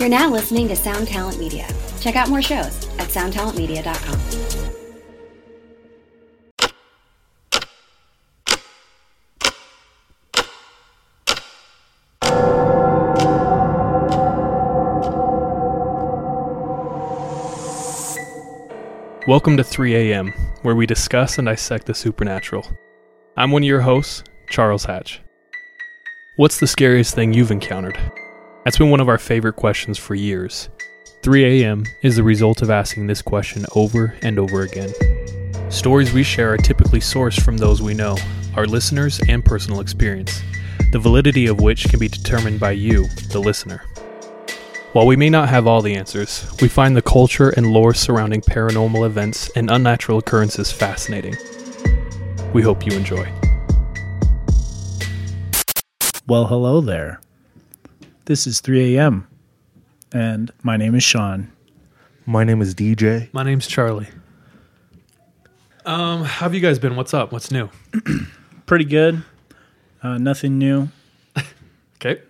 You're 0.00 0.08
now 0.08 0.30
listening 0.30 0.66
to 0.68 0.76
Sound 0.76 1.08
Talent 1.08 1.38
Media. 1.38 1.68
Check 2.00 2.16
out 2.16 2.30
more 2.30 2.40
shows 2.40 2.88
at 2.98 3.08
soundtalentmedia.com. 3.10 4.18
Welcome 19.28 19.58
to 19.58 19.64
3 19.64 19.96
a.m., 19.96 20.32
where 20.62 20.74
we 20.74 20.86
discuss 20.86 21.36
and 21.36 21.44
dissect 21.44 21.84
the 21.84 21.92
supernatural. 21.92 22.66
I'm 23.36 23.50
one 23.50 23.64
of 23.64 23.68
your 23.68 23.82
hosts, 23.82 24.24
Charles 24.48 24.86
Hatch. 24.86 25.20
What's 26.36 26.58
the 26.58 26.66
scariest 26.66 27.14
thing 27.14 27.34
you've 27.34 27.50
encountered? 27.50 27.98
That's 28.64 28.76
been 28.76 28.90
one 28.90 29.00
of 29.00 29.08
our 29.08 29.16
favorite 29.16 29.54
questions 29.54 29.96
for 29.96 30.14
years. 30.14 30.68
3 31.22 31.62
a.m. 31.62 31.84
is 32.02 32.16
the 32.16 32.22
result 32.22 32.60
of 32.60 32.68
asking 32.68 33.06
this 33.06 33.22
question 33.22 33.64
over 33.74 34.14
and 34.22 34.38
over 34.38 34.62
again. 34.62 34.92
Stories 35.70 36.12
we 36.12 36.22
share 36.22 36.52
are 36.52 36.58
typically 36.58 37.00
sourced 37.00 37.40
from 37.40 37.56
those 37.56 37.80
we 37.80 37.94
know, 37.94 38.18
our 38.56 38.66
listeners, 38.66 39.18
and 39.28 39.42
personal 39.42 39.80
experience, 39.80 40.42
the 40.92 40.98
validity 40.98 41.46
of 41.46 41.60
which 41.60 41.88
can 41.88 41.98
be 41.98 42.08
determined 42.08 42.60
by 42.60 42.72
you, 42.72 43.06
the 43.30 43.38
listener. 43.38 43.82
While 44.92 45.06
we 45.06 45.16
may 45.16 45.30
not 45.30 45.48
have 45.48 45.66
all 45.66 45.80
the 45.80 45.94
answers, 45.94 46.46
we 46.60 46.68
find 46.68 46.94
the 46.94 47.00
culture 47.00 47.48
and 47.50 47.72
lore 47.72 47.94
surrounding 47.94 48.42
paranormal 48.42 49.06
events 49.06 49.48
and 49.56 49.70
unnatural 49.70 50.18
occurrences 50.18 50.70
fascinating. 50.70 51.34
We 52.52 52.60
hope 52.60 52.84
you 52.84 52.92
enjoy. 52.92 53.32
Well, 56.26 56.46
hello 56.46 56.82
there. 56.82 57.20
This 58.30 58.46
is 58.46 58.60
3 58.60 58.94
a.m. 58.94 59.26
and 60.12 60.52
my 60.62 60.76
name 60.76 60.94
is 60.94 61.02
Sean. 61.02 61.50
My 62.26 62.44
name 62.44 62.62
is 62.62 62.76
DJ. 62.76 63.28
My 63.34 63.42
name's 63.42 63.66
Charlie. 63.66 64.06
Um, 65.84 66.20
how 66.22 66.44
have 66.44 66.54
you 66.54 66.60
guys 66.60 66.78
been? 66.78 66.94
What's 66.94 67.12
up? 67.12 67.32
What's 67.32 67.50
new? 67.50 67.68
Pretty 68.66 68.84
good. 68.84 69.24
Uh, 70.00 70.18
nothing 70.18 70.58
new. 70.58 70.88
Okay. 71.96 72.22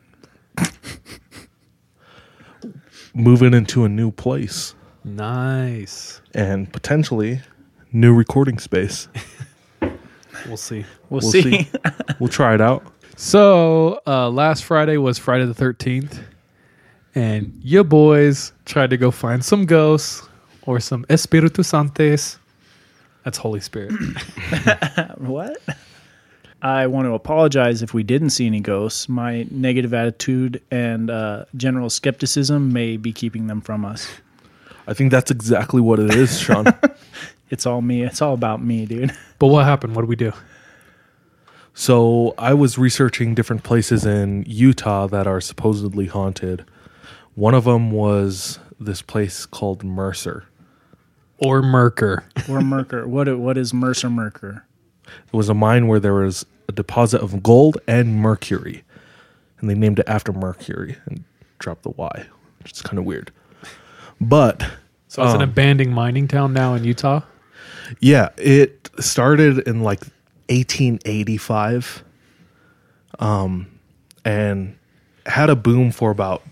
Moving 3.12 3.52
into 3.52 3.84
a 3.84 3.88
new 3.90 4.10
place 4.10 4.74
Nice. 5.04 6.22
and 6.32 6.72
potentially 6.72 7.42
new 7.92 8.14
recording 8.14 8.58
space. 8.58 9.06
We'll 10.46 10.56
see. 10.56 10.86
We'll, 11.10 11.20
We'll 11.20 11.30
see. 11.30 11.42
see. 11.42 11.68
We'll 12.18 12.30
try 12.30 12.54
it 12.54 12.62
out. 12.62 12.90
So, 13.22 14.00
uh, 14.06 14.30
last 14.30 14.64
Friday 14.64 14.96
was 14.96 15.18
Friday 15.18 15.44
the 15.44 15.52
13th, 15.52 16.20
and 17.14 17.60
your 17.62 17.84
boys 17.84 18.54
tried 18.64 18.88
to 18.88 18.96
go 18.96 19.10
find 19.10 19.44
some 19.44 19.66
ghosts 19.66 20.26
or 20.62 20.80
some 20.80 21.04
Espiritu 21.10 21.62
Santes. 21.62 22.38
That's 23.22 23.36
Holy 23.36 23.60
Spirit. 23.60 23.92
what? 25.18 25.58
I 26.62 26.86
want 26.86 27.08
to 27.08 27.12
apologize 27.12 27.82
if 27.82 27.92
we 27.92 28.02
didn't 28.02 28.30
see 28.30 28.46
any 28.46 28.60
ghosts. 28.60 29.06
My 29.06 29.46
negative 29.50 29.92
attitude 29.92 30.62
and 30.70 31.10
uh, 31.10 31.44
general 31.58 31.90
skepticism 31.90 32.72
may 32.72 32.96
be 32.96 33.12
keeping 33.12 33.48
them 33.48 33.60
from 33.60 33.84
us. 33.84 34.08
I 34.86 34.94
think 34.94 35.10
that's 35.10 35.30
exactly 35.30 35.82
what 35.82 35.98
it 35.98 36.14
is, 36.14 36.40
Sean. 36.40 36.64
It's 37.50 37.66
all 37.66 37.82
me. 37.82 38.04
It's 38.04 38.22
all 38.22 38.32
about 38.32 38.62
me, 38.62 38.86
dude. 38.86 39.12
but 39.40 39.48
what 39.48 39.64
happened? 39.64 39.96
What 39.96 40.02
did 40.02 40.08
we 40.08 40.14
do? 40.14 40.32
So 41.74 42.34
I 42.36 42.52
was 42.54 42.76
researching 42.78 43.34
different 43.34 43.62
places 43.62 44.04
in 44.04 44.44
Utah 44.46 45.06
that 45.08 45.26
are 45.26 45.40
supposedly 45.40 46.06
haunted. 46.06 46.64
One 47.34 47.54
of 47.54 47.64
them 47.64 47.90
was 47.90 48.58
this 48.78 49.02
place 49.02 49.46
called 49.46 49.84
Mercer. 49.84 50.44
Or 51.38 51.62
Mercur. 51.62 52.22
Or 52.48 52.60
Mercur. 52.60 53.06
What? 53.06 53.38
What 53.38 53.56
is 53.56 53.72
Mercer 53.72 54.08
Mercur? 54.08 54.62
It 55.06 55.32
was 55.32 55.48
a 55.48 55.54
mine 55.54 55.86
where 55.88 56.00
there 56.00 56.14
was 56.14 56.44
a 56.68 56.72
deposit 56.72 57.20
of 57.22 57.42
gold 57.42 57.78
and 57.86 58.16
mercury. 58.16 58.84
And 59.58 59.68
they 59.68 59.74
named 59.74 59.98
it 59.98 60.08
after 60.08 60.32
Mercury 60.32 60.96
and 61.06 61.24
dropped 61.58 61.82
the 61.82 61.90
Y, 61.90 62.26
which 62.62 62.72
is 62.72 62.82
kind 62.82 62.98
of 62.98 63.04
weird. 63.04 63.32
But 64.20 64.60
So 65.08 65.22
it's 65.24 65.34
an 65.34 65.42
Um, 65.42 65.48
abandoned 65.48 65.94
mining 65.94 66.28
town 66.28 66.52
now 66.52 66.74
in 66.74 66.84
Utah. 66.84 67.22
Yeah, 68.00 68.28
it 68.36 68.90
started 69.00 69.66
in 69.66 69.82
like 69.82 70.02
1885, 70.50 72.04
um, 73.18 73.66
and 74.24 74.76
had 75.26 75.48
a 75.48 75.56
boom 75.56 75.92
for 75.92 76.10
about 76.10 76.42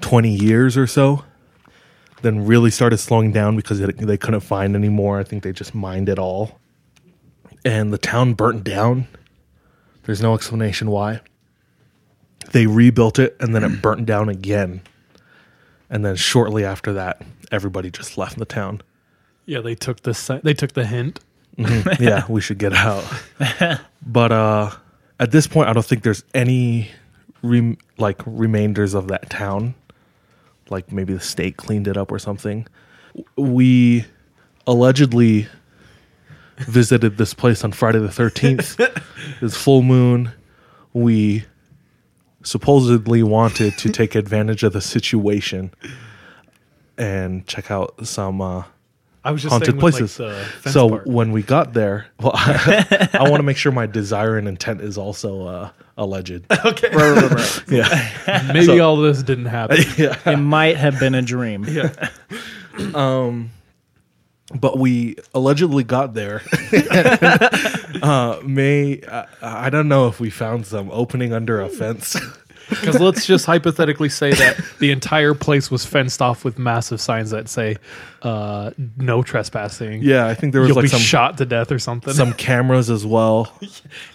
20 0.00 0.30
years 0.30 0.76
or 0.76 0.86
so. 0.86 1.24
Then 2.22 2.46
really 2.46 2.70
started 2.70 2.98
slowing 2.98 3.32
down 3.32 3.56
because 3.56 3.80
it, 3.80 3.96
they 3.96 4.16
couldn't 4.16 4.40
find 4.40 4.74
any 4.74 4.88
more. 4.88 5.18
I 5.18 5.24
think 5.24 5.42
they 5.42 5.52
just 5.52 5.74
mined 5.74 6.08
it 6.08 6.18
all, 6.18 6.58
and 7.64 7.92
the 7.92 7.98
town 7.98 8.34
burnt 8.34 8.64
down. 8.64 9.06
There's 10.02 10.20
no 10.20 10.34
explanation 10.34 10.90
why. 10.90 11.20
They 12.52 12.66
rebuilt 12.66 13.18
it, 13.18 13.36
and 13.40 13.54
then 13.54 13.62
it 13.62 13.68
burnt 13.82 14.06
down 14.06 14.28
again. 14.28 14.82
And 15.90 16.04
then 16.04 16.16
shortly 16.16 16.64
after 16.64 16.92
that, 16.94 17.22
everybody 17.50 17.90
just 17.90 18.18
left 18.18 18.38
the 18.38 18.44
town. 18.44 18.82
Yeah, 19.46 19.60
they 19.60 19.74
took 19.74 20.02
the 20.02 20.12
si- 20.12 20.40
they 20.42 20.54
took 20.54 20.72
the 20.72 20.86
hint. 20.86 21.20
Mhm. 21.58 21.98
yeah, 21.98 22.24
we 22.28 22.40
should 22.40 22.58
get 22.58 22.72
out. 22.72 23.04
but 24.06 24.32
uh 24.32 24.70
at 25.20 25.32
this 25.32 25.46
point 25.46 25.68
I 25.68 25.72
don't 25.72 25.84
think 25.84 26.02
there's 26.04 26.22
any 26.34 26.90
rem- 27.42 27.78
like 27.98 28.20
remainders 28.26 28.94
of 28.94 29.08
that 29.08 29.28
town. 29.28 29.74
Like 30.70 30.92
maybe 30.92 31.14
the 31.14 31.20
state 31.20 31.56
cleaned 31.56 31.88
it 31.88 31.96
up 31.96 32.12
or 32.12 32.18
something. 32.18 32.66
We 33.36 34.04
allegedly 34.66 35.48
visited 36.58 37.16
this 37.16 37.34
place 37.34 37.64
on 37.64 37.72
Friday 37.72 37.98
the 37.98 38.08
13th. 38.08 38.78
it's 39.40 39.56
full 39.56 39.82
moon. 39.82 40.30
We 40.92 41.44
supposedly 42.44 43.22
wanted 43.22 43.76
to 43.78 43.90
take 43.90 44.14
advantage 44.14 44.62
of 44.62 44.72
the 44.72 44.80
situation 44.80 45.72
and 46.96 47.46
check 47.46 47.70
out 47.70 48.06
some 48.06 48.40
uh 48.40 48.64
I 49.28 49.30
was 49.30 49.42
just 49.42 49.52
haunted 49.52 49.74
with, 49.74 49.80
places. 49.80 50.18
Like, 50.18 50.62
the 50.62 50.70
so 50.70 50.88
part. 50.88 51.06
when 51.06 51.32
we 51.32 51.42
got 51.42 51.74
there, 51.74 52.06
well, 52.20 52.32
I, 52.34 53.18
want 53.28 53.36
to 53.36 53.42
make 53.42 53.58
sure 53.58 53.70
my 53.70 53.84
desire 53.84 54.38
and 54.38 54.48
intent 54.48 54.80
is 54.80 54.96
also 54.96 55.46
uh, 55.46 55.70
alleged. 55.98 56.46
okay, 56.64 56.88
yeah, 57.68 58.50
maybe 58.54 58.64
so- 58.64 58.80
all 58.80 58.96
this 58.96 59.22
didn't 59.22 59.44
happen. 59.44 59.76
It 59.80 60.38
might 60.38 60.78
have 60.78 60.98
been 60.98 61.14
a 61.14 61.20
dream. 61.20 61.66
yeah, 61.68 61.92
um, 62.94 63.50
but 64.54 64.78
we 64.78 65.16
allegedly 65.34 65.84
got 65.84 66.14
there. 66.14 66.40
uh, 68.02 68.40
may 68.46 69.02
I, 69.06 69.26
I 69.42 69.68
don't 69.68 69.88
know 69.88 70.08
if 70.08 70.20
we 70.20 70.30
found 70.30 70.64
some 70.64 70.90
opening 70.90 71.34
under 71.34 71.60
a 71.60 71.68
fence. 71.68 72.16
Because 72.68 73.00
let's 73.00 73.26
just 73.26 73.46
hypothetically 73.46 74.08
say 74.08 74.32
that 74.32 74.60
the 74.78 74.90
entire 74.90 75.34
place 75.34 75.70
was 75.70 75.84
fenced 75.84 76.20
off 76.22 76.44
with 76.44 76.58
massive 76.58 77.00
signs 77.00 77.30
that 77.30 77.48
say 77.48 77.76
uh, 78.22 78.70
"No 78.96 79.22
trespassing." 79.22 80.02
yeah, 80.02 80.26
I 80.26 80.34
think 80.34 80.52
there 80.52 80.60
was 80.62 80.68
You'll 80.68 80.76
like 80.76 80.84
be 80.84 80.88
some 80.88 81.00
shot 81.00 81.38
to 81.38 81.46
death 81.46 81.70
or 81.72 81.78
something. 81.78 82.12
some 82.14 82.32
cameras 82.34 82.90
as 82.90 83.04
well. 83.06 83.52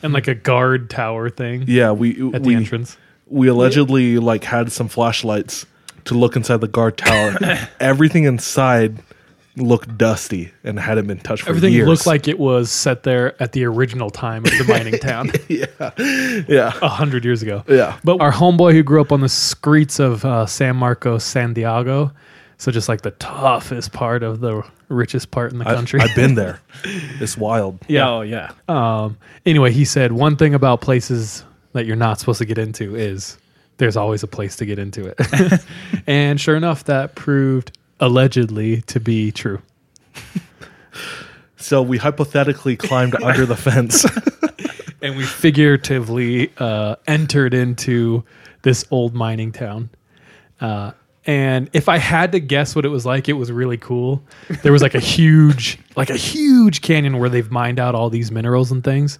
and 0.01 0.13
like 0.13 0.27
a 0.27 0.35
guard 0.35 0.89
tower 0.89 1.29
thing 1.29 1.65
Yeah, 1.67 1.91
we 1.91 2.11
at 2.33 2.41
we 2.41 2.53
the 2.53 2.55
entrance. 2.55 2.97
we 3.27 3.47
allegedly 3.47 4.17
like 4.19 4.43
had 4.43 4.71
some 4.71 4.87
flashlights 4.87 5.65
to 6.05 6.13
look 6.15 6.35
inside 6.35 6.57
the 6.61 6.67
guard 6.67 6.97
tower. 6.97 7.37
Everything 7.79 8.25
inside 8.25 8.97
looked 9.55 9.97
dusty 9.97 10.51
and 10.63 10.79
hadn't 10.79 11.05
been 11.07 11.19
touched 11.19 11.43
for 11.43 11.49
Everything 11.49 11.73
years. 11.73 11.87
looked 11.87 12.07
like 12.07 12.27
it 12.27 12.39
was 12.39 12.71
set 12.71 13.03
there 13.03 13.41
at 13.41 13.51
the 13.51 13.65
original 13.65 14.09
time 14.09 14.43
of 14.45 14.51
the 14.51 14.65
mining 14.67 14.93
town, 14.99 15.31
yeah, 15.47 15.65
yeah, 16.47 16.73
a 16.81 16.87
hundred 16.89 17.23
years 17.23 17.41
ago. 17.43 17.63
yeah. 17.67 17.97
But 18.03 18.19
our 18.19 18.31
homeboy 18.31 18.73
who 18.73 18.81
grew 18.83 18.99
up 19.01 19.11
on 19.11 19.21
the 19.21 19.29
streets 19.29 19.99
of 19.99 20.25
uh, 20.25 20.45
San 20.47 20.75
Marcos, 20.75 21.23
San 21.23 21.53
Diego, 21.53 22.11
so 22.57 22.71
just 22.71 22.89
like 22.89 23.01
the 23.01 23.11
toughest 23.11 23.93
part 23.93 24.23
of 24.23 24.39
the 24.39 24.63
richest 24.89 25.29
part 25.31 25.51
in 25.51 25.59
the 25.59 25.67
I- 25.69 25.73
country. 25.75 25.99
I've 25.99 26.15
been 26.15 26.35
there. 26.35 26.59
It's 27.19 27.37
wild. 27.37 27.79
yeah. 27.87 28.09
Oh 28.09 28.21
yeah. 28.21 28.51
Um, 28.67 29.17
anyway, 29.45 29.71
he 29.71 29.85
said 29.85 30.11
one 30.13 30.35
thing 30.35 30.53
about 30.53 30.81
places 30.81 31.43
that 31.73 31.85
you're 31.85 31.95
not 31.95 32.19
supposed 32.19 32.39
to 32.39 32.45
get 32.45 32.57
into 32.57 32.95
is 32.95 33.37
there's 33.77 33.95
always 33.95 34.21
a 34.23 34.27
place 34.27 34.55
to 34.57 34.65
get 34.65 34.79
into 34.79 35.05
it. 35.07 35.63
and 36.07 36.41
sure 36.41 36.55
enough, 36.55 36.83
that 36.85 37.15
proved 37.15 37.77
allegedly 38.03 38.81
to 38.81 38.99
be 38.99 39.31
true. 39.31 39.61
So 41.55 41.81
we 41.81 41.97
hypothetically 41.97 42.75
climbed 42.75 43.15
under 43.23 43.45
the 43.45 43.55
fence. 43.55 44.05
And 45.01 45.17
we 45.17 45.25
figuratively 45.25 46.49
uh, 46.57 46.95
entered 47.07 47.53
into 47.53 48.23
this 48.61 48.85
old 48.89 49.13
mining 49.13 49.51
town. 49.51 49.89
Uh, 50.61 50.93
and 51.25 51.69
if 51.73 51.89
I 51.89 51.97
had 51.97 52.31
to 52.31 52.39
guess 52.39 52.73
what 52.73 52.85
it 52.85 52.87
was 52.87 53.05
like, 53.05 53.27
it 53.27 53.33
was 53.33 53.51
really 53.51 53.75
cool. 53.75 54.23
There 54.61 54.71
was 54.71 54.81
like 54.81 54.95
a 54.95 55.01
huge, 55.01 55.77
like 55.97 56.09
a 56.09 56.15
huge 56.15 56.81
canyon 56.81 57.19
where 57.19 57.27
they've 57.27 57.51
mined 57.51 57.81
out 57.81 57.95
all 57.95 58.09
these 58.09 58.31
minerals 58.31 58.71
and 58.71 58.81
things. 58.81 59.19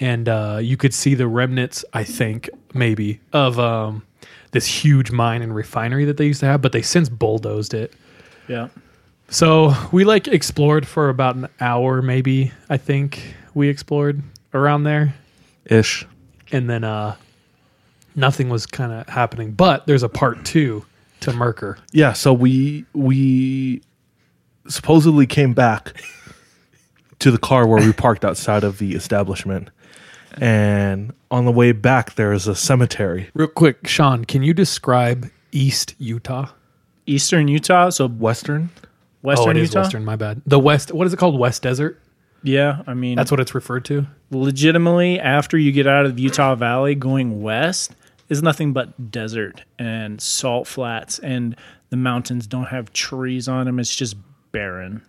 And 0.00 0.30
uh, 0.30 0.60
you 0.62 0.78
could 0.78 0.94
see 0.94 1.14
the 1.14 1.28
remnants, 1.28 1.84
I 1.92 2.04
think, 2.04 2.48
maybe, 2.72 3.20
of 3.34 3.58
um, 3.58 4.06
this 4.52 4.64
huge 4.64 5.10
mine 5.10 5.42
and 5.42 5.54
refinery 5.54 6.06
that 6.06 6.16
they 6.16 6.26
used 6.26 6.40
to 6.40 6.46
have, 6.46 6.62
but 6.62 6.72
they 6.72 6.80
since 6.80 7.10
bulldozed 7.10 7.74
it. 7.74 7.92
Yeah. 8.48 8.68
So 9.28 9.74
we 9.92 10.04
like 10.04 10.28
explored 10.28 10.86
for 10.86 11.08
about 11.08 11.36
an 11.36 11.48
hour, 11.60 12.02
maybe. 12.02 12.52
I 12.68 12.76
think 12.76 13.34
we 13.54 13.68
explored 13.68 14.22
around 14.52 14.84
there, 14.84 15.14
Ish. 15.64 16.06
and 16.50 16.68
then 16.68 16.84
uh, 16.84 17.16
nothing 18.14 18.48
was 18.50 18.66
kind 18.66 18.92
of 18.92 19.08
happening. 19.08 19.52
But 19.52 19.86
there's 19.86 20.02
a 20.02 20.08
part 20.08 20.44
two 20.44 20.84
to 21.20 21.30
Mercur. 21.30 21.78
Yeah, 21.92 22.12
so 22.12 22.32
we 22.32 22.84
we 22.92 23.82
supposedly 24.68 25.26
came 25.26 25.54
back 25.54 25.94
to 27.20 27.30
the 27.30 27.38
car 27.38 27.66
where 27.66 27.82
we 27.84 27.92
parked 27.94 28.24
outside 28.24 28.64
of 28.64 28.78
the 28.78 28.94
establishment. 28.94 29.70
And 30.38 31.12
on 31.30 31.44
the 31.44 31.52
way 31.52 31.72
back 31.72 32.14
there 32.14 32.32
is 32.32 32.46
a 32.48 32.54
cemetery. 32.54 33.30
Real 33.34 33.48
quick, 33.48 33.86
Sean, 33.86 34.24
can 34.24 34.42
you 34.42 34.54
describe 34.54 35.30
East 35.52 35.94
Utah? 35.98 36.48
Eastern 37.06 37.48
Utah, 37.48 37.90
so 37.90 38.08
Western? 38.08 38.70
Western 39.22 39.48
oh, 39.48 39.50
it 39.50 39.56
is 39.58 39.70
Utah. 39.70 39.82
Western. 39.82 40.04
My 40.04 40.16
bad. 40.16 40.42
The 40.46 40.58
West. 40.58 40.92
What 40.92 41.06
is 41.06 41.12
it 41.12 41.16
called? 41.16 41.38
West 41.38 41.62
Desert. 41.62 42.00
Yeah, 42.42 42.82
I 42.86 42.94
mean 42.94 43.16
That's 43.16 43.30
what 43.30 43.40
it's 43.40 43.54
referred 43.54 43.84
to. 43.86 44.06
legitimately 44.30 45.20
after 45.20 45.56
you 45.56 45.70
get 45.72 45.86
out 45.86 46.06
of 46.06 46.16
the 46.16 46.22
Utah 46.22 46.54
Valley 46.54 46.94
going 46.94 47.40
west 47.40 47.94
is 48.28 48.42
nothing 48.42 48.72
but 48.72 49.10
desert 49.12 49.62
and 49.78 50.20
salt 50.20 50.66
flats 50.66 51.18
and 51.20 51.54
the 51.90 51.96
mountains 51.96 52.46
don't 52.46 52.66
have 52.66 52.92
trees 52.92 53.46
on 53.46 53.66
them 53.66 53.78
it's 53.78 53.94
just 53.94 54.16
barren 54.50 55.02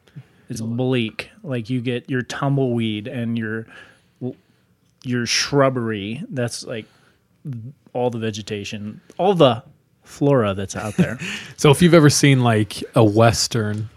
it's 0.50 0.62
bleak 0.62 1.30
like 1.42 1.70
you 1.70 1.82
get 1.82 2.10
your 2.10 2.22
tumbleweed 2.22 3.08
and 3.08 3.38
your 3.38 3.66
your 5.04 5.26
shrubbery 5.26 6.22
that's 6.30 6.64
like 6.66 6.86
all 7.94 8.10
the 8.10 8.20
vegetation 8.20 9.02
all 9.18 9.34
the 9.34 9.64
flora 10.04 10.54
that's 10.54 10.76
out 10.76 10.96
there 10.98 11.18
So 11.58 11.72
if 11.72 11.82
you've 11.82 11.94
ever 11.94 12.10
seen 12.10 12.42
like 12.42 12.84
a 12.96 13.04
western 13.04 13.90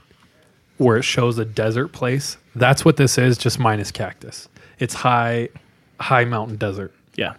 where 0.79 0.97
it 0.99 1.03
shows 1.03 1.39
a 1.39 1.45
desert 1.45 1.89
place, 1.89 2.37
that's 2.55 2.85
what 2.85 2.97
this 2.97 3.17
is, 3.19 3.39
just 3.39 3.59
minus 3.59 3.91
cactus. 3.91 4.49
It's 4.79 4.95
high, 4.95 5.49
high 6.01 6.25
mountain 6.25 6.57
desert. 6.57 6.95
yeah 7.15 7.35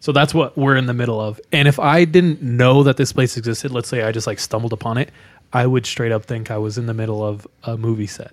So 0.00 0.12
that's 0.12 0.32
what 0.32 0.56
we're 0.56 0.76
in 0.76 0.86
the 0.86 0.94
middle 0.94 1.20
of. 1.20 1.40
And 1.52 1.66
if 1.66 1.78
I 1.78 2.04
didn't 2.04 2.42
know 2.42 2.82
that 2.84 2.96
this 2.96 3.12
place 3.12 3.36
existed, 3.36 3.72
let's 3.72 3.88
say 3.88 4.02
I 4.02 4.12
just 4.12 4.26
like 4.26 4.38
stumbled 4.38 4.72
upon 4.72 4.98
it, 4.98 5.10
I 5.52 5.66
would 5.66 5.86
straight 5.86 6.12
up 6.12 6.24
think 6.24 6.50
I 6.50 6.58
was 6.58 6.78
in 6.78 6.86
the 6.86 6.94
middle 6.94 7.24
of 7.24 7.46
a 7.64 7.76
movie 7.76 8.06
set. 8.06 8.32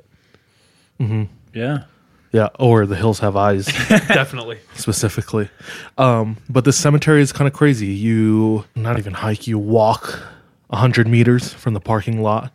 Mm-hmm. 1.00 1.24
yeah 1.54 1.86
Yeah, 2.34 2.50
or 2.60 2.86
the 2.88 2.96
hills 2.96 3.20
have 3.20 3.36
eyes 3.38 3.66
Definitely. 3.90 4.60
specifically. 4.76 5.50
Um, 5.98 6.38
but 6.50 6.66
this 6.66 6.76
cemetery 6.76 7.22
is 7.22 7.32
kind 7.32 7.48
of 7.48 7.54
crazy. 7.54 7.88
You 7.88 8.66
not 8.76 8.98
even 8.98 9.14
hike, 9.14 9.46
you 9.48 9.58
walk 9.60 10.20
100 10.68 11.08
meters 11.08 11.54
from 11.54 11.74
the 11.76 11.80
parking 11.80 12.22
lot 12.24 12.52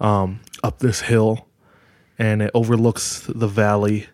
um, 0.00 0.40
up 0.64 0.78
this 0.78 1.02
hill, 1.02 1.46
and 2.18 2.40
it 2.40 2.50
overlooks 2.54 3.26
the 3.28 3.46
valley. 3.46 4.06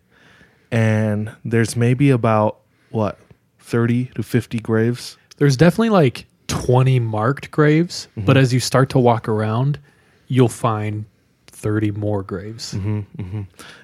And 0.72 1.30
there's 1.44 1.76
maybe 1.76 2.10
about 2.10 2.58
what 2.90 3.18
30 3.60 4.06
to 4.16 4.22
50 4.24 4.58
graves. 4.58 5.16
There's 5.36 5.56
definitely 5.56 5.90
like 5.90 6.26
20 6.48 6.98
marked 6.98 7.52
graves, 7.52 8.08
but 8.16 8.36
as 8.36 8.52
you 8.52 8.58
start 8.58 8.90
to 8.90 8.98
walk 8.98 9.28
around, 9.28 9.78
you'll 10.26 10.48
find 10.48 11.04
30 11.46 11.92
more 11.92 12.22
graves. 12.24 12.76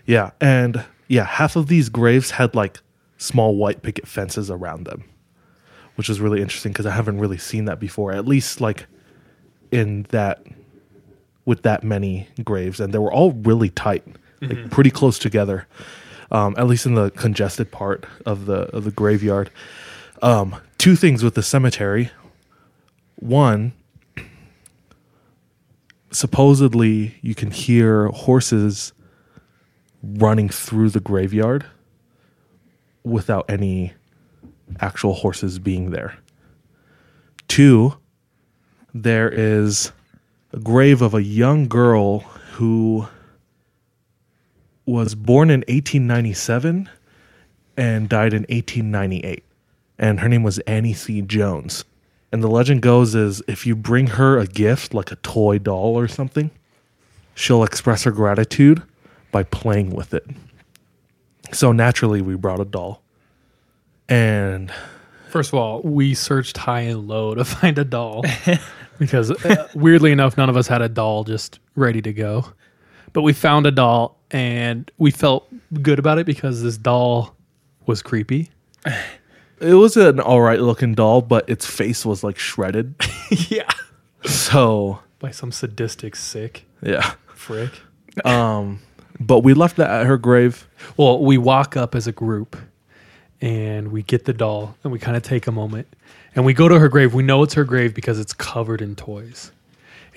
Yeah, 0.06 0.30
and 0.40 0.84
yeah, 1.08 1.24
half 1.24 1.56
of 1.56 1.66
these 1.66 1.88
graves 1.88 2.32
had 2.32 2.54
like 2.54 2.80
small 3.18 3.56
white 3.56 3.82
picket 3.82 4.06
fences 4.06 4.50
around 4.50 4.86
them, 4.86 5.04
which 5.96 6.08
is 6.08 6.20
really 6.20 6.40
interesting 6.40 6.72
because 6.72 6.86
I 6.86 6.92
haven't 6.92 7.18
really 7.18 7.38
seen 7.38 7.66
that 7.66 7.80
before. 7.80 8.12
At 8.12 8.26
least 8.26 8.60
like 8.60 8.86
in 9.70 10.06
that 10.10 10.42
with 11.44 11.62
that 11.62 11.84
many 11.84 12.28
graves, 12.42 12.80
and 12.80 12.92
they 12.92 12.98
were 12.98 13.12
all 13.12 13.32
really 13.32 13.70
tight, 13.70 14.04
like 14.40 14.70
pretty 14.70 14.90
close 14.90 15.18
together. 15.18 15.66
Um, 16.30 16.54
at 16.56 16.66
least 16.66 16.86
in 16.86 16.94
the 16.94 17.10
congested 17.10 17.70
part 17.70 18.06
of 18.26 18.46
the 18.46 18.62
of 18.74 18.84
the 18.84 18.90
graveyard. 18.90 19.50
Um, 20.22 20.56
two 20.78 20.96
things 20.96 21.22
with 21.22 21.34
the 21.34 21.42
cemetery. 21.42 22.10
One, 23.16 23.72
supposedly 26.10 27.16
you 27.20 27.34
can 27.34 27.50
hear 27.50 28.08
horses 28.08 28.92
running 30.04 30.48
through 30.48 30.90
the 30.90 31.00
graveyard 31.00 31.66
without 33.02 33.44
any 33.48 33.92
actual 34.80 35.14
horses 35.14 35.58
being 35.58 35.90
there. 35.90 36.16
Two, 37.48 37.94
there 38.92 39.28
is 39.28 39.92
a 40.52 40.58
grave 40.58 41.02
of 41.02 41.14
a 41.14 41.22
young 41.22 41.68
girl 41.68 42.20
who 42.52 43.06
was 44.86 45.14
born 45.14 45.50
in 45.50 45.60
1897 45.60 46.88
and 47.76 48.08
died 48.08 48.32
in 48.32 48.42
1898. 48.42 49.44
And 49.98 50.20
her 50.20 50.28
name 50.28 50.42
was 50.42 50.58
Annie 50.60 50.92
C. 50.92 51.22
Jones. 51.22 51.84
And 52.32 52.42
the 52.42 52.48
legend 52.48 52.82
goes 52.82 53.14
is 53.14 53.42
if 53.46 53.66
you 53.66 53.76
bring 53.76 54.08
her 54.08 54.38
a 54.38 54.46
gift 54.46 54.92
like 54.92 55.12
a 55.12 55.16
toy 55.16 55.58
doll 55.58 55.96
or 55.96 56.08
something, 56.08 56.50
she'll 57.34 57.62
express 57.62 58.04
her 58.04 58.10
gratitude 58.10 58.82
by 59.34 59.42
playing 59.42 59.90
with 59.90 60.14
it. 60.14 60.24
So 61.50 61.72
naturally, 61.72 62.22
we 62.22 62.36
brought 62.36 62.60
a 62.60 62.64
doll. 62.64 63.02
And 64.08 64.72
First 65.28 65.52
of 65.52 65.58
all, 65.58 65.82
we 65.82 66.14
searched 66.14 66.56
high 66.56 66.82
and 66.82 67.08
low 67.08 67.34
to 67.34 67.44
find 67.56 67.76
a 67.76 67.84
doll 67.84 68.24
because 69.00 69.32
uh, 69.32 69.68
weirdly 69.74 70.12
enough, 70.12 70.36
none 70.36 70.48
of 70.48 70.56
us 70.56 70.68
had 70.68 70.82
a 70.82 70.88
doll 70.88 71.24
just 71.24 71.58
ready 71.74 72.00
to 72.02 72.12
go. 72.12 72.46
But 73.12 73.22
we 73.22 73.32
found 73.32 73.66
a 73.66 73.72
doll 73.72 74.20
and 74.30 74.88
we 74.98 75.10
felt 75.10 75.52
good 75.82 75.98
about 75.98 76.18
it 76.18 76.26
because 76.26 76.62
this 76.62 76.76
doll 76.76 77.34
was 77.86 78.02
creepy. 78.02 78.50
it 79.60 79.74
was 79.74 79.96
an 79.96 80.20
all 80.20 80.42
right 80.42 80.60
looking 80.60 80.94
doll, 80.94 81.22
but 81.22 81.50
its 81.50 81.66
face 81.66 82.06
was 82.06 82.22
like 82.22 82.38
shredded. 82.38 82.94
yeah. 83.48 83.68
So, 84.26 85.00
By 85.18 85.32
some 85.32 85.50
sadistic 85.50 86.14
sick 86.14 86.66
yeah. 86.80 87.14
frick. 87.26 87.72
But 89.20 89.40
we 89.40 89.54
left 89.54 89.76
that 89.76 89.90
at 89.90 90.06
her 90.06 90.16
grave. 90.16 90.68
Well, 90.96 91.20
we 91.20 91.38
walk 91.38 91.76
up 91.76 91.94
as 91.94 92.06
a 92.06 92.12
group 92.12 92.56
and 93.40 93.92
we 93.92 94.02
get 94.02 94.24
the 94.24 94.32
doll 94.32 94.76
and 94.82 94.92
we 94.92 94.98
kind 94.98 95.16
of 95.16 95.22
take 95.22 95.46
a 95.46 95.52
moment 95.52 95.86
and 96.34 96.44
we 96.44 96.52
go 96.52 96.68
to 96.68 96.78
her 96.78 96.88
grave. 96.88 97.14
We 97.14 97.22
know 97.22 97.42
it's 97.42 97.54
her 97.54 97.64
grave 97.64 97.94
because 97.94 98.18
it's 98.18 98.32
covered 98.32 98.80
in 98.82 98.96
toys. 98.96 99.52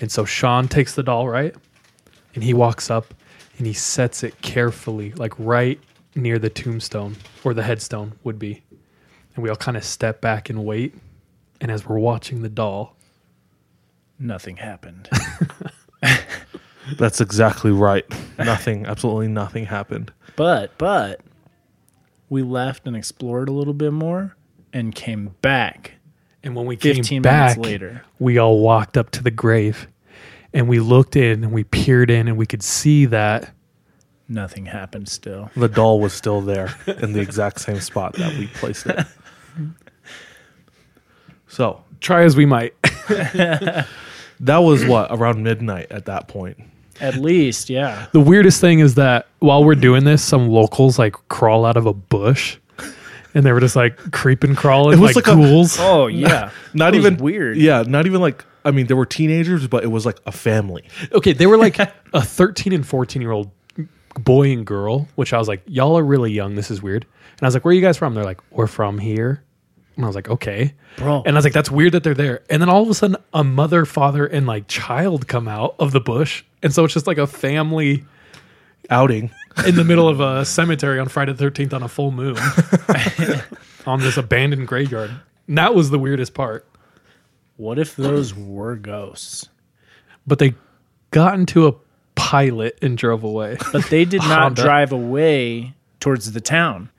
And 0.00 0.10
so 0.10 0.24
Sean 0.24 0.68
takes 0.68 0.94
the 0.94 1.02
doll, 1.02 1.28
right? 1.28 1.54
And 2.34 2.42
he 2.42 2.54
walks 2.54 2.90
up 2.90 3.14
and 3.56 3.66
he 3.66 3.72
sets 3.72 4.22
it 4.22 4.40
carefully, 4.42 5.12
like 5.12 5.32
right 5.38 5.80
near 6.14 6.38
the 6.38 6.50
tombstone 6.50 7.16
or 7.44 7.54
the 7.54 7.62
headstone 7.62 8.12
would 8.24 8.38
be. 8.38 8.62
And 9.34 9.42
we 9.42 9.50
all 9.50 9.56
kind 9.56 9.76
of 9.76 9.84
step 9.84 10.20
back 10.20 10.50
and 10.50 10.64
wait. 10.64 10.94
And 11.60 11.70
as 11.70 11.86
we're 11.86 11.98
watching 11.98 12.42
the 12.42 12.48
doll, 12.48 12.96
nothing 14.18 14.56
happened 14.56 15.08
That's 16.96 17.20
exactly 17.20 17.70
right. 17.70 18.04
Nothing, 18.38 18.86
absolutely 18.86 19.28
nothing 19.28 19.66
happened. 19.66 20.12
But 20.36 20.76
but 20.78 21.20
we 22.28 22.42
left 22.42 22.86
and 22.86 22.96
explored 22.96 23.48
a 23.48 23.52
little 23.52 23.74
bit 23.74 23.92
more 23.92 24.36
and 24.72 24.94
came 24.94 25.34
back 25.42 25.94
and 26.42 26.54
when 26.54 26.66
we 26.66 26.76
came 26.76 26.96
15 26.96 27.22
back, 27.22 27.56
minutes 27.56 27.66
later. 27.66 28.02
we 28.18 28.38
all 28.38 28.60
walked 28.60 28.96
up 28.96 29.10
to 29.12 29.22
the 29.22 29.30
grave 29.30 29.88
and 30.52 30.68
we 30.68 30.78
looked 30.78 31.16
in 31.16 31.42
and 31.42 31.52
we 31.52 31.64
peered 31.64 32.10
in 32.10 32.28
and 32.28 32.36
we 32.36 32.46
could 32.46 32.62
see 32.62 33.06
that 33.06 33.52
Nothing 34.30 34.66
happened 34.66 35.08
still. 35.08 35.50
The 35.56 35.68
doll 35.68 36.00
was 36.00 36.12
still 36.12 36.42
there 36.42 36.74
in 36.86 37.14
the 37.14 37.20
exact 37.20 37.60
same 37.60 37.80
spot 37.80 38.12
that 38.16 38.36
we 38.36 38.46
placed 38.48 38.84
it. 38.84 39.06
So 41.46 41.82
try 42.00 42.24
as 42.24 42.36
we 42.36 42.44
might. 42.44 42.74
that 42.82 43.86
was 44.40 44.84
what 44.84 45.08
around 45.10 45.42
midnight 45.42 45.90
at 45.90 46.04
that 46.04 46.28
point. 46.28 46.58
At 47.00 47.16
least, 47.16 47.70
yeah. 47.70 48.06
The 48.12 48.20
weirdest 48.20 48.60
thing 48.60 48.80
is 48.80 48.94
that 48.96 49.26
while 49.38 49.64
we're 49.64 49.74
doing 49.74 50.04
this, 50.04 50.22
some 50.22 50.48
locals 50.48 50.98
like 50.98 51.14
crawl 51.28 51.64
out 51.64 51.76
of 51.76 51.86
a 51.86 51.92
bush, 51.92 52.58
and 53.34 53.44
they 53.44 53.52
were 53.52 53.60
just 53.60 53.76
like 53.76 53.96
creeping, 54.12 54.54
crawling 54.54 54.98
It 54.98 55.00
was 55.00 55.16
like, 55.16 55.26
like 55.26 55.36
a- 55.36 55.66
Oh 55.80 56.06
yeah. 56.06 56.50
Not 56.74 56.94
It 56.94 56.98
was 56.98 57.06
even 57.06 57.18
weird. 57.18 57.56
Yeah, 57.56 57.82
not 57.86 58.06
even 58.06 58.20
like 58.20 58.44
I 58.64 58.70
mean, 58.70 58.86
there 58.86 58.96
were 58.96 59.06
teenagers, 59.06 59.66
but 59.66 59.84
it 59.84 59.88
was 59.88 60.04
like 60.04 60.18
a 60.26 60.32
family. 60.32 60.84
Okay, 61.12 61.32
they 61.32 61.46
were 61.46 61.56
like 61.56 61.78
a 62.12 62.22
13 62.22 62.72
and 62.72 62.86
14 62.86 63.22
year 63.22 63.30
old 63.30 63.50
boy 64.18 64.52
and 64.52 64.66
girl, 64.66 65.08
which 65.14 65.32
I 65.32 65.38
was 65.38 65.48
like, 65.48 65.62
y'all 65.66 65.96
are 65.96 66.04
really 66.04 66.32
young. 66.32 66.54
This 66.54 66.70
is 66.70 66.82
weird. 66.82 67.04
And 67.04 67.42
I 67.42 67.46
was 67.46 67.54
like, 67.54 67.64
where 67.64 67.70
are 67.70 67.74
you 67.74 67.80
guys 67.80 67.96
from? 67.96 68.14
They're 68.14 68.24
like, 68.24 68.40
we're 68.50 68.66
from 68.66 68.98
here. 68.98 69.42
And 69.98 70.04
I 70.04 70.08
was 70.08 70.14
like, 70.14 70.28
okay. 70.30 70.74
Bro. 70.96 71.24
And 71.26 71.34
I 71.34 71.38
was 71.38 71.44
like, 71.44 71.52
that's 71.52 71.72
weird 71.72 71.90
that 71.92 72.04
they're 72.04 72.14
there. 72.14 72.42
And 72.48 72.62
then 72.62 72.68
all 72.68 72.82
of 72.82 72.88
a 72.88 72.94
sudden, 72.94 73.16
a 73.34 73.42
mother, 73.42 73.84
father, 73.84 74.24
and 74.26 74.46
like 74.46 74.68
child 74.68 75.26
come 75.26 75.48
out 75.48 75.74
of 75.80 75.90
the 75.90 75.98
bush. 75.98 76.44
And 76.62 76.72
so 76.72 76.84
it's 76.84 76.94
just 76.94 77.08
like 77.08 77.18
a 77.18 77.26
family 77.26 78.04
Outing. 78.90 79.32
in 79.66 79.74
the 79.74 79.82
middle 79.82 80.08
of 80.08 80.20
a 80.20 80.44
cemetery 80.44 81.00
on 81.00 81.08
Friday 81.08 81.32
the 81.32 81.44
13th 81.50 81.72
on 81.72 81.82
a 81.82 81.88
full 81.88 82.12
moon 82.12 82.36
on 83.86 83.98
this 83.98 84.16
abandoned 84.16 84.68
graveyard. 84.68 85.10
And 85.48 85.58
that 85.58 85.74
was 85.74 85.90
the 85.90 85.98
weirdest 85.98 86.32
part. 86.32 86.64
What 87.56 87.80
if 87.80 87.96
those 87.96 88.32
were 88.36 88.76
ghosts? 88.76 89.48
But 90.28 90.38
they 90.38 90.54
got 91.10 91.34
into 91.34 91.66
a 91.66 91.74
pilot 92.14 92.78
and 92.82 92.96
drove 92.96 93.24
away. 93.24 93.56
But 93.72 93.86
they 93.86 94.04
did 94.04 94.20
not 94.20 94.42
Honda. 94.42 94.62
drive 94.62 94.92
away 94.92 95.74
towards 95.98 96.30
the 96.30 96.40
town. 96.40 96.90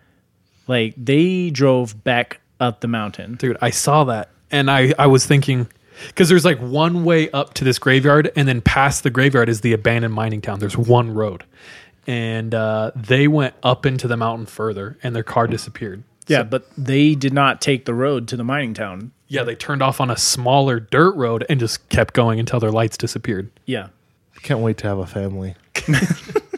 Like 0.67 0.93
they 0.97 1.49
drove 1.49 2.03
back 2.03 2.38
up 2.59 2.81
the 2.81 2.87
mountain. 2.87 3.35
Dude, 3.35 3.57
I 3.61 3.69
saw 3.69 4.03
that 4.05 4.29
and 4.51 4.69
I, 4.69 4.93
I 4.97 5.07
was 5.07 5.25
thinking 5.25 5.67
because 6.07 6.29
there's 6.29 6.45
like 6.45 6.59
one 6.59 7.03
way 7.03 7.29
up 7.31 7.53
to 7.55 7.63
this 7.63 7.79
graveyard 7.79 8.31
and 8.35 8.47
then 8.47 8.61
past 8.61 9.03
the 9.03 9.09
graveyard 9.09 9.49
is 9.49 9.61
the 9.61 9.73
abandoned 9.73 10.13
mining 10.13 10.41
town. 10.41 10.59
There's 10.59 10.77
one 10.77 11.13
road. 11.13 11.43
And 12.07 12.55
uh, 12.55 12.91
they 12.95 13.27
went 13.27 13.53
up 13.61 13.85
into 13.85 14.07
the 14.07 14.17
mountain 14.17 14.45
further 14.45 14.97
and 15.03 15.15
their 15.15 15.23
car 15.23 15.47
disappeared. 15.47 16.03
Yeah, 16.27 16.43
but 16.43 16.69
they 16.77 17.15
did 17.15 17.33
not 17.33 17.59
take 17.59 17.85
the 17.85 17.93
road 17.93 18.27
to 18.29 18.37
the 18.37 18.43
mining 18.43 18.75
town. 18.75 19.11
Yeah, 19.27 19.43
they 19.43 19.55
turned 19.55 19.81
off 19.81 19.99
on 19.99 20.11
a 20.11 20.17
smaller 20.17 20.79
dirt 20.79 21.15
road 21.15 21.45
and 21.49 21.59
just 21.59 21.89
kept 21.89 22.13
going 22.13 22.39
until 22.39 22.59
their 22.59 22.71
lights 22.71 22.97
disappeared. 22.97 23.49
Yeah. 23.65 23.87
Can't 24.43 24.59
wait 24.59 24.77
to 24.79 24.87
have 24.87 24.99
a 24.99 25.07
family. 25.07 25.55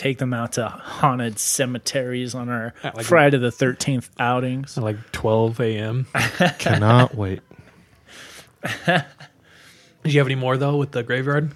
Take 0.00 0.16
them 0.16 0.32
out 0.32 0.52
to 0.52 0.66
haunted 0.66 1.38
cemeteries 1.38 2.34
on 2.34 2.48
our 2.48 2.72
like, 2.82 3.04
Friday 3.04 3.36
the 3.36 3.50
13th 3.50 4.08
outings. 4.18 4.78
At 4.78 4.82
like 4.84 4.96
12 5.12 5.60
a.m. 5.60 6.06
Cannot 6.58 7.14
wait. 7.14 7.40
Did 8.86 9.04
you 10.04 10.18
have 10.18 10.26
any 10.26 10.36
more 10.36 10.56
though 10.56 10.78
with 10.78 10.92
the 10.92 11.02
graveyard? 11.02 11.52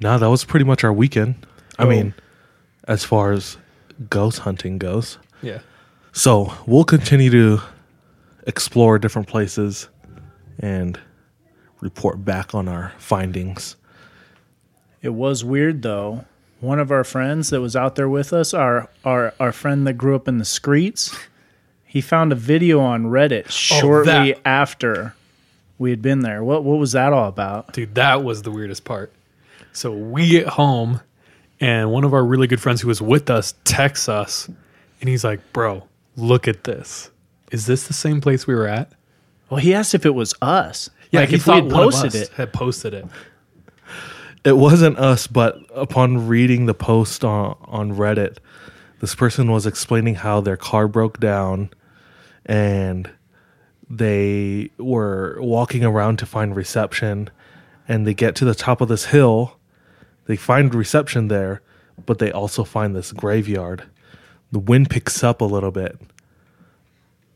No, 0.00 0.16
that 0.18 0.30
was 0.30 0.46
pretty 0.46 0.64
much 0.64 0.82
our 0.82 0.92
weekend. 0.94 1.34
I 1.78 1.82
Oh. 1.84 1.88
mean, 1.90 2.14
as 2.84 3.04
far 3.04 3.32
as 3.32 3.58
ghost 4.08 4.38
hunting 4.38 4.78
goes. 4.78 5.18
Yeah. 5.42 5.58
So 6.12 6.54
we'll 6.66 6.84
continue 6.84 7.30
to 7.32 7.60
explore 8.46 8.98
different 8.98 9.28
places 9.28 9.88
and 10.58 10.98
report 11.82 12.24
back 12.24 12.54
on 12.54 12.66
our 12.66 12.94
findings. 12.96 13.76
It 15.02 15.10
was 15.10 15.44
weird 15.44 15.82
though. 15.82 16.24
One 16.60 16.80
of 16.80 16.90
our 16.90 17.04
friends 17.04 17.50
that 17.50 17.60
was 17.60 17.76
out 17.76 17.94
there 17.94 18.08
with 18.08 18.32
us, 18.32 18.52
our 18.52 18.88
our 19.04 19.32
our 19.38 19.52
friend 19.52 19.86
that 19.86 19.94
grew 19.94 20.16
up 20.16 20.26
in 20.26 20.38
the 20.38 20.44
streets, 20.44 21.16
he 21.84 22.00
found 22.00 22.32
a 22.32 22.34
video 22.34 22.80
on 22.80 23.04
Reddit 23.06 23.44
oh, 23.46 23.50
shortly 23.50 24.12
Oh, 24.12 24.24
that. 24.26 24.40
after 24.44 25.14
we 25.78 25.90
had 25.90 26.02
been 26.02 26.20
there. 26.20 26.42
What 26.42 26.64
what 26.64 26.78
was 26.78 26.92
that 26.92 27.12
all 27.12 27.28
about? 27.28 27.72
Dude, 27.72 27.94
that 27.94 28.24
was 28.24 28.42
the 28.42 28.50
weirdest 28.50 28.84
part. 28.84 29.12
So 29.72 29.92
we 29.92 30.28
get 30.28 30.48
home, 30.48 31.00
and 31.60 31.92
one 31.92 32.02
of 32.02 32.12
our 32.12 32.24
really 32.24 32.48
good 32.48 32.60
friends 32.60 32.80
who 32.80 32.88
was 32.88 33.00
with 33.00 33.30
us 33.30 33.54
texts 33.62 34.08
us, 34.08 34.48
and 35.00 35.08
he's 35.08 35.22
like, 35.22 35.40
"Bro, 35.52 35.84
look 36.16 36.48
at 36.48 36.64
this. 36.64 37.10
Is 37.52 37.66
this 37.66 37.86
the 37.86 37.94
same 37.94 38.20
place 38.20 38.46
we 38.48 38.54
were 38.56 38.66
at?" 38.66 38.90
Well, 39.48 39.60
he 39.60 39.72
asked 39.74 39.94
if 39.94 40.04
it 40.04 40.14
was 40.14 40.34
us. 40.42 40.90
like 41.12 41.28
he 41.28 41.36
if 41.36 41.46
we 41.46 41.54
had 41.54 41.70
posted 41.70 42.14
it. 42.16 42.28
Had 42.30 42.52
posted 42.52 42.94
it. 42.94 43.06
It 44.48 44.56
wasn't 44.56 44.98
us, 44.98 45.26
but 45.26 45.60
upon 45.74 46.26
reading 46.26 46.64
the 46.64 46.72
post 46.72 47.22
on, 47.22 47.58
on 47.66 47.92
Reddit, 47.94 48.38
this 48.98 49.14
person 49.14 49.52
was 49.52 49.66
explaining 49.66 50.14
how 50.14 50.40
their 50.40 50.56
car 50.56 50.88
broke 50.88 51.20
down 51.20 51.68
and 52.46 53.10
they 53.90 54.70
were 54.78 55.36
walking 55.42 55.84
around 55.84 56.18
to 56.20 56.26
find 56.26 56.56
reception 56.56 57.28
and 57.86 58.06
they 58.06 58.14
get 58.14 58.34
to 58.36 58.46
the 58.46 58.54
top 58.54 58.80
of 58.80 58.88
this 58.88 59.04
hill. 59.04 59.58
They 60.24 60.36
find 60.36 60.74
reception 60.74 61.28
there, 61.28 61.60
but 62.06 62.18
they 62.18 62.32
also 62.32 62.64
find 62.64 62.96
this 62.96 63.12
graveyard. 63.12 63.82
The 64.50 64.60
wind 64.60 64.88
picks 64.88 65.22
up 65.22 65.42
a 65.42 65.44
little 65.44 65.72
bit, 65.72 66.00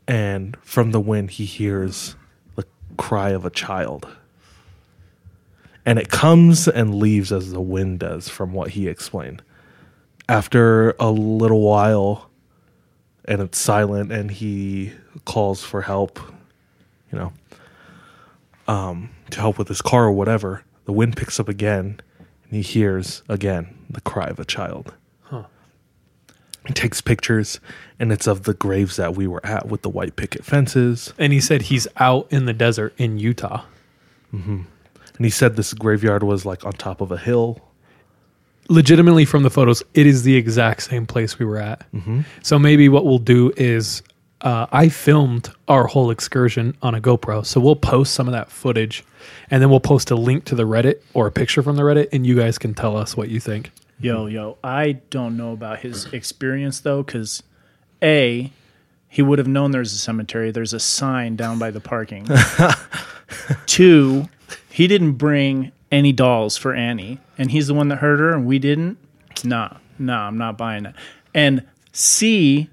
and 0.08 0.56
from 0.62 0.92
the 0.92 1.00
wind, 1.00 1.32
he 1.32 1.44
hears 1.44 2.16
the 2.56 2.64
cry 2.96 3.32
of 3.32 3.44
a 3.44 3.50
child 3.50 4.08
and 5.84 5.98
it 5.98 6.08
comes 6.10 6.68
and 6.68 6.94
leaves 6.94 7.32
as 7.32 7.52
the 7.52 7.60
wind 7.60 7.98
does 8.00 8.28
from 8.28 8.52
what 8.52 8.70
he 8.70 8.88
explained 8.88 9.42
after 10.28 10.90
a 11.00 11.10
little 11.10 11.60
while 11.60 12.30
and 13.24 13.40
it's 13.40 13.58
silent 13.58 14.10
and 14.12 14.30
he 14.30 14.92
calls 15.24 15.62
for 15.64 15.82
help 15.82 16.18
you 17.12 17.18
know 17.18 17.32
um, 18.68 19.10
to 19.30 19.40
help 19.40 19.58
with 19.58 19.68
his 19.68 19.82
car 19.82 20.04
or 20.04 20.12
whatever 20.12 20.62
the 20.84 20.92
wind 20.92 21.16
picks 21.16 21.38
up 21.40 21.48
again 21.48 22.00
and 22.44 22.52
he 22.52 22.62
hears 22.62 23.22
again 23.28 23.76
the 23.90 24.00
cry 24.00 24.26
of 24.26 24.38
a 24.38 24.44
child 24.44 24.94
Huh. 25.24 25.44
he 26.66 26.72
takes 26.74 27.00
pictures 27.00 27.58
and 27.98 28.12
it's 28.12 28.26
of 28.26 28.44
the 28.44 28.54
graves 28.54 28.96
that 28.96 29.16
we 29.16 29.26
were 29.26 29.44
at 29.44 29.66
with 29.66 29.82
the 29.82 29.88
white 29.88 30.14
picket 30.16 30.44
fences 30.44 31.12
And 31.18 31.32
he 31.32 31.40
said 31.40 31.62
he's 31.62 31.88
out 31.96 32.26
in 32.30 32.44
the 32.46 32.52
desert 32.52 32.94
in 32.98 33.18
Utah. 33.18 33.64
And 35.16 35.24
he 35.26 35.30
said 35.30 35.56
this 35.56 35.74
graveyard 35.74 36.22
was 36.22 36.44
like 36.44 36.64
on 36.64 36.72
top 36.72 37.00
of 37.00 37.12
a 37.12 37.18
hill 37.18 37.60
legitimately 38.68 39.24
from 39.24 39.42
the 39.42 39.50
photos, 39.50 39.82
it 39.94 40.06
is 40.06 40.22
the 40.22 40.36
exact 40.36 40.82
same 40.82 41.06
place 41.06 41.38
we 41.38 41.44
were 41.44 41.58
at. 41.58 41.84
So 42.42 42.58
maybe 42.58 42.88
what 42.88 43.04
we'll 43.04 43.18
do 43.18 43.52
is 43.56 44.02
uh, 44.40 44.66
I 44.72 44.88
filmed 44.88 45.50
our 45.68 45.86
whole 45.86 46.10
excursion 46.10 46.76
on 46.82 46.94
a 46.94 47.00
GoPro, 47.00 47.44
so 47.44 47.60
we'll 47.60 47.76
post 47.76 48.14
some 48.14 48.28
of 48.28 48.32
that 48.32 48.50
footage, 48.50 49.04
and 49.50 49.62
then 49.62 49.70
we'll 49.70 49.80
post 49.80 50.10
a 50.10 50.16
link 50.16 50.44
to 50.46 50.54
the 50.54 50.64
Reddit 50.64 51.00
or 51.14 51.26
a 51.26 51.30
picture 51.30 51.62
from 51.62 51.76
the 51.76 51.82
Reddit, 51.82 52.08
and 52.12 52.26
you 52.26 52.36
guys 52.36 52.58
can 52.58 52.74
tell 52.74 52.96
us 52.96 53.16
what 53.16 53.28
you 53.28 53.40
think. 53.40 53.70
Yo, 54.00 54.26
yo, 54.26 54.58
I 54.64 54.92
don't 55.10 55.36
know 55.36 55.52
about 55.52 55.80
his 55.80 56.06
experience 56.12 56.80
though, 56.80 57.02
because 57.02 57.42
A, 58.02 58.50
he 59.08 59.22
would 59.22 59.38
have 59.38 59.48
known 59.48 59.70
there's 59.70 59.92
a 59.92 59.98
cemetery. 59.98 60.50
There's 60.50 60.72
a 60.72 60.80
sign 60.80 61.36
down 61.36 61.58
by 61.58 61.70
the 61.70 61.80
parking. 61.80 62.26
Two, 63.66 64.28
he 64.72 64.86
didn't 64.86 65.12
bring 65.12 65.70
any 65.90 66.12
dolls 66.12 66.56
for 66.56 66.74
Annie, 66.74 67.18
and 67.36 67.50
he's 67.50 67.66
the 67.66 67.74
one 67.74 67.88
that 67.88 67.96
hurt 67.96 68.18
her, 68.18 68.32
and 68.32 68.46
we 68.46 68.58
didn't. 68.58 68.96
Nah, 69.44 69.76
nah, 69.98 70.26
I'm 70.26 70.38
not 70.38 70.56
buying 70.56 70.86
it. 70.86 70.94
And 71.34 71.66
C, 71.92 72.70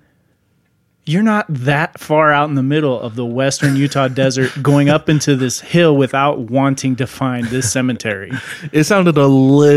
you're 1.06 1.24
not 1.24 1.46
that 1.50 2.00
far 2.00 2.32
out 2.32 2.48
in 2.48 2.56
the 2.56 2.64
middle 2.64 2.98
of 3.00 3.16
the 3.16 3.26
western 3.26 3.76
Utah 3.76 4.08
desert 4.24 4.52
going 4.62 4.88
up 4.90 5.10
into 5.10 5.36
this 5.36 5.60
hill 5.60 5.98
without 5.98 6.40
wanting 6.40 6.96
to 6.98 7.06
find 7.06 7.48
this 7.48 7.72
cemetery. 7.72 8.32
It 8.72 8.86
sounded 8.86 9.18
a 9.18 9.28
little 9.28 9.76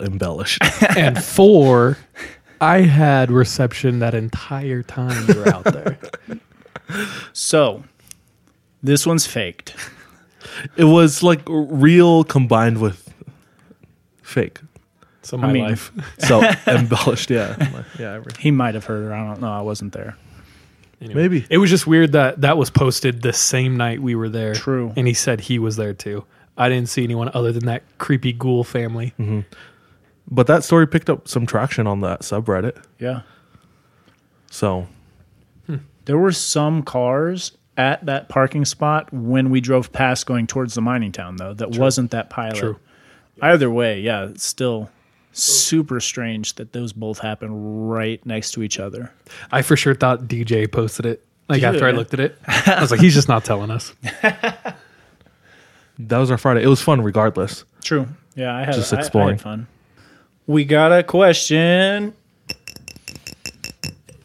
embellished. 0.00 0.62
and 0.96 1.22
four, 1.22 1.98
I 2.60 2.82
had 2.82 3.32
reception 3.32 3.98
that 3.98 4.14
entire 4.14 4.82
time 4.82 5.26
you 5.28 5.34
were 5.40 5.48
out 5.48 5.64
there. 5.64 5.98
So, 7.32 7.82
this 8.82 9.06
one's 9.06 9.26
faked. 9.26 9.74
It 10.76 10.84
was 10.84 11.22
like 11.22 11.40
real 11.48 12.24
combined 12.24 12.80
with 12.80 13.12
fake. 14.22 14.60
So 15.22 15.36
my 15.38 15.52
mean- 15.52 15.64
life. 15.64 15.90
So 16.18 16.42
embellished, 16.66 17.30
yeah. 17.30 17.82
Yeah, 17.98 18.22
He 18.38 18.50
might 18.50 18.74
have 18.74 18.84
heard 18.84 19.04
her. 19.04 19.14
I 19.14 19.26
don't 19.26 19.40
know. 19.40 19.52
I 19.52 19.60
wasn't 19.62 19.92
there. 19.92 20.16
Anyway, 21.00 21.22
Maybe. 21.22 21.46
it 21.50 21.58
was 21.58 21.70
just 21.70 21.86
weird 21.86 22.12
that 22.12 22.40
that 22.42 22.56
was 22.56 22.70
posted 22.70 23.20
the 23.22 23.32
same 23.32 23.76
night 23.76 24.00
we 24.00 24.14
were 24.14 24.28
there. 24.28 24.54
True. 24.54 24.92
and 24.96 25.06
he 25.06 25.14
said 25.14 25.40
he 25.40 25.58
was 25.58 25.76
there 25.76 25.92
too. 25.92 26.24
I 26.56 26.68
didn't 26.68 26.88
see 26.88 27.02
anyone 27.04 27.30
other 27.34 27.52
than 27.52 27.66
that 27.66 27.82
creepy 27.98 28.32
ghoul 28.32 28.64
family. 28.64 29.12
Mm-hmm. 29.18 29.40
But 30.30 30.46
that 30.46 30.64
story 30.64 30.86
picked 30.86 31.10
up 31.10 31.28
some 31.28 31.46
traction 31.46 31.86
on 31.86 32.00
that 32.02 32.20
subreddit. 32.20 32.82
Yeah. 32.98 33.22
So 34.50 34.86
hmm. 35.66 35.76
There 36.04 36.16
were 36.16 36.32
some 36.32 36.82
cars 36.82 37.52
at 37.76 38.04
that 38.06 38.28
parking 38.28 38.64
spot 38.64 39.12
when 39.12 39.50
we 39.50 39.60
drove 39.60 39.92
past 39.92 40.26
going 40.26 40.46
towards 40.46 40.74
the 40.74 40.80
mining 40.80 41.12
town, 41.12 41.36
though, 41.36 41.54
that 41.54 41.72
wasn't 41.72 42.10
that 42.12 42.30
pilot. 42.30 42.56
True. 42.56 42.78
Either 43.42 43.68
way, 43.70 44.00
yeah, 44.00 44.26
it's 44.26 44.44
still 44.44 44.90
super 45.32 45.98
strange 45.98 46.54
that 46.54 46.72
those 46.72 46.92
both 46.92 47.18
happen 47.18 47.88
right 47.88 48.24
next 48.24 48.52
to 48.52 48.62
each 48.62 48.78
other. 48.78 49.12
I 49.50 49.62
for 49.62 49.76
sure 49.76 49.94
thought 49.94 50.22
DJ 50.28 50.70
posted 50.70 51.04
it. 51.06 51.24
Like 51.48 51.62
after 51.62 51.86
I 51.86 51.90
looked 51.90 52.14
at 52.14 52.20
it, 52.20 52.38
I 52.46 52.78
was 52.80 52.90
like, 52.90 53.00
he's 53.00 53.14
just 53.14 53.28
not 53.28 53.44
telling 53.44 53.70
us. 53.70 53.92
that 54.22 54.76
was 55.98 56.30
our 56.30 56.38
Friday. 56.38 56.62
It 56.62 56.68
was 56.68 56.80
fun 56.80 57.00
regardless. 57.02 57.64
True. 57.82 58.06
Yeah, 58.36 58.54
I 58.54 58.64
had, 58.64 58.74
Just 58.74 58.92
I- 58.92 58.96
I 58.96 59.00
exploring. 59.00 59.34
had 59.36 59.40
fun. 59.42 59.66
We 60.46 60.64
got 60.64 60.92
a 60.92 61.02
question. 61.02 62.14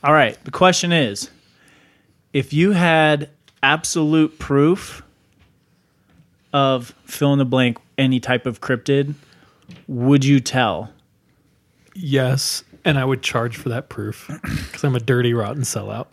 All 0.03 0.13
right. 0.13 0.37
The 0.45 0.51
question 0.51 0.91
is 0.91 1.29
if 2.33 2.53
you 2.53 2.71
had 2.71 3.29
absolute 3.63 4.39
proof 4.39 5.03
of 6.53 6.93
fill 7.05 7.33
in 7.33 7.39
the 7.39 7.45
blank 7.45 7.77
any 7.97 8.19
type 8.19 8.45
of 8.45 8.61
cryptid, 8.61 9.13
would 9.87 10.25
you 10.25 10.39
tell? 10.39 10.91
Yes, 11.93 12.63
and 12.85 12.97
I 12.97 13.05
would 13.05 13.21
charge 13.21 13.57
for 13.57 13.69
that 13.69 13.89
proof 13.89 14.29
because 14.41 14.83
I'm 14.83 14.95
a 14.95 14.99
dirty, 14.99 15.33
rotten 15.33 15.63
sellout. 15.63 16.07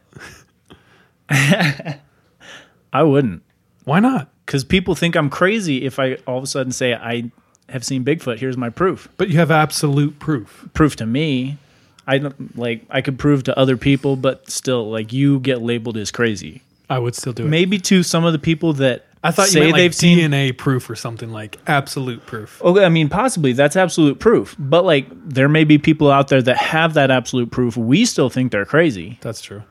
I 1.30 3.02
wouldn't. 3.02 3.42
Why 3.84 4.00
not? 4.00 4.30
Because 4.44 4.64
people 4.64 4.94
think 4.94 5.16
I'm 5.16 5.30
crazy 5.30 5.84
if 5.84 5.98
I 5.98 6.14
all 6.26 6.38
of 6.38 6.44
a 6.44 6.46
sudden 6.46 6.72
say 6.72 6.94
I 6.94 7.30
have 7.68 7.84
seen 7.84 8.04
Bigfoot. 8.04 8.38
Here's 8.38 8.56
my 8.56 8.70
proof. 8.70 9.08
But 9.16 9.28
you 9.28 9.38
have 9.38 9.50
absolute 9.50 10.18
proof. 10.18 10.68
Proof 10.72 10.96
to 10.96 11.06
me. 11.06 11.58
I 12.06 12.18
don't 12.18 12.56
like 12.56 12.84
I 12.90 13.00
could 13.00 13.18
prove 13.18 13.44
to 13.44 13.58
other 13.58 13.76
people, 13.76 14.16
but 14.16 14.48
still, 14.50 14.90
like 14.90 15.12
you 15.12 15.40
get 15.40 15.60
labeled 15.62 15.96
as 15.96 16.10
crazy. 16.10 16.62
I 16.88 16.98
would 16.98 17.14
still 17.14 17.32
do 17.32 17.44
it. 17.44 17.48
Maybe 17.48 17.78
to 17.78 18.02
some 18.02 18.24
of 18.24 18.32
the 18.32 18.38
people 18.38 18.72
that 18.74 19.06
I 19.24 19.32
thought 19.32 19.48
say 19.48 19.58
you 19.58 19.64
meant 19.64 19.72
like 19.72 19.80
they've 19.80 19.94
seen. 19.94 20.18
DNA 20.18 20.56
proof 20.56 20.88
or 20.88 20.94
something 20.94 21.30
like 21.30 21.58
absolute 21.66 22.24
proof. 22.26 22.62
Okay, 22.62 22.84
I 22.84 22.88
mean, 22.88 23.08
possibly 23.08 23.52
that's 23.52 23.74
absolute 23.74 24.20
proof. 24.20 24.54
But 24.58 24.84
like, 24.84 25.06
there 25.28 25.48
may 25.48 25.64
be 25.64 25.78
people 25.78 26.10
out 26.10 26.28
there 26.28 26.42
that 26.42 26.56
have 26.56 26.94
that 26.94 27.10
absolute 27.10 27.50
proof. 27.50 27.76
We 27.76 28.04
still 28.04 28.30
think 28.30 28.52
they're 28.52 28.64
crazy 28.64 29.18
That's 29.20 29.40
true. 29.40 29.62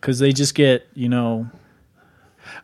because 0.00 0.18
they 0.18 0.32
just 0.32 0.54
get, 0.54 0.86
you 0.92 1.08
know, 1.08 1.48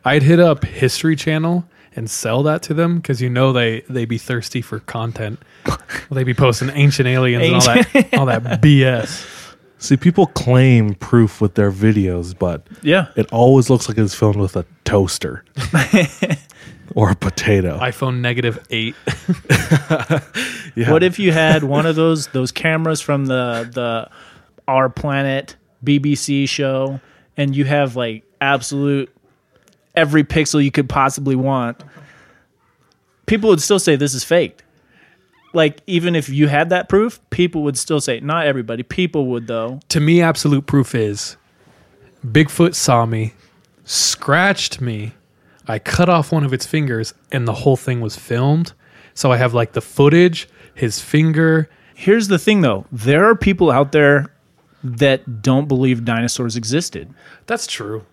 I'd 0.05 0.21
hit 0.21 0.39
up 0.39 0.63
History 0.63 1.15
Channel 1.15 1.65
and 1.95 2.09
sell 2.09 2.43
that 2.43 2.61
to 2.63 2.73
them 2.73 2.97
because 2.97 3.21
you 3.21 3.29
know 3.29 3.51
they 3.51 3.81
they 3.89 4.05
be 4.05 4.17
thirsty 4.17 4.61
for 4.61 4.79
content. 4.79 5.39
They'd 6.11 6.23
be 6.23 6.33
posting 6.33 6.69
ancient 6.69 7.07
aliens 7.07 7.43
and 7.43 7.55
all 7.55 7.61
that 7.61 8.13
all 8.19 8.25
that 8.27 8.61
BS. 8.61 9.40
See, 9.81 9.97
people 9.97 10.27
claim 10.27 10.93
proof 10.93 11.41
with 11.41 11.55
their 11.55 11.71
videos, 11.71 12.37
but 12.37 12.67
yeah. 12.83 13.07
it 13.15 13.27
always 13.31 13.67
looks 13.67 13.89
like 13.89 13.97
it's 13.97 14.13
filmed 14.13 14.37
with 14.37 14.55
a 14.55 14.63
toaster 14.83 15.43
or 16.95 17.09
a 17.09 17.15
potato. 17.15 17.79
iPhone 17.79 18.19
negative 18.21 18.65
eight. 18.69 18.95
Yeah. 20.75 20.91
What 20.91 21.03
if 21.03 21.19
you 21.19 21.33
had 21.33 21.65
one 21.65 21.85
of 21.85 21.97
those 21.97 22.27
those 22.27 22.51
cameras 22.51 23.01
from 23.01 23.25
the 23.25 23.69
the 23.73 24.09
Our 24.69 24.87
Planet 24.87 25.57
BBC 25.83 26.47
show, 26.47 27.01
and 27.35 27.53
you 27.53 27.65
have 27.65 27.97
like 27.97 28.23
absolute 28.39 29.13
every 29.93 30.23
pixel 30.23 30.63
you 30.63 30.71
could 30.71 30.87
possibly 30.87 31.35
want? 31.35 31.83
People 33.25 33.49
would 33.49 33.61
still 33.61 33.79
say 33.79 33.97
this 33.97 34.13
is 34.13 34.23
faked. 34.23 34.63
Like 35.53 35.81
even 35.87 36.15
if 36.15 36.29
you 36.29 36.47
had 36.47 36.69
that 36.69 36.87
proof, 36.87 37.19
people 37.29 37.63
would 37.63 37.77
still 37.77 37.99
say 37.99 38.19
not 38.19 38.45
everybody. 38.45 38.83
People 38.83 39.27
would 39.27 39.47
though. 39.47 39.79
to 39.89 39.99
me, 39.99 40.21
absolute 40.21 40.65
proof 40.65 40.95
is 40.95 41.37
Bigfoot 42.25 42.75
saw 42.75 43.05
me, 43.05 43.33
scratched 43.83 44.79
me. 44.79 45.13
I 45.67 45.79
cut 45.79 46.09
off 46.09 46.31
one 46.31 46.43
of 46.43 46.53
its 46.53 46.65
fingers, 46.65 47.13
and 47.31 47.47
the 47.47 47.53
whole 47.53 47.77
thing 47.77 48.01
was 48.01 48.15
filmed. 48.15 48.73
So 49.13 49.31
I 49.31 49.37
have 49.37 49.53
like 49.53 49.73
the 49.73 49.81
footage, 49.81 50.47
his 50.73 50.99
finger. 50.99 51.69
Here's 51.95 52.27
the 52.27 52.39
thing 52.39 52.61
though, 52.61 52.85
there 52.91 53.25
are 53.25 53.35
people 53.35 53.71
out 53.71 53.91
there 53.91 54.33
that 54.83 55.41
don't 55.41 55.67
believe 55.67 56.05
dinosaurs 56.05 56.55
existed. 56.55 57.13
That's 57.45 57.67
true. 57.67 58.05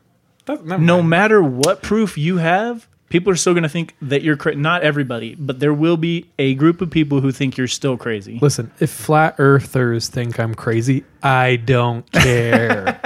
That, 0.47 0.65
no 0.65 0.99
mind. 0.99 1.11
matter 1.11 1.43
what 1.43 1.83
proof 1.83 2.17
you 2.17 2.39
have, 2.39 2.88
people 3.09 3.33
are 3.33 3.37
still 3.37 3.53
going 3.55 3.63
to 3.63 3.69
think 3.69 3.95
that 4.03 4.23
you're 4.23 4.37
crazy. 4.37 4.59
Not 4.59 4.83
everybody, 4.83 5.35
but 5.35 5.61
there 5.61 5.73
will 5.75 5.97
be 5.97 6.29
a 6.39 6.55
group 6.55 6.81
of 6.81 6.91
people 6.91 7.21
who 7.21 7.33
think 7.33 7.57
you're 7.57 7.67
still 7.69 7.97
crazy. 7.97 8.39
Listen, 8.41 8.71
if 8.81 8.91
flat 8.91 9.35
earthers 9.39 10.09
think 10.09 10.39
I'm 10.39 10.55
crazy, 10.55 11.05
I 11.23 11.57
don't 11.57 12.11
care. 12.13 13.01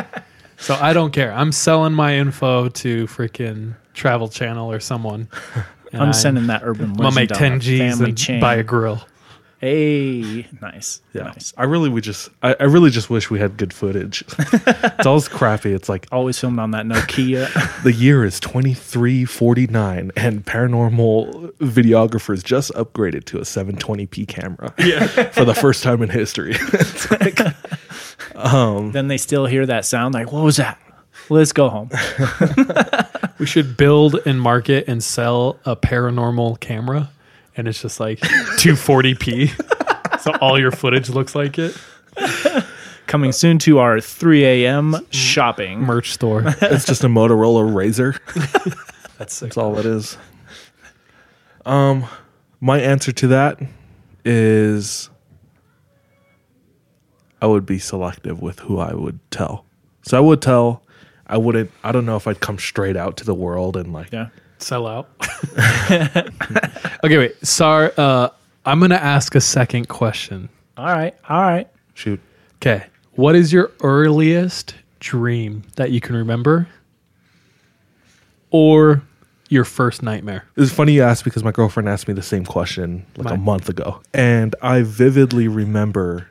so 0.58 0.74
I 0.74 0.92
don't 0.92 1.12
care. 1.12 1.32
I'm 1.32 1.52
selling 1.52 1.92
my 1.92 2.16
info 2.16 2.68
to 2.68 3.06
freaking 3.06 3.74
Travel 3.94 4.28
Channel 4.28 4.70
or 4.70 4.80
someone. 4.80 5.28
and 5.92 6.02
I'm 6.02 6.12
sending 6.12 6.46
that 6.48 6.62
urban 6.64 6.90
I'm 6.90 6.96
gonna 6.96 7.14
make 7.14 7.30
10 7.30 7.52
the 7.54 7.58
G's 7.58 8.00
and 8.00 8.16
chain. 8.18 8.40
buy 8.40 8.56
a 8.56 8.62
grill. 8.62 9.04
Hey, 9.64 10.48
nice, 10.60 11.00
Yeah. 11.12 11.22
nice. 11.22 11.54
I 11.56 11.62
really 11.64 11.88
would 11.88 12.02
just 12.02 12.30
I, 12.42 12.56
I 12.58 12.64
really 12.64 12.90
just 12.90 13.08
wish 13.08 13.30
we 13.30 13.38
had 13.38 13.56
good 13.56 13.72
footage. 13.72 14.24
it's 14.38 15.06
always 15.06 15.28
crappy. 15.28 15.72
It's 15.72 15.88
like 15.88 16.08
Always 16.10 16.36
filmed 16.36 16.58
on 16.58 16.72
that 16.72 16.84
Nokia. 16.84 17.82
the 17.84 17.92
year 17.92 18.24
is 18.24 18.40
2349 18.40 20.10
and 20.16 20.44
paranormal 20.44 21.52
videographers 21.58 22.42
just 22.42 22.72
upgraded 22.72 23.24
to 23.26 23.38
a 23.38 23.42
720p 23.42 24.26
camera. 24.26 24.74
Yeah. 24.82 25.06
for 25.30 25.44
the 25.44 25.54
first 25.54 25.84
time 25.84 26.02
in 26.02 26.08
history. 26.08 26.54
It's 26.56 27.08
like, 27.12 27.38
um, 28.34 28.90
then 28.90 29.06
they 29.06 29.16
still 29.16 29.46
hear 29.46 29.64
that 29.66 29.84
sound. 29.84 30.14
Like, 30.14 30.32
what 30.32 30.42
was 30.42 30.56
that? 30.56 30.80
Let's 31.28 31.52
go 31.52 31.68
home. 31.68 31.90
We 33.38 33.46
should 33.46 33.76
build 33.76 34.16
and 34.26 34.40
market 34.40 34.88
and 34.88 35.02
sell 35.04 35.60
a 35.64 35.76
paranormal 35.76 36.58
camera, 36.58 37.10
and 37.56 37.68
it's 37.68 37.82
just 37.82 38.00
like 38.00 38.18
240p. 38.20 40.18
so 40.20 40.32
all 40.40 40.58
your 40.58 40.70
footage 40.70 41.10
looks 41.10 41.34
like 41.34 41.58
it. 41.58 41.76
Coming 43.06 43.32
soon 43.32 43.58
to 43.60 43.78
our 43.78 44.00
3 44.00 44.44
a.m. 44.44 44.96
shopping. 45.10 45.80
Merch 45.80 46.12
store. 46.12 46.42
it's 46.62 46.86
just 46.86 47.04
a 47.04 47.08
Motorola 47.08 47.70
Razr. 47.70 48.18
That's 49.18 49.34
sick. 49.34 49.48
That's 49.48 49.56
all 49.56 49.78
it 49.78 49.86
is. 49.86 50.16
Um, 51.66 52.06
my 52.60 52.80
answer 52.80 53.12
to 53.12 53.26
that 53.28 53.60
is 54.24 55.10
I 57.40 57.46
would 57.46 57.66
be 57.66 57.78
selective 57.78 58.40
with 58.40 58.60
who 58.60 58.78
I 58.78 58.94
would 58.94 59.18
tell. 59.30 59.64
So 60.02 60.16
I 60.16 60.20
would 60.20 60.40
tell. 60.40 60.82
I 61.26 61.38
wouldn't. 61.38 61.70
I 61.84 61.92
don't 61.92 62.06
know 62.06 62.16
if 62.16 62.26
I'd 62.26 62.40
come 62.40 62.58
straight 62.58 62.96
out 62.96 63.16
to 63.18 63.24
the 63.24 63.34
world 63.34 63.76
and 63.76 63.92
like. 63.92 64.12
Yeah. 64.12 64.28
Sell 64.58 64.86
out. 64.86 65.10
okay, 67.04 67.18
wait. 67.18 67.46
Sorry. 67.46 67.90
Uh, 67.96 68.28
I'm 68.64 68.80
gonna 68.80 68.94
ask 68.94 69.34
a 69.34 69.40
second 69.40 69.88
question. 69.88 70.48
All 70.76 70.86
right. 70.86 71.14
All 71.28 71.42
right. 71.42 71.68
Shoot. 71.94 72.20
Okay. 72.56 72.86
What 73.12 73.34
is 73.34 73.52
your 73.52 73.70
earliest 73.82 74.74
dream 75.00 75.64
that 75.76 75.90
you 75.90 76.00
can 76.00 76.16
remember? 76.16 76.68
Or 78.50 79.02
your 79.48 79.64
first 79.64 80.02
nightmare? 80.02 80.44
It's 80.56 80.72
funny 80.72 80.92
you 80.92 81.02
ask 81.02 81.24
because 81.24 81.44
my 81.44 81.52
girlfriend 81.52 81.88
asked 81.88 82.08
me 82.08 82.14
the 82.14 82.22
same 82.22 82.44
question 82.44 83.04
like 83.16 83.34
a 83.34 83.36
month 83.36 83.68
ago, 83.68 84.00
and 84.14 84.54
I 84.62 84.82
vividly 84.82 85.48
remember 85.48 86.28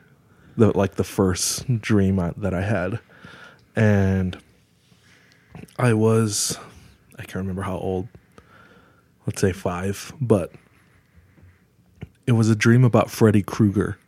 the 0.56 0.76
like 0.76 0.94
the 0.96 1.04
first 1.04 1.80
dream 1.80 2.18
I, 2.18 2.32
that 2.36 2.54
I 2.54 2.62
had, 2.62 2.98
and 3.76 4.38
I 5.78 5.94
was 5.94 6.58
I 7.18 7.22
can't 7.22 7.36
remember 7.36 7.62
how 7.62 7.76
old. 7.76 8.08
Let's 9.26 9.40
say 9.40 9.52
five, 9.52 10.12
but 10.20 10.52
it 12.26 12.32
was 12.32 12.48
a 12.48 12.56
dream 12.56 12.84
about 12.84 13.10
Freddy 13.10 13.42
Krueger, 13.42 13.98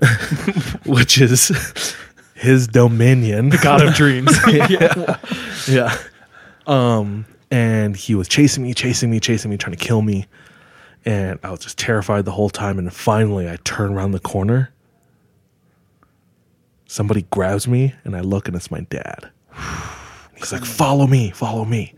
which 0.86 1.20
is 1.20 1.94
his 2.34 2.68
dominion. 2.68 3.48
The 3.50 3.58
god 3.58 3.82
of 3.82 3.94
dreams. 3.94 4.36
Yeah. 5.68 5.98
Um, 6.66 7.26
and 7.50 7.94
he 7.94 8.14
was 8.14 8.26
chasing 8.26 8.62
me, 8.62 8.72
chasing 8.72 9.10
me, 9.10 9.20
chasing 9.20 9.50
me, 9.50 9.58
trying 9.58 9.76
to 9.76 9.84
kill 9.84 10.00
me. 10.00 10.26
And 11.04 11.38
I 11.42 11.50
was 11.50 11.60
just 11.60 11.76
terrified 11.78 12.24
the 12.24 12.30
whole 12.30 12.48
time. 12.48 12.78
And 12.78 12.90
finally, 12.92 13.50
I 13.50 13.56
turn 13.64 13.92
around 13.92 14.12
the 14.12 14.20
corner. 14.20 14.72
Somebody 16.86 17.26
grabs 17.30 17.68
me, 17.68 17.94
and 18.04 18.16
I 18.16 18.20
look, 18.20 18.48
and 18.48 18.56
it's 18.56 18.70
my 18.70 18.80
dad. 18.80 19.30
He's 20.36 20.52
like, 20.52 20.64
"Follow 20.64 21.06
me, 21.06 21.30
follow 21.32 21.66
me." 21.66 21.94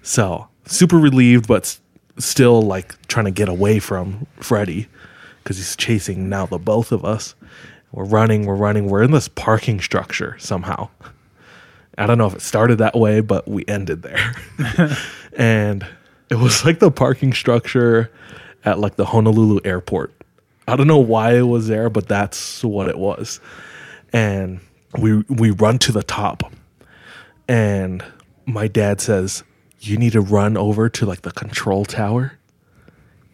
So 0.00 0.48
super 0.70 0.98
relieved, 0.98 1.46
but 1.46 1.64
s- 1.64 1.80
still 2.18 2.62
like 2.62 3.00
trying 3.08 3.26
to 3.26 3.30
get 3.30 3.48
away 3.48 3.78
from 3.78 4.26
Freddy 4.36 4.88
because 5.42 5.56
he's 5.56 5.76
chasing 5.76 6.28
now 6.28 6.46
the 6.46 6.58
both 6.58 6.92
of 6.92 7.04
us. 7.04 7.34
We're 7.92 8.04
running, 8.04 8.46
we're 8.46 8.54
running, 8.54 8.88
we're 8.88 9.02
in 9.02 9.10
this 9.10 9.28
parking 9.28 9.80
structure 9.80 10.36
somehow. 10.38 10.88
I 11.98 12.06
don't 12.06 12.18
know 12.18 12.26
if 12.26 12.34
it 12.34 12.42
started 12.42 12.78
that 12.78 12.94
way, 12.94 13.20
but 13.20 13.48
we 13.48 13.64
ended 13.66 14.02
there. 14.02 14.34
and 15.36 15.86
it 16.30 16.36
was 16.36 16.64
like 16.64 16.78
the 16.78 16.90
parking 16.90 17.32
structure 17.32 18.10
at 18.64 18.78
like 18.78 18.96
the 18.96 19.06
Honolulu 19.06 19.60
airport. 19.64 20.12
I 20.68 20.76
don't 20.76 20.86
know 20.86 20.98
why 20.98 21.34
it 21.34 21.42
was 21.42 21.66
there, 21.66 21.90
but 21.90 22.06
that's 22.06 22.62
what 22.62 22.88
it 22.88 22.96
was. 22.96 23.40
And 24.12 24.60
we 24.98 25.18
we 25.28 25.50
run 25.50 25.78
to 25.80 25.92
the 25.92 26.02
top. 26.02 26.44
And 27.48 28.04
my 28.46 28.68
dad 28.68 29.00
says, 29.00 29.42
"You 29.80 29.96
need 29.96 30.12
to 30.12 30.20
run 30.20 30.56
over 30.56 30.88
to 30.88 31.06
like 31.06 31.22
the 31.22 31.32
control 31.32 31.84
tower 31.84 32.38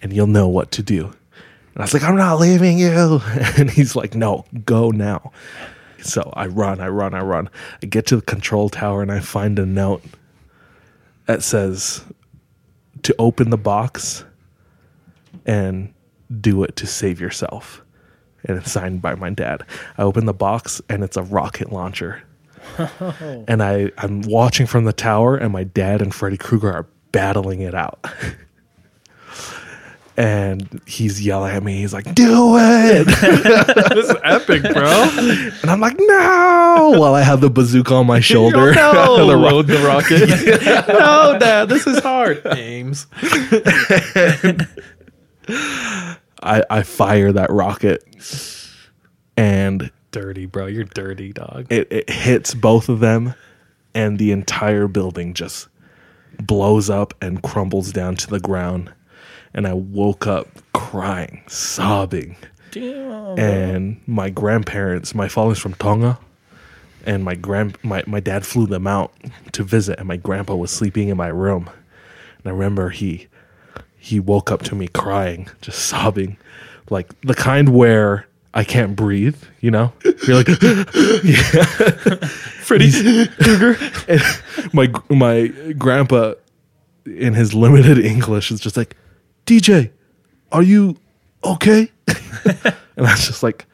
and 0.00 0.12
you'll 0.12 0.26
know 0.26 0.48
what 0.48 0.70
to 0.72 0.82
do." 0.82 1.06
And 1.06 1.78
I 1.78 1.82
was 1.82 1.94
like, 1.94 2.04
"I'm 2.04 2.16
not 2.16 2.38
leaving 2.38 2.78
you." 2.78 3.20
And 3.58 3.70
he's 3.70 3.94
like, 3.94 4.14
"No, 4.14 4.44
go 4.64 4.90
now." 4.90 5.32
So 6.06 6.32
I 6.34 6.46
run, 6.46 6.80
I 6.80 6.88
run, 6.88 7.14
I 7.14 7.20
run. 7.20 7.50
I 7.82 7.86
get 7.86 8.06
to 8.06 8.16
the 8.16 8.22
control 8.22 8.68
tower 8.68 9.02
and 9.02 9.10
I 9.10 9.20
find 9.20 9.58
a 9.58 9.66
note 9.66 10.04
that 11.26 11.42
says 11.42 12.04
to 13.02 13.14
open 13.18 13.50
the 13.50 13.56
box 13.56 14.24
and 15.44 15.92
do 16.40 16.62
it 16.62 16.76
to 16.76 16.86
save 16.86 17.20
yourself. 17.20 17.82
And 18.44 18.58
it's 18.58 18.70
signed 18.70 19.02
by 19.02 19.14
my 19.16 19.30
dad. 19.30 19.64
I 19.98 20.02
open 20.02 20.26
the 20.26 20.32
box 20.32 20.80
and 20.88 21.02
it's 21.02 21.16
a 21.16 21.22
rocket 21.22 21.72
launcher. 21.72 22.22
and 23.48 23.62
I, 23.62 23.90
I'm 23.98 24.22
watching 24.22 24.66
from 24.66 24.84
the 24.84 24.92
tower 24.92 25.36
and 25.36 25.52
my 25.52 25.64
dad 25.64 26.02
and 26.02 26.14
Freddy 26.14 26.36
Krueger 26.36 26.72
are 26.72 26.86
battling 27.12 27.60
it 27.62 27.74
out. 27.74 28.04
and 30.16 30.80
he's 30.86 31.24
yelling 31.24 31.54
at 31.54 31.62
me. 31.62 31.76
He's 31.78 31.92
like, 31.92 32.14
"Do 32.14 32.56
it!" 32.58 33.04
this 33.94 34.08
is 34.10 34.16
epic, 34.24 34.62
bro. 34.62 35.08
And 35.62 35.70
I'm 35.70 35.80
like, 35.80 35.96
no, 35.98 36.94
while 36.96 37.14
I 37.14 37.20
have 37.22 37.40
the 37.42 37.50
bazooka 37.50 37.94
on 37.94 38.06
my 38.06 38.20
shoulder. 38.20 38.72
no, 38.72 39.26
The 39.26 39.36
ro- 39.36 39.62
the 39.62 39.78
rocket. 39.86 40.88
no, 40.88 41.38
Dad, 41.38 41.68
this 41.68 41.86
is 41.86 41.98
hard. 42.00 42.40
Ames. 42.46 43.06
I, 46.42 46.62
I 46.70 46.82
fire 46.82 47.32
that 47.32 47.50
rocket 47.50 48.02
and 49.36 49.90
Dirty, 50.16 50.46
bro. 50.46 50.66
You're 50.66 50.84
dirty, 50.84 51.32
dog. 51.32 51.66
it, 51.70 51.88
it 51.90 52.10
hits 52.10 52.54
both 52.54 52.88
of 52.88 53.00
them 53.00 53.34
and 53.96 54.18
the 54.18 54.30
entire 54.30 54.88
building 54.88 55.34
just 55.34 55.68
blows 56.38 56.90
up 56.90 57.14
and 57.22 57.42
crumbles 57.42 57.92
down 57.92 58.14
to 58.16 58.28
the 58.28 58.38
ground. 58.38 58.92
And 59.54 59.66
I 59.66 59.72
woke 59.72 60.26
up 60.26 60.48
crying, 60.74 61.42
sobbing. 61.46 62.36
Damn. 62.70 63.38
And 63.38 64.00
my 64.06 64.28
grandparents, 64.28 65.14
my 65.14 65.28
father's 65.28 65.58
from 65.58 65.74
Tonga, 65.74 66.18
and 67.06 67.24
my 67.24 67.34
grand 67.34 67.78
my, 67.82 68.02
my 68.06 68.20
dad 68.20 68.44
flew 68.44 68.66
them 68.66 68.86
out 68.86 69.14
to 69.52 69.62
visit 69.62 69.98
and 69.98 70.08
my 70.08 70.16
grandpa 70.16 70.54
was 70.54 70.70
sleeping 70.70 71.08
in 71.08 71.16
my 71.16 71.28
room. 71.28 71.70
And 72.38 72.46
I 72.46 72.50
remember 72.50 72.90
he 72.90 73.28
he 73.96 74.20
woke 74.20 74.50
up 74.50 74.62
to 74.64 74.74
me 74.74 74.88
crying, 74.88 75.48
just 75.62 75.78
sobbing. 75.86 76.36
Like 76.90 77.18
the 77.22 77.34
kind 77.34 77.70
where 77.70 78.25
I 78.56 78.64
can't 78.64 78.96
breathe, 78.96 79.36
you 79.60 79.70
know? 79.70 79.92
You're 80.26 80.36
like 80.36 80.48
Freddy's 82.62 83.02
Krueger. 83.36 83.76
my 84.72 84.90
my 85.10 85.48
grandpa 85.76 86.32
in 87.04 87.34
his 87.34 87.52
limited 87.52 87.98
English 87.98 88.50
is 88.50 88.58
just 88.58 88.78
like, 88.78 88.96
DJ, 89.44 89.90
are 90.52 90.62
you 90.62 90.96
okay? 91.44 91.92
and 92.08 92.74
I 92.96 93.12
was 93.12 93.26
just 93.26 93.42
like, 93.42 93.66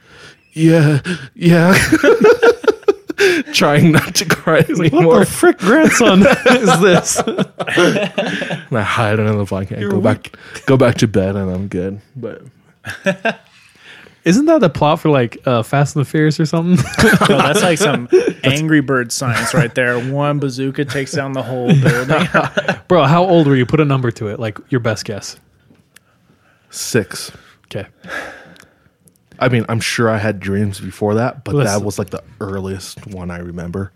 yeah, 0.52 1.00
yeah. 1.36 1.74
Trying 3.52 3.92
not 3.92 4.16
to 4.16 4.24
cry 4.24 4.64
anymore. 4.68 5.06
What 5.06 5.18
the 5.20 5.26
frick 5.26 5.58
grandson 5.58 6.22
is 6.22 6.80
this? 6.80 7.18
and 7.20 8.78
I 8.78 8.82
hide 8.82 9.20
under 9.20 9.36
the 9.36 9.44
blanket 9.44 9.78
and 9.78 9.92
go 9.92 10.00
back 10.00 10.36
go 10.66 10.76
back 10.76 10.96
to 10.96 11.06
bed 11.06 11.36
and 11.36 11.48
I'm 11.48 11.68
good. 11.68 12.00
But 12.16 12.42
Isn't 14.24 14.46
that 14.46 14.60
the 14.60 14.70
plot 14.70 15.00
for 15.00 15.08
like 15.10 15.44
uh, 15.46 15.62
Fast 15.64 15.96
and 15.96 16.04
the 16.04 16.08
Furious 16.08 16.38
or 16.38 16.46
something? 16.46 16.84
No, 17.28 17.38
that's 17.38 17.62
like 17.62 17.78
some 17.78 18.08
Angry 18.44 18.80
Bird 18.80 19.10
science 19.10 19.52
right 19.54 19.74
there. 19.74 19.98
One 19.98 20.38
bazooka 20.38 20.84
takes 20.84 21.12
down 21.12 21.32
the 21.32 21.42
whole 21.42 21.68
building. 21.68 22.28
Bro, 22.88 23.04
how 23.04 23.24
old 23.24 23.46
were 23.46 23.56
you? 23.56 23.66
Put 23.66 23.80
a 23.80 23.84
number 23.84 24.10
to 24.12 24.28
it, 24.28 24.38
like 24.38 24.58
your 24.68 24.80
best 24.80 25.04
guess. 25.04 25.38
six. 26.70 27.32
Okay. 27.66 27.86
I 29.38 29.48
mean, 29.48 29.64
I'm 29.68 29.80
sure 29.80 30.08
I 30.08 30.18
had 30.18 30.38
dreams 30.38 30.78
before 30.78 31.14
that, 31.14 31.42
but 31.44 31.54
Listen. 31.54 31.80
that 31.80 31.84
was 31.84 31.98
like 31.98 32.10
the 32.10 32.22
earliest 32.40 33.06
one 33.08 33.30
I 33.30 33.38
remember. 33.38 33.92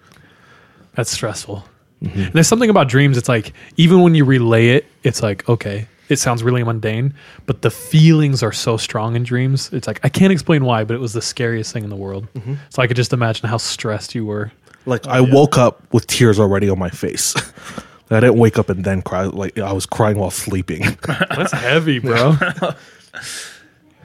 That's 0.95 1.11
stressful. 1.11 1.65
And 2.01 2.33
there's 2.33 2.49
something 2.49 2.71
about 2.71 2.89
dreams. 2.89 3.17
It's 3.17 3.29
like 3.29 3.53
even 3.77 4.01
when 4.03 4.15
you 4.15 4.25
relay 4.25 4.69
it, 4.71 4.87
it's 5.03 5.23
like 5.23 5.49
okay, 5.49 5.87
it 6.09 6.17
sounds 6.19 6.43
really 6.43 6.63
mundane, 6.63 7.15
but 7.47 7.63
the 7.63 7.71
feelings 7.71 8.43
are 8.43 8.53
so 8.53 8.77
strong 8.77 9.17
in 9.17 9.23
dreams. 9.23 9.73
It's 9.73 9.87
like 9.87 10.01
I 10.05 10.09
can't 10.09 10.33
explain 10.33 10.65
why, 10.65 10.85
but 10.85 10.95
it 10.95 11.01
was 11.01 11.13
the 11.13 11.23
scariest 11.23 11.73
thing 11.73 11.85
in 11.85 11.91
the 11.91 11.97
world. 11.97 12.29
Mm-hmm. 12.35 12.55
So 12.71 12.83
I 12.83 12.87
could 12.87 12.97
just 12.97 13.13
imagine 13.13 13.49
how 13.49 13.57
stressed 13.57 14.15
you 14.15 14.25
were. 14.27 14.53
Like 14.85 15.07
oh, 15.07 15.11
I 15.11 15.21
woke 15.21 15.59
up 15.59 15.83
with 15.93 16.07
tears 16.07 16.39
already 16.39 16.69
on 16.69 16.79
my 16.79 16.91
face. 16.91 17.35
I 18.11 18.21
didn't 18.21 18.39
wake 18.39 18.57
up 18.57 18.69
and 18.69 18.85
then 18.85 19.03
cry. 19.03 19.25
Like 19.25 19.59
I 19.59 19.73
was 19.73 19.85
crying 19.87 20.17
while 20.19 20.31
sleeping. 20.31 20.97
That's 21.07 21.53
heavy, 21.53 21.99
bro. 22.01 22.37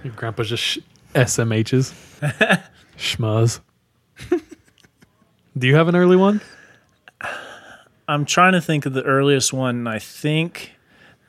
Your 0.04 0.14
grandpa's 0.16 0.50
just 0.50 0.64
sh- 0.64 0.80
SMHs, 1.14 1.94
schmuzz. 2.98 3.60
Do 5.58 5.68
you 5.68 5.76
have 5.76 5.88
an 5.88 5.96
early 5.96 6.16
one? 6.16 6.42
I'm 8.08 8.26
trying 8.26 8.54
to 8.54 8.62
think 8.62 8.86
of 8.86 8.94
the 8.94 9.04
earliest 9.04 9.54
one. 9.54 9.76
and 9.76 9.90
I 9.90 10.00
think 10.00 10.72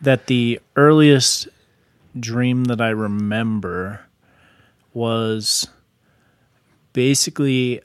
that 0.02 0.26
the 0.26 0.60
earliest 0.76 1.48
dream 2.18 2.64
that 2.64 2.80
I 2.80 2.90
remember 2.90 4.00
was 4.92 5.66
basically 6.92 7.80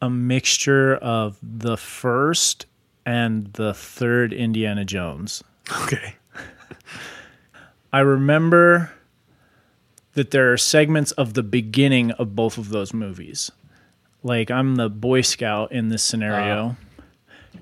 a 0.00 0.08
mixture 0.08 0.94
of 0.96 1.38
the 1.42 1.76
first 1.76 2.66
and 3.04 3.52
the 3.54 3.74
third 3.74 4.32
Indiana 4.32 4.84
Jones. 4.84 5.42
Okay. 5.82 6.14
I 7.92 8.00
remember 8.00 8.92
that 10.14 10.30
there 10.30 10.52
are 10.52 10.56
segments 10.56 11.12
of 11.12 11.34
the 11.34 11.42
beginning 11.42 12.10
of 12.12 12.34
both 12.34 12.58
of 12.58 12.70
those 12.70 12.94
movies. 12.94 13.50
Like 14.22 14.50
I'm 14.50 14.76
the 14.76 14.88
Boy 14.88 15.20
Scout 15.20 15.72
in 15.72 15.88
this 15.88 16.02
scenario, 16.02 16.76
ah. 16.78 17.02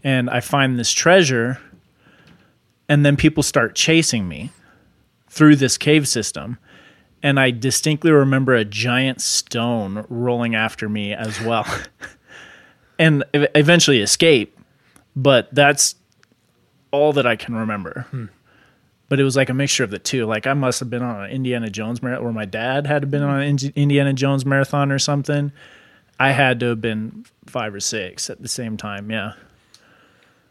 and 0.03 0.31
I 0.31 0.41
find 0.41 0.79
this 0.79 0.93
treasure, 0.93 1.61
and 2.89 3.05
then 3.05 3.17
people 3.17 3.43
start 3.43 3.75
chasing 3.75 4.29
me 4.29 4.51
through 5.29 5.57
this 5.57 5.79
cave 5.79 6.07
system. 6.07 6.59
And 7.23 7.41
I 7.41 7.51
distinctly 7.51 8.11
remember 8.11 8.55
a 8.55 8.65
giant 8.65 9.21
stone 9.23 10.05
rolling 10.09 10.55
after 10.55 10.89
me 10.89 11.15
as 11.15 11.41
well. 11.41 11.67
and 12.99 13.25
eventually 13.33 14.01
escape, 14.01 14.59
but 15.17 15.53
that's 15.55 15.97
all 16.91 17.13
that 17.13 17.27
I 17.27 17.35
can 17.35 17.57
remember 17.57 18.07
hmm. 18.11 18.27
but 19.09 19.19
it 19.19 19.25
was 19.25 19.35
like 19.35 19.49
a 19.49 19.55
mixture 19.55 19.83
of 19.83 19.91
the 19.91 19.99
two. 19.99 20.27
Like 20.27 20.47
I 20.47 20.55
must 20.55 20.79
have 20.79 20.89
been 20.89 21.03
on 21.03 21.25
an 21.25 21.31
Indiana 21.31 21.69
Jones 21.69 22.01
marathon, 22.03 22.25
or 22.25 22.33
my 22.33 22.45
dad 22.45 22.87
had 22.87 23.11
been 23.11 23.23
on 23.23 23.41
an 23.41 23.59
Indiana 23.75 24.13
Jones 24.13 24.47
marathon 24.47 24.93
or 24.93 25.01
something. 25.01 25.51
I 26.21 26.31
had 26.31 26.61
to 26.61 26.67
have 26.67 26.81
been 26.81 27.27
five 27.47 27.75
or 27.75 27.81
six 27.81 28.31
at 28.31 28.43
the 28.43 28.49
same 28.49 28.77
time. 28.77 29.11
Yeah. 29.11 29.33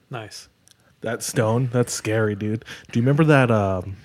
Nice. 0.10 0.50
That 1.04 1.22
stone, 1.24 1.70
that's 1.72 1.94
scary, 1.94 2.36
dude. 2.36 2.66
Do 2.92 3.00
you 3.00 3.04
remember 3.04 3.24
that 3.26 3.52
um, 3.52 3.98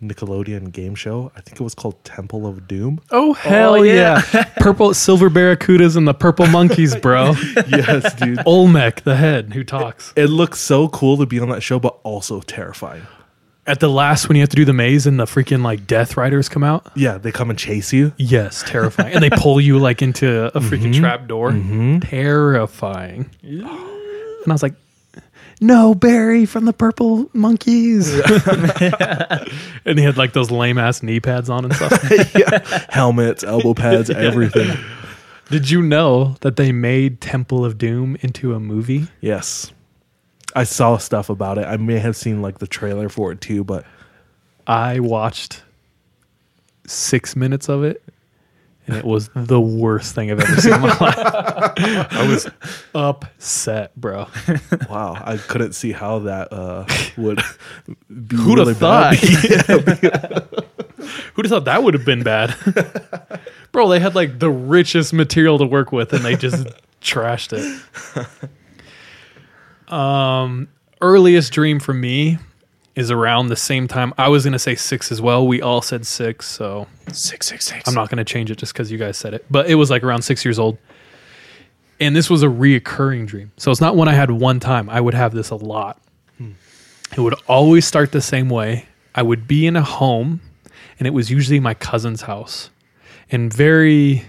Nickelodeon 0.00 0.70
game 0.72 0.94
show? 0.94 1.32
I 1.34 1.40
think 1.40 1.58
it 1.60 1.64
was 1.64 1.74
called 1.74 2.02
Temple 2.04 2.46
of 2.46 2.68
Doom. 2.68 3.00
Oh 3.10 3.32
hell 3.32 3.84
yeah. 3.84 4.22
yeah! 4.34 4.44
purple 4.58 4.92
silver 4.94 5.30
barracudas 5.30 5.96
and 5.96 6.06
the 6.06 6.14
purple 6.14 6.46
monkeys, 6.48 6.94
bro. 6.96 7.32
yes, 7.68 8.14
dude. 8.14 8.40
Olmec, 8.46 9.02
the 9.02 9.16
head 9.16 9.54
who 9.54 9.64
talks. 9.64 10.12
It 10.16 10.26
looks 10.26 10.60
so 10.60 10.88
cool 10.88 11.16
to 11.16 11.26
be 11.26 11.40
on 11.40 11.48
that 11.48 11.62
show, 11.62 11.78
but 11.78 11.98
also 12.02 12.40
terrifying. 12.40 13.02
At 13.64 13.78
the 13.78 13.88
last, 13.88 14.28
when 14.28 14.34
you 14.34 14.42
have 14.42 14.48
to 14.48 14.56
do 14.56 14.64
the 14.64 14.72
maze 14.72 15.06
and 15.06 15.20
the 15.20 15.24
freaking 15.24 15.62
like 15.62 15.86
Death 15.86 16.16
Riders 16.16 16.48
come 16.48 16.64
out. 16.64 16.90
Yeah, 16.96 17.18
they 17.18 17.30
come 17.30 17.48
and 17.48 17.56
chase 17.56 17.92
you. 17.92 18.12
Yes, 18.16 18.64
terrifying. 18.66 19.14
and 19.14 19.22
they 19.22 19.30
pull 19.30 19.60
you 19.60 19.78
like 19.78 20.02
into 20.02 20.46
a 20.46 20.58
freaking 20.58 20.92
trap 20.98 21.28
door. 21.28 21.52
Terrifying. 22.00 23.30
And 23.40 23.64
I 23.64 24.52
was 24.52 24.64
like, 24.64 24.74
no, 25.62 25.94
Barry 25.94 26.44
from 26.44 26.64
the 26.64 26.72
Purple 26.72 27.30
Monkeys. 27.32 28.12
and 29.84 29.98
he 29.98 30.04
had 30.04 30.16
like 30.16 30.32
those 30.32 30.50
lame 30.50 30.76
ass 30.76 31.02
knee 31.02 31.20
pads 31.20 31.48
on 31.48 31.64
and 31.64 31.74
stuff. 31.74 31.92
Helmets, 32.90 33.44
elbow 33.44 33.72
pads, 33.72 34.10
everything. 34.10 34.76
Did 35.50 35.70
you 35.70 35.80
know 35.80 36.36
that 36.40 36.56
they 36.56 36.72
made 36.72 37.20
Temple 37.20 37.64
of 37.64 37.78
Doom 37.78 38.16
into 38.20 38.54
a 38.54 38.60
movie? 38.60 39.06
Yes. 39.20 39.72
I 40.54 40.64
saw 40.64 40.98
stuff 40.98 41.30
about 41.30 41.58
it. 41.58 41.66
I 41.66 41.76
may 41.76 41.98
have 41.98 42.16
seen 42.16 42.42
like 42.42 42.58
the 42.58 42.66
trailer 42.66 43.08
for 43.08 43.32
it 43.32 43.40
too, 43.40 43.62
but 43.62 43.86
I 44.66 44.98
watched 45.00 45.62
six 46.86 47.36
minutes 47.36 47.68
of 47.68 47.84
it, 47.84 48.02
and 48.86 48.96
it 48.96 49.04
was 49.04 49.30
the 49.34 49.60
worst 49.60 50.14
thing 50.14 50.30
I've 50.30 50.40
ever 50.40 50.60
seen 50.60 50.74
in 50.74 50.80
my 50.80 50.88
life. 50.88 50.98
I 52.12 52.26
was 52.28 52.48
upset, 52.94 53.94
bro. 53.96 54.26
wow, 54.90 55.20
I 55.24 55.36
couldn't 55.36 55.72
see 55.72 55.92
how 55.92 56.20
that 56.20 56.52
uh, 56.52 56.86
would 57.16 57.40
be 57.86 58.36
Who'd 58.36 58.58
really 58.58 58.74
have 58.74 58.78
thought? 58.78 59.16
Who'd 61.34 61.46
have 61.46 61.50
thought 61.50 61.64
that 61.66 61.82
would 61.82 61.94
have 61.94 62.04
been 62.04 62.22
bad? 62.22 62.54
bro, 63.70 63.88
they 63.88 64.00
had 64.00 64.14
like 64.14 64.38
the 64.38 64.50
richest 64.50 65.12
material 65.12 65.58
to 65.58 65.66
work 65.66 65.92
with, 65.92 66.12
and 66.12 66.24
they 66.24 66.36
just 66.36 66.66
trashed 67.00 67.52
it. 67.52 67.82
Um, 69.92 70.68
earliest 71.00 71.52
dream 71.52 71.78
for 71.78 71.92
me 71.92 72.38
is 72.94 73.10
around 73.10 73.48
the 73.48 73.56
same 73.56 73.88
time. 73.88 74.12
I 74.18 74.28
was 74.28 74.44
gonna 74.44 74.58
say 74.58 74.74
six 74.74 75.10
as 75.10 75.20
well. 75.20 75.46
We 75.46 75.62
all 75.62 75.82
said 75.82 76.06
six, 76.06 76.46
so 76.46 76.86
Six, 77.12 77.46
six, 77.46 77.66
six. 77.66 77.88
I'm 77.88 77.94
not 77.94 78.08
going 78.08 78.18
to 78.18 78.24
change 78.24 78.50
it 78.50 78.56
just 78.56 78.72
because 78.72 78.90
you 78.90 78.98
guys 78.98 79.16
said 79.16 79.34
it, 79.34 79.44
but 79.50 79.68
it 79.68 79.74
was 79.74 79.90
like 79.90 80.02
around 80.02 80.22
six 80.22 80.44
years 80.44 80.58
old. 80.58 80.78
And 82.00 82.16
this 82.16 82.30
was 82.30 82.42
a 82.42 82.46
reoccurring 82.46 83.26
dream. 83.26 83.52
So 83.56 83.70
it's 83.70 83.80
not 83.80 83.96
one 83.96 84.08
I 84.08 84.14
had 84.14 84.30
one 84.30 84.60
time. 84.60 84.88
I 84.88 85.00
would 85.00 85.14
have 85.14 85.34
this 85.34 85.50
a 85.50 85.56
lot. 85.56 86.00
Hmm. 86.38 86.52
It 87.16 87.20
would 87.20 87.34
always 87.46 87.86
start 87.86 88.12
the 88.12 88.20
same 88.20 88.48
way. 88.48 88.86
I 89.14 89.22
would 89.22 89.46
be 89.46 89.66
in 89.66 89.76
a 89.76 89.82
home, 89.82 90.40
and 90.98 91.06
it 91.06 91.10
was 91.10 91.30
usually 91.30 91.60
my 91.60 91.74
cousin's 91.74 92.22
house. 92.22 92.70
And 93.30 93.52
very 93.52 94.24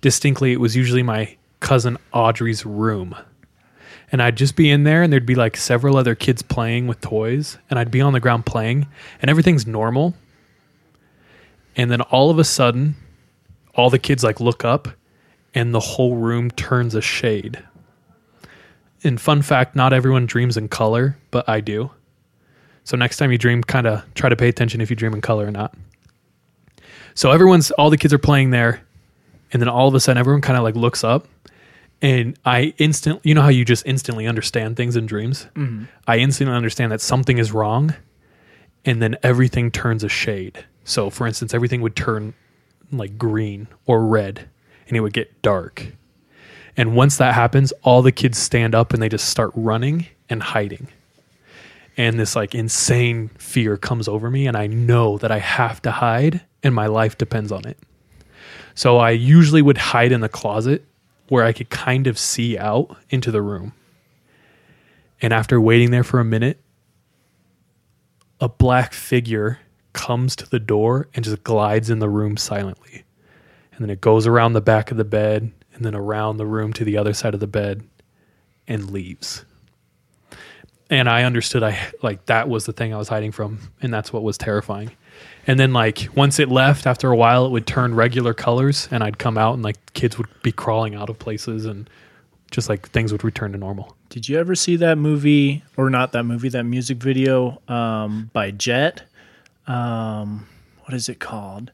distinctly, 0.00 0.52
it 0.52 0.60
was 0.60 0.74
usually 0.74 1.02
my 1.02 1.36
cousin 1.60 1.96
Audrey's 2.12 2.66
room. 2.66 3.14
And 4.12 4.22
I'd 4.22 4.36
just 4.36 4.54
be 4.54 4.70
in 4.70 4.84
there, 4.84 5.02
and 5.02 5.12
there'd 5.12 5.26
be 5.26 5.34
like 5.34 5.56
several 5.56 5.96
other 5.96 6.14
kids 6.14 6.42
playing 6.42 6.86
with 6.86 7.00
toys, 7.00 7.58
and 7.68 7.78
I'd 7.78 7.90
be 7.90 8.00
on 8.00 8.12
the 8.12 8.20
ground 8.20 8.46
playing, 8.46 8.86
and 9.20 9.30
everything's 9.30 9.66
normal. 9.66 10.14
And 11.76 11.90
then 11.90 12.00
all 12.00 12.30
of 12.30 12.38
a 12.38 12.44
sudden 12.44 12.96
all 13.76 13.90
the 13.90 13.98
kids 13.98 14.24
like 14.24 14.40
look 14.40 14.64
up 14.64 14.88
and 15.54 15.74
the 15.74 15.80
whole 15.80 16.16
room 16.16 16.50
turns 16.50 16.94
a 16.94 17.02
shade. 17.02 17.62
And 19.04 19.20
fun 19.20 19.42
fact 19.42 19.76
not 19.76 19.92
everyone 19.92 20.26
dreams 20.26 20.56
in 20.56 20.68
color 20.68 21.16
but 21.30 21.48
i 21.48 21.60
do. 21.60 21.90
So 22.84 22.96
next 22.96 23.18
time 23.18 23.30
you 23.30 23.38
dream 23.38 23.62
kind 23.62 23.86
of 23.86 24.02
try 24.14 24.28
to 24.28 24.36
pay 24.36 24.48
attention 24.48 24.80
if 24.80 24.90
you 24.90 24.96
dream 24.96 25.12
in 25.12 25.20
color 25.20 25.46
or 25.46 25.50
not. 25.50 25.74
So 27.14 27.30
everyone's 27.30 27.70
all 27.72 27.90
the 27.90 27.98
kids 27.98 28.14
are 28.14 28.18
playing 28.18 28.50
there 28.50 28.80
and 29.52 29.60
then 29.60 29.68
all 29.68 29.88
of 29.88 29.94
a 29.94 30.00
sudden 30.00 30.18
everyone 30.18 30.40
kind 30.40 30.56
of 30.56 30.64
like 30.64 30.74
looks 30.74 31.04
up 31.04 31.28
and 32.02 32.38
I 32.44 32.74
instant 32.78 33.20
you 33.24 33.34
know 33.34 33.42
how 33.42 33.48
you 33.48 33.64
just 33.64 33.86
instantly 33.86 34.26
understand 34.26 34.76
things 34.76 34.96
in 34.96 35.06
dreams? 35.06 35.46
Mm-hmm. 35.54 35.84
I 36.06 36.18
instantly 36.18 36.54
understand 36.54 36.92
that 36.92 37.00
something 37.00 37.38
is 37.38 37.52
wrong 37.52 37.94
and 38.84 39.02
then 39.02 39.16
everything 39.22 39.70
turns 39.70 40.04
a 40.04 40.08
shade. 40.08 40.64
So 40.84 41.10
for 41.10 41.26
instance, 41.26 41.54
everything 41.54 41.80
would 41.82 41.96
turn 41.96 42.34
like 42.92 43.18
green 43.18 43.68
or 43.86 44.06
red 44.06 44.48
and 44.86 44.96
it 44.96 45.00
would 45.00 45.12
get 45.12 45.42
dark. 45.42 45.92
And 46.76 46.94
once 46.94 47.16
that 47.16 47.34
happens, 47.34 47.72
all 47.82 48.02
the 48.02 48.12
kids 48.12 48.38
stand 48.38 48.74
up 48.74 48.92
and 48.92 49.02
they 49.02 49.08
just 49.08 49.28
start 49.28 49.50
running 49.54 50.06
and 50.28 50.42
hiding. 50.42 50.88
And 51.96 52.20
this 52.20 52.36
like 52.36 52.54
insane 52.54 53.30
fear 53.38 53.78
comes 53.78 54.06
over 54.06 54.30
me 54.30 54.46
and 54.46 54.56
I 54.56 54.66
know 54.66 55.16
that 55.18 55.32
I 55.32 55.38
have 55.38 55.80
to 55.82 55.90
hide 55.90 56.42
and 56.62 56.74
my 56.74 56.86
life 56.86 57.16
depends 57.16 57.50
on 57.50 57.66
it. 57.66 57.78
So 58.74 58.98
I 58.98 59.12
usually 59.12 59.62
would 59.62 59.78
hide 59.78 60.12
in 60.12 60.20
the 60.20 60.28
closet 60.28 60.84
where 61.28 61.44
I 61.44 61.52
could 61.52 61.70
kind 61.70 62.06
of 62.06 62.18
see 62.18 62.56
out 62.56 62.96
into 63.10 63.30
the 63.30 63.42
room. 63.42 63.72
And 65.20 65.32
after 65.32 65.60
waiting 65.60 65.90
there 65.90 66.04
for 66.04 66.20
a 66.20 66.24
minute, 66.24 66.60
a 68.40 68.48
black 68.48 68.92
figure 68.92 69.60
comes 69.92 70.36
to 70.36 70.48
the 70.48 70.60
door 70.60 71.08
and 71.14 71.24
just 71.24 71.42
glides 71.42 71.88
in 71.88 72.00
the 72.00 72.08
room 72.08 72.36
silently. 72.36 73.04
And 73.72 73.82
then 73.82 73.90
it 73.90 74.00
goes 74.00 74.26
around 74.26 74.52
the 74.52 74.60
back 74.60 74.90
of 74.90 74.96
the 74.96 75.04
bed 75.04 75.50
and 75.74 75.84
then 75.84 75.94
around 75.94 76.36
the 76.36 76.46
room 76.46 76.72
to 76.74 76.84
the 76.84 76.96
other 76.96 77.14
side 77.14 77.34
of 77.34 77.40
the 77.40 77.46
bed 77.46 77.82
and 78.68 78.90
leaves. 78.90 79.44
And 80.88 81.08
I 81.08 81.24
understood 81.24 81.62
I 81.62 81.78
like 82.02 82.26
that 82.26 82.48
was 82.48 82.66
the 82.66 82.72
thing 82.72 82.94
I 82.94 82.98
was 82.98 83.08
hiding 83.08 83.32
from 83.32 83.58
and 83.82 83.92
that's 83.92 84.12
what 84.12 84.22
was 84.22 84.38
terrifying. 84.38 84.92
And 85.46 85.60
then 85.60 85.72
like 85.72 86.08
once 86.14 86.38
it 86.38 86.48
left 86.48 86.86
after 86.86 87.10
a 87.10 87.16
while 87.16 87.46
it 87.46 87.50
would 87.50 87.66
turn 87.66 87.94
regular 87.94 88.34
colors 88.34 88.88
and 88.90 89.04
I'd 89.04 89.18
come 89.18 89.38
out 89.38 89.54
and 89.54 89.62
like 89.62 89.76
kids 89.92 90.18
would 90.18 90.28
be 90.42 90.52
crawling 90.52 90.94
out 90.94 91.08
of 91.08 91.18
places 91.18 91.66
and 91.66 91.88
just 92.50 92.68
like 92.68 92.88
things 92.90 93.12
would 93.12 93.24
return 93.24 93.52
to 93.52 93.58
normal. 93.58 93.96
Did 94.08 94.28
you 94.28 94.38
ever 94.38 94.54
see 94.54 94.76
that 94.76 94.98
movie, 94.98 95.64
or 95.76 95.90
not 95.90 96.12
that 96.12 96.22
movie, 96.22 96.48
that 96.50 96.62
music 96.62 96.98
video 96.98 97.60
um, 97.66 98.30
by 98.32 98.52
Jet? 98.52 99.02
Um, 99.66 100.46
what 100.84 100.94
is 100.94 101.08
it 101.08 101.18
called? 101.18 101.72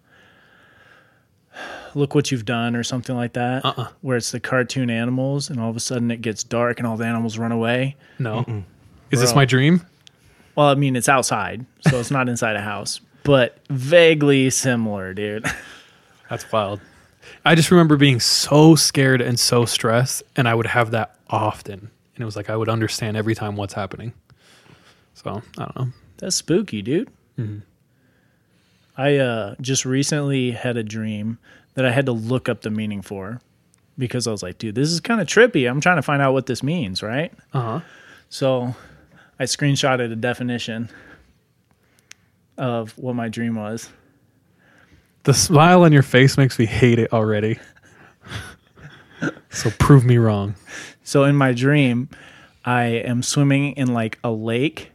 Look 1.94 2.14
what 2.14 2.32
you've 2.32 2.46
done, 2.46 2.74
or 2.74 2.82
something 2.82 3.14
like 3.14 3.34
that. 3.34 3.66
Uh-uh. 3.66 3.88
Where 4.00 4.16
it's 4.16 4.30
the 4.30 4.40
cartoon 4.40 4.88
animals, 4.88 5.50
and 5.50 5.60
all 5.60 5.68
of 5.68 5.76
a 5.76 5.80
sudden 5.80 6.10
it 6.10 6.22
gets 6.22 6.42
dark, 6.42 6.78
and 6.78 6.86
all 6.86 6.96
the 6.96 7.04
animals 7.04 7.36
run 7.36 7.52
away. 7.52 7.96
No. 8.18 8.64
Is 9.10 9.20
this 9.20 9.34
my 9.34 9.44
dream? 9.44 9.84
Well, 10.56 10.68
I 10.68 10.74
mean, 10.74 10.96
it's 10.96 11.10
outside, 11.10 11.66
so 11.86 12.00
it's 12.00 12.10
not 12.10 12.30
inside 12.30 12.56
a 12.56 12.62
house, 12.62 13.02
but 13.24 13.58
vaguely 13.68 14.50
similar, 14.50 15.14
dude. 15.14 15.46
That's 16.30 16.50
wild. 16.50 16.80
I 17.44 17.54
just 17.54 17.70
remember 17.70 17.96
being 17.96 18.20
so 18.20 18.74
scared 18.74 19.20
and 19.20 19.38
so 19.38 19.64
stressed, 19.64 20.22
and 20.36 20.48
I 20.48 20.54
would 20.54 20.66
have 20.66 20.92
that 20.92 21.16
often. 21.28 21.90
And 22.14 22.22
it 22.22 22.24
was 22.24 22.36
like 22.36 22.50
I 22.50 22.56
would 22.56 22.68
understand 22.68 23.16
every 23.16 23.34
time 23.34 23.56
what's 23.56 23.74
happening. 23.74 24.12
So 25.14 25.42
I 25.58 25.64
don't 25.64 25.76
know. 25.76 25.88
That's 26.18 26.36
spooky, 26.36 26.82
dude. 26.82 27.10
I 28.96 29.16
uh, 29.16 29.54
just 29.60 29.84
recently 29.84 30.52
had 30.52 30.76
a 30.76 30.82
dream 30.82 31.38
that 31.74 31.84
I 31.84 31.90
had 31.90 32.06
to 32.06 32.12
look 32.12 32.48
up 32.48 32.62
the 32.62 32.70
meaning 32.70 33.02
for 33.02 33.40
because 33.98 34.26
I 34.26 34.30
was 34.30 34.42
like, 34.42 34.58
dude, 34.58 34.74
this 34.74 34.90
is 34.90 35.00
kind 35.00 35.20
of 35.20 35.26
trippy. 35.26 35.68
I'm 35.68 35.80
trying 35.80 35.96
to 35.96 36.02
find 36.02 36.22
out 36.22 36.32
what 36.32 36.46
this 36.46 36.62
means, 36.62 37.02
right? 37.02 37.32
Uh 37.52 37.60
huh. 37.60 37.80
So 38.28 38.74
I 39.38 39.44
screenshotted 39.44 40.12
a 40.12 40.16
definition 40.16 40.90
of 42.58 42.96
what 42.98 43.14
my 43.14 43.28
dream 43.28 43.54
was. 43.54 43.88
The 45.24 45.34
smile 45.34 45.82
on 45.82 45.92
your 45.92 46.02
face 46.02 46.36
makes 46.36 46.58
me 46.58 46.66
hate 46.66 46.98
it 46.98 47.12
already. 47.12 47.58
so 49.50 49.70
prove 49.78 50.04
me 50.04 50.18
wrong. 50.18 50.54
So 51.04 51.24
in 51.24 51.36
my 51.36 51.52
dream, 51.52 52.08
I 52.64 52.84
am 52.84 53.22
swimming 53.22 53.72
in 53.72 53.92
like 53.92 54.18
a 54.24 54.30
lake 54.30 54.90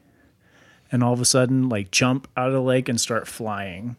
and 0.91 1.03
all 1.03 1.13
of 1.13 1.21
a 1.21 1.25
sudden 1.25 1.69
like 1.69 1.91
jump 1.91 2.27
out 2.37 2.47
of 2.47 2.53
the 2.53 2.61
lake 2.61 2.89
and 2.89 2.99
start 2.99 3.27
flying 3.27 3.95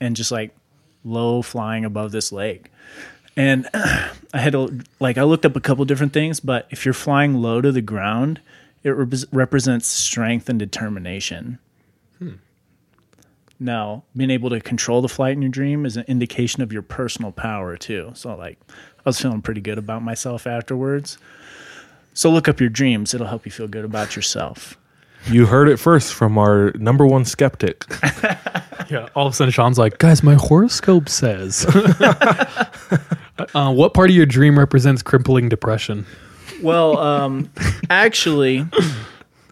and 0.00 0.16
just 0.16 0.32
like 0.32 0.54
low 1.04 1.42
flying 1.42 1.84
above 1.84 2.12
this 2.12 2.32
lake. 2.32 2.70
And 3.36 3.68
I 3.74 4.10
had 4.38 4.52
to 4.52 4.80
like 4.98 5.18
I 5.18 5.22
looked 5.22 5.46
up 5.46 5.56
a 5.56 5.60
couple 5.60 5.84
different 5.84 6.12
things, 6.12 6.40
but 6.40 6.66
if 6.70 6.84
you're 6.84 6.94
flying 6.94 7.34
low 7.34 7.60
to 7.60 7.72
the 7.72 7.82
ground, 7.82 8.40
it 8.82 8.90
rep- 8.90 9.28
represents 9.32 9.86
strength 9.86 10.48
and 10.48 10.58
determination. 10.58 11.58
Now, 13.60 14.04
being 14.16 14.30
able 14.30 14.50
to 14.50 14.60
control 14.60 15.02
the 15.02 15.08
flight 15.08 15.34
in 15.34 15.42
your 15.42 15.50
dream 15.50 15.84
is 15.84 15.96
an 15.96 16.04
indication 16.08 16.62
of 16.62 16.72
your 16.72 16.82
personal 16.82 17.30
power 17.30 17.76
too. 17.76 18.10
So 18.14 18.34
like 18.34 18.58
I 18.70 19.02
was 19.04 19.20
feeling 19.20 19.42
pretty 19.42 19.60
good 19.60 19.78
about 19.78 20.02
myself 20.02 20.46
afterwards. 20.46 21.18
So 22.14 22.30
look 22.30 22.48
up 22.48 22.58
your 22.58 22.70
dreams. 22.70 23.14
It'll 23.14 23.26
help 23.26 23.44
you 23.44 23.52
feel 23.52 23.68
good 23.68 23.84
about 23.84 24.16
yourself. 24.16 24.76
You 25.26 25.44
heard 25.46 25.68
it 25.68 25.76
first 25.76 26.14
from 26.14 26.38
our 26.38 26.72
number 26.72 27.06
one 27.06 27.24
skeptic. 27.26 27.84
Yeah. 28.90 29.08
All 29.14 29.26
of 29.26 29.32
a 29.32 29.36
sudden, 29.36 29.52
Sean's 29.52 29.78
like, 29.78 29.98
guys, 29.98 30.22
my 30.22 30.34
horoscope 30.34 31.08
says. 31.08 31.64
uh, 33.54 33.72
what 33.72 33.94
part 33.94 34.10
of 34.10 34.16
your 34.16 34.26
dream 34.26 34.58
represents 34.58 35.00
crippling 35.00 35.48
depression? 35.48 36.06
Well, 36.60 36.98
um, 36.98 37.50
actually, 37.88 38.66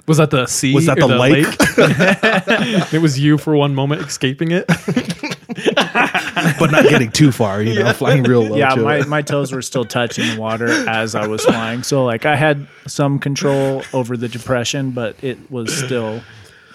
Was 0.08 0.16
that 0.16 0.30
the 0.30 0.46
sea? 0.46 0.74
Was 0.74 0.86
that 0.86 1.00
or 1.02 1.08
the 1.08 1.16
lake? 1.16 1.46
it 2.94 3.02
was 3.02 3.20
you 3.20 3.36
for 3.36 3.54
one 3.54 3.74
moment 3.74 4.02
escaping 4.02 4.50
it. 4.50 4.66
but 6.58 6.70
not 6.70 6.84
getting 6.84 7.10
too 7.10 7.30
far, 7.30 7.62
you 7.62 7.74
know, 7.74 7.92
flying 7.92 8.22
real 8.22 8.42
low. 8.42 8.56
yeah, 8.56 8.70
to 8.70 8.82
my, 8.82 8.96
it. 9.00 9.06
my 9.06 9.20
toes 9.20 9.52
were 9.52 9.60
still 9.60 9.84
touching 9.84 10.26
the 10.34 10.40
water 10.40 10.68
as 10.88 11.14
I 11.14 11.26
was 11.26 11.44
flying. 11.44 11.82
So, 11.82 12.04
like, 12.04 12.24
I 12.24 12.36
had 12.36 12.66
some 12.86 13.18
control 13.18 13.82
over 13.92 14.16
the 14.16 14.28
depression, 14.28 14.92
but 14.92 15.22
it 15.22 15.50
was 15.50 15.76
still 15.76 16.22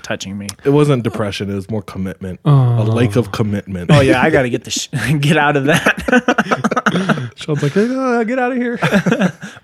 touching 0.03 0.37
me. 0.37 0.47
It 0.63 0.69
wasn't 0.69 1.03
depression; 1.03 1.49
it 1.49 1.55
was 1.55 1.69
more 1.71 1.81
commitment. 1.81 2.39
A 2.45 2.83
lake 2.83 3.15
of 3.15 3.31
commitment. 3.31 3.89
Oh, 3.91 4.01
yeah, 4.01 4.21
I 4.21 4.29
got 4.29 4.43
to 4.43 4.49
get 4.49 4.63
the 4.63 4.71
sh- 4.71 4.89
get 5.19 5.37
out 5.37 5.57
of 5.57 5.65
that. 5.65 7.31
Sean's 7.35 7.63
like, 7.63 7.75
"Uh, 7.75 8.23
get 8.25 8.37
out 8.37 8.51
of 8.51 8.57
here. 8.57 8.77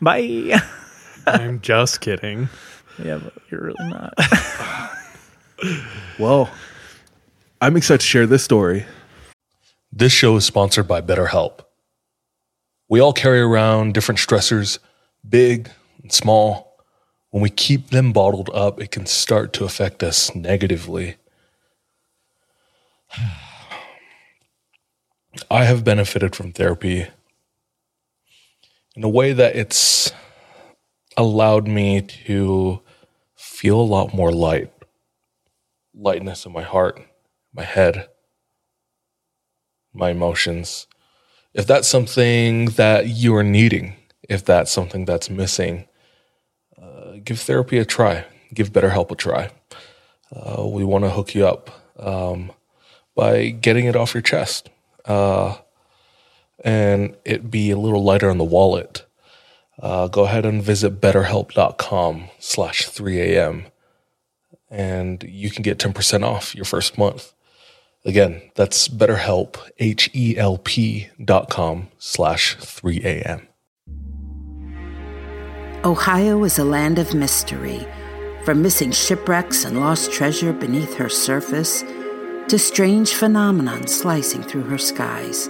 Bye. 0.02 0.60
I'm 1.28 1.62
just 1.62 2.02
kidding. 2.02 2.50
Yeah, 3.04 3.18
but 3.18 3.34
you're 3.50 3.62
really 3.62 3.90
not. 3.90 4.14
Well, 6.18 6.50
I'm 7.62 7.78
excited 7.78 8.02
to 8.02 8.06
share 8.06 8.26
this 8.28 8.44
story. 8.44 8.86
This 9.92 10.12
show 10.12 10.36
is 10.36 10.46
sponsored 10.46 10.88
by 10.88 11.02
BetterHelp. 11.02 11.62
We 12.90 13.00
all 13.00 13.14
carry 13.14 13.40
around 13.40 13.94
different 13.94 14.20
stressors, 14.20 14.80
big 15.28 15.70
and 16.02 16.12
small. 16.12 16.78
When 17.32 17.42
we 17.42 17.50
keep 17.50 17.90
them 17.90 18.12
bottled 18.12 18.50
up, 18.54 18.82
it 18.82 18.92
can 18.92 19.06
start 19.06 19.54
to 19.54 19.66
affect 19.66 20.04
us 20.04 20.34
negatively. 20.36 21.18
I 25.52 25.64
have 25.64 25.84
benefited 25.84 26.36
from 26.36 26.52
therapy 26.52 27.08
in 28.96 29.04
a 29.04 29.10
way 29.10 29.32
that 29.32 29.56
it's 29.56 30.12
allowed 31.16 31.68
me 31.68 32.02
to 32.02 32.82
feel 33.40 33.80
a 33.80 33.82
lot 33.82 34.14
more 34.14 34.32
light, 34.32 34.72
lightness 35.94 36.46
in 36.46 36.52
my 36.52 36.64
heart, 36.64 37.02
my 37.54 37.64
head 37.64 38.08
my 39.94 40.12
emotions. 40.12 40.88
If 41.54 41.66
that's 41.66 41.88
something 41.88 42.66
that 42.72 43.08
you 43.08 43.36
are 43.36 43.44
needing, 43.44 43.96
if 44.28 44.46
that's 44.46 44.72
something 44.72 45.06
that's 45.06 45.30
missing, 45.30 45.88
uh, 46.82 47.18
give 47.24 47.40
therapy 47.40 47.78
a 47.78 47.86
try. 47.86 48.26
Give 48.54 48.72
BetterHelp 48.72 49.12
a 49.12 49.16
try. 49.16 49.52
Uh, 50.36 50.68
we 50.68 50.84
want 50.84 51.04
to 51.04 51.10
hook 51.10 51.36
you 51.36 51.46
up 51.46 51.70
um, 51.98 52.52
by 53.16 53.50
getting 53.50 53.86
it 53.86 53.96
off 53.96 54.14
your 54.14 54.22
chest 54.22 54.70
uh, 55.06 55.58
and 56.64 57.16
it 57.26 57.50
be 57.50 57.72
a 57.72 57.78
little 57.78 58.04
lighter 58.04 58.30
on 58.30 58.38
the 58.38 58.44
wallet. 58.44 59.06
Uh, 59.82 60.08
go 60.08 60.26
ahead 60.26 60.46
and 60.46 60.62
visit 60.62 61.00
betterhelp.com 61.00 62.30
slash 62.40 62.88
3am 62.88 63.66
and 64.70 65.24
you 65.24 65.50
can 65.50 65.64
get 65.64 65.80
10% 65.80 66.24
off 66.24 66.56
your 66.56 66.66
first 66.66 66.98
month. 66.98 67.34
Again, 68.06 68.42
that's 68.56 68.88
BetterHelp, 68.88 69.58
H-E-L-P 69.78 71.10
dot 71.24 71.50
com 71.50 71.90
slash 71.98 72.56
3am. 72.58 73.46
Ohio 75.84 76.44
is 76.44 76.60
a 76.60 76.64
land 76.64 77.00
of 77.00 77.14
mystery. 77.14 77.86
From 78.46 78.62
missing 78.62 78.92
shipwrecks 78.92 79.66
and 79.66 79.80
lost 79.80 80.12
treasure 80.12 80.54
beneath 80.54 80.96
her 80.96 81.10
surface 81.10 81.84
to 82.48 82.58
strange 82.58 83.14
phenomenon 83.14 83.86
slicing 83.88 84.44
through 84.44 84.64
her 84.64 84.78
skies. 84.78 85.50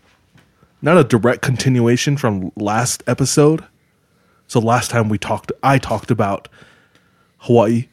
not 0.81 0.97
a 0.97 1.03
direct 1.03 1.41
continuation 1.41 2.17
from 2.17 2.51
last 2.55 3.03
episode. 3.07 3.63
So 4.47 4.59
last 4.59 4.91
time 4.91 5.09
we 5.09 5.17
talked, 5.17 5.51
I 5.63 5.77
talked 5.77 6.11
about 6.11 6.47
Hawaii 7.39 7.87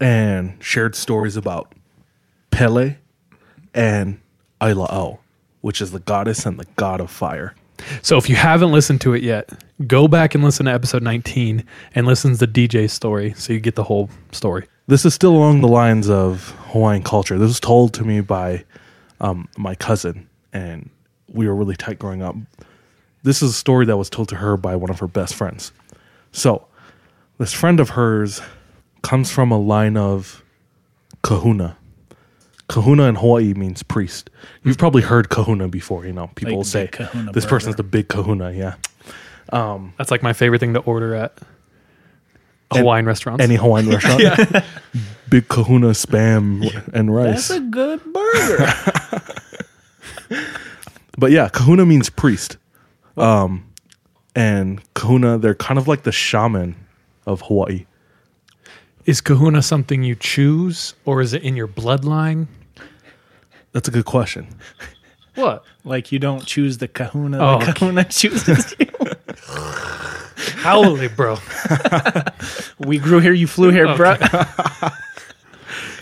and 0.00 0.56
shared 0.62 0.94
stories 0.94 1.36
about 1.36 1.74
Pele 2.50 2.96
and 3.74 4.20
Aila'au, 4.60 5.18
which 5.60 5.80
is 5.80 5.90
the 5.90 6.00
goddess 6.00 6.46
and 6.46 6.58
the 6.58 6.66
god 6.76 7.00
of 7.00 7.10
fire. 7.10 7.54
So 8.02 8.16
if 8.16 8.28
you 8.28 8.36
haven't 8.36 8.72
listened 8.72 9.00
to 9.02 9.14
it 9.14 9.22
yet, 9.22 9.50
go 9.86 10.06
back 10.08 10.34
and 10.34 10.44
listen 10.44 10.66
to 10.66 10.72
episode 10.72 11.02
19 11.02 11.64
and 11.94 12.06
listen 12.06 12.36
to 12.36 12.46
the 12.46 12.68
DJ 12.68 12.90
story 12.90 13.32
so 13.34 13.52
you 13.52 13.60
get 13.60 13.74
the 13.74 13.84
whole 13.84 14.10
story. 14.32 14.66
This 14.86 15.04
is 15.04 15.14
still 15.14 15.32
along 15.32 15.60
the 15.60 15.68
lines 15.68 16.10
of 16.10 16.50
Hawaiian 16.72 17.02
culture. 17.02 17.38
This 17.38 17.48
was 17.48 17.60
told 17.60 17.94
to 17.94 18.04
me 18.04 18.20
by 18.20 18.64
um, 19.20 19.48
my 19.56 19.74
cousin, 19.74 20.28
and 20.52 20.90
we 21.32 21.46
were 21.46 21.54
really 21.54 21.76
tight 21.76 21.98
growing 21.98 22.22
up. 22.22 22.36
This 23.22 23.42
is 23.42 23.50
a 23.50 23.54
story 23.54 23.86
that 23.86 23.96
was 23.96 24.08
told 24.08 24.28
to 24.30 24.36
her 24.36 24.56
by 24.56 24.76
one 24.76 24.90
of 24.90 24.98
her 25.00 25.06
best 25.06 25.34
friends. 25.34 25.72
So, 26.32 26.66
this 27.38 27.52
friend 27.52 27.80
of 27.80 27.90
hers 27.90 28.40
comes 29.02 29.30
from 29.30 29.50
a 29.50 29.58
line 29.58 29.96
of 29.96 30.44
kahuna. 31.22 31.76
Kahuna 32.68 33.04
in 33.04 33.16
Hawaii 33.16 33.52
means 33.54 33.82
priest. 33.82 34.30
You've 34.62 34.76
mm-hmm. 34.76 34.80
probably 34.80 35.02
heard 35.02 35.28
kahuna 35.28 35.68
before, 35.68 36.06
you 36.06 36.12
know. 36.12 36.28
People 36.34 36.52
Like 36.52 36.56
will 36.56 36.64
say 36.64 36.90
this 37.32 37.44
person's 37.44 37.76
the 37.76 37.82
big 37.82 38.08
kahuna, 38.08 38.52
yeah. 38.52 38.74
Um, 39.52 39.92
That's 39.98 40.10
like 40.10 40.22
my 40.22 40.32
favorite 40.32 40.60
thing 40.60 40.74
to 40.74 40.80
order 40.80 41.14
at 41.14 41.36
Hawaiian 42.72 43.06
restaurants. 43.06 43.42
Any 43.42 43.56
Hawaiian 43.56 43.88
restaurant. 43.90 44.22
yeah. 44.22 44.64
Big 45.28 45.48
kahuna 45.48 45.88
spam 45.88 46.88
and 46.94 47.14
rice. 47.14 47.48
That's 47.48 47.50
a 47.50 47.60
good 47.60 48.00
burger. 48.12 48.72
But 51.20 51.30
yeah, 51.32 51.48
kahuna 51.48 51.84
means 51.84 52.08
priest. 52.08 52.56
Um, 53.16 53.66
and 54.34 54.80
kahuna, 54.94 55.36
they're 55.38 55.54
kind 55.54 55.78
of 55.78 55.86
like 55.86 56.02
the 56.04 56.12
shaman 56.12 56.74
of 57.26 57.42
Hawaii. 57.42 57.84
is 59.04 59.20
kahuna 59.20 59.60
something 59.62 60.02
you 60.02 60.14
choose 60.14 60.94
or 61.04 61.20
is 61.20 61.32
it 61.34 61.42
in 61.42 61.56
your 61.56 61.68
bloodline? 61.68 62.46
That's 63.72 63.86
a 63.86 63.90
good 63.90 64.06
question. 64.06 64.48
What? 65.34 65.64
like 65.84 66.10
you 66.12 66.18
don't 66.18 66.44
choose 66.46 66.78
the 66.78 66.88
kahuna, 66.88 67.38
Oh, 67.38 67.58
the 67.58 67.64
okay. 67.64 67.72
kahuna 67.72 68.04
chooses 68.08 68.74
you. 68.78 68.86
haole, 70.64 71.08
bro. 71.16 71.36
We 72.78 72.98
grew 72.98 73.20
here, 73.20 73.32
you 73.34 73.46
flew 73.46 73.70
here, 73.70 73.94
bro. 73.94 74.16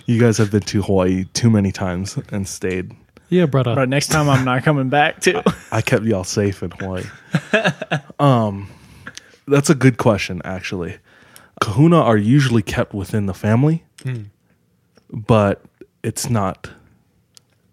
You 0.07 0.18
guys 0.20 0.38
have 0.38 0.50
been 0.50 0.62
to 0.62 0.83
Hawaii 0.83 1.24
too 1.35 1.50
many 1.50 1.72
times 1.72 2.16
and 2.31 2.46
stayed. 2.48 2.92
Yeah, 3.29 3.47
brother. 3.47 3.75
But 3.75 3.88
next 3.88 4.09
time 4.09 4.29
I'm 4.29 4.45
not 4.45 4.62
coming 4.62 4.88
back 4.88 5.21
too. 5.21 5.43
I 5.71 5.83
kept 5.83 6.05
y'all 6.05 6.25
safe 6.25 6.62
in 6.62 6.71
Hawaii. 6.73 7.05
um, 8.19 8.71
that's 9.47 9.71
a 9.71 9.75
good 9.75 9.99
question, 9.99 10.41
actually. 10.45 10.99
Kahuna 11.61 12.01
are 12.01 12.17
usually 12.17 12.62
kept 12.62 12.95
within 12.95 13.27
the 13.27 13.35
family, 13.35 13.85
but 15.11 15.62
it's 16.03 16.31
not 16.31 16.71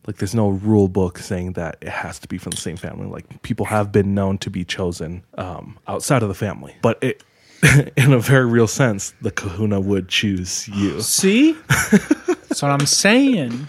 like 0.08 0.18
there's 0.18 0.36
no 0.36 0.50
rule 0.50 0.88
book 0.88 1.18
saying 1.18 1.54
that 1.54 1.78
it 1.82 1.90
has 1.90 2.20
to 2.20 2.28
be 2.28 2.38
from 2.38 2.52
the 2.52 2.58
same 2.58 2.78
family. 2.78 3.08
Like 3.08 3.42
people 3.42 3.66
have 3.66 3.92
been 3.92 4.14
known 4.14 4.38
to 4.40 4.50
be 4.50 4.64
chosen 4.64 5.24
um, 5.38 5.78
outside 5.88 6.22
of 6.22 6.30
the 6.30 6.36
family, 6.36 6.76
but 6.82 7.02
it, 7.04 7.24
in 7.98 8.14
a 8.14 8.20
very 8.20 8.46
real 8.46 8.68
sense, 8.68 9.14
the 9.22 9.32
Kahuna 9.32 9.80
would 9.80 10.10
choose 10.10 10.68
you. 10.68 11.02
See? 11.02 11.54
That's 11.68 12.62
what 12.62 12.72
I'm 12.72 12.86
saying. 12.86 13.68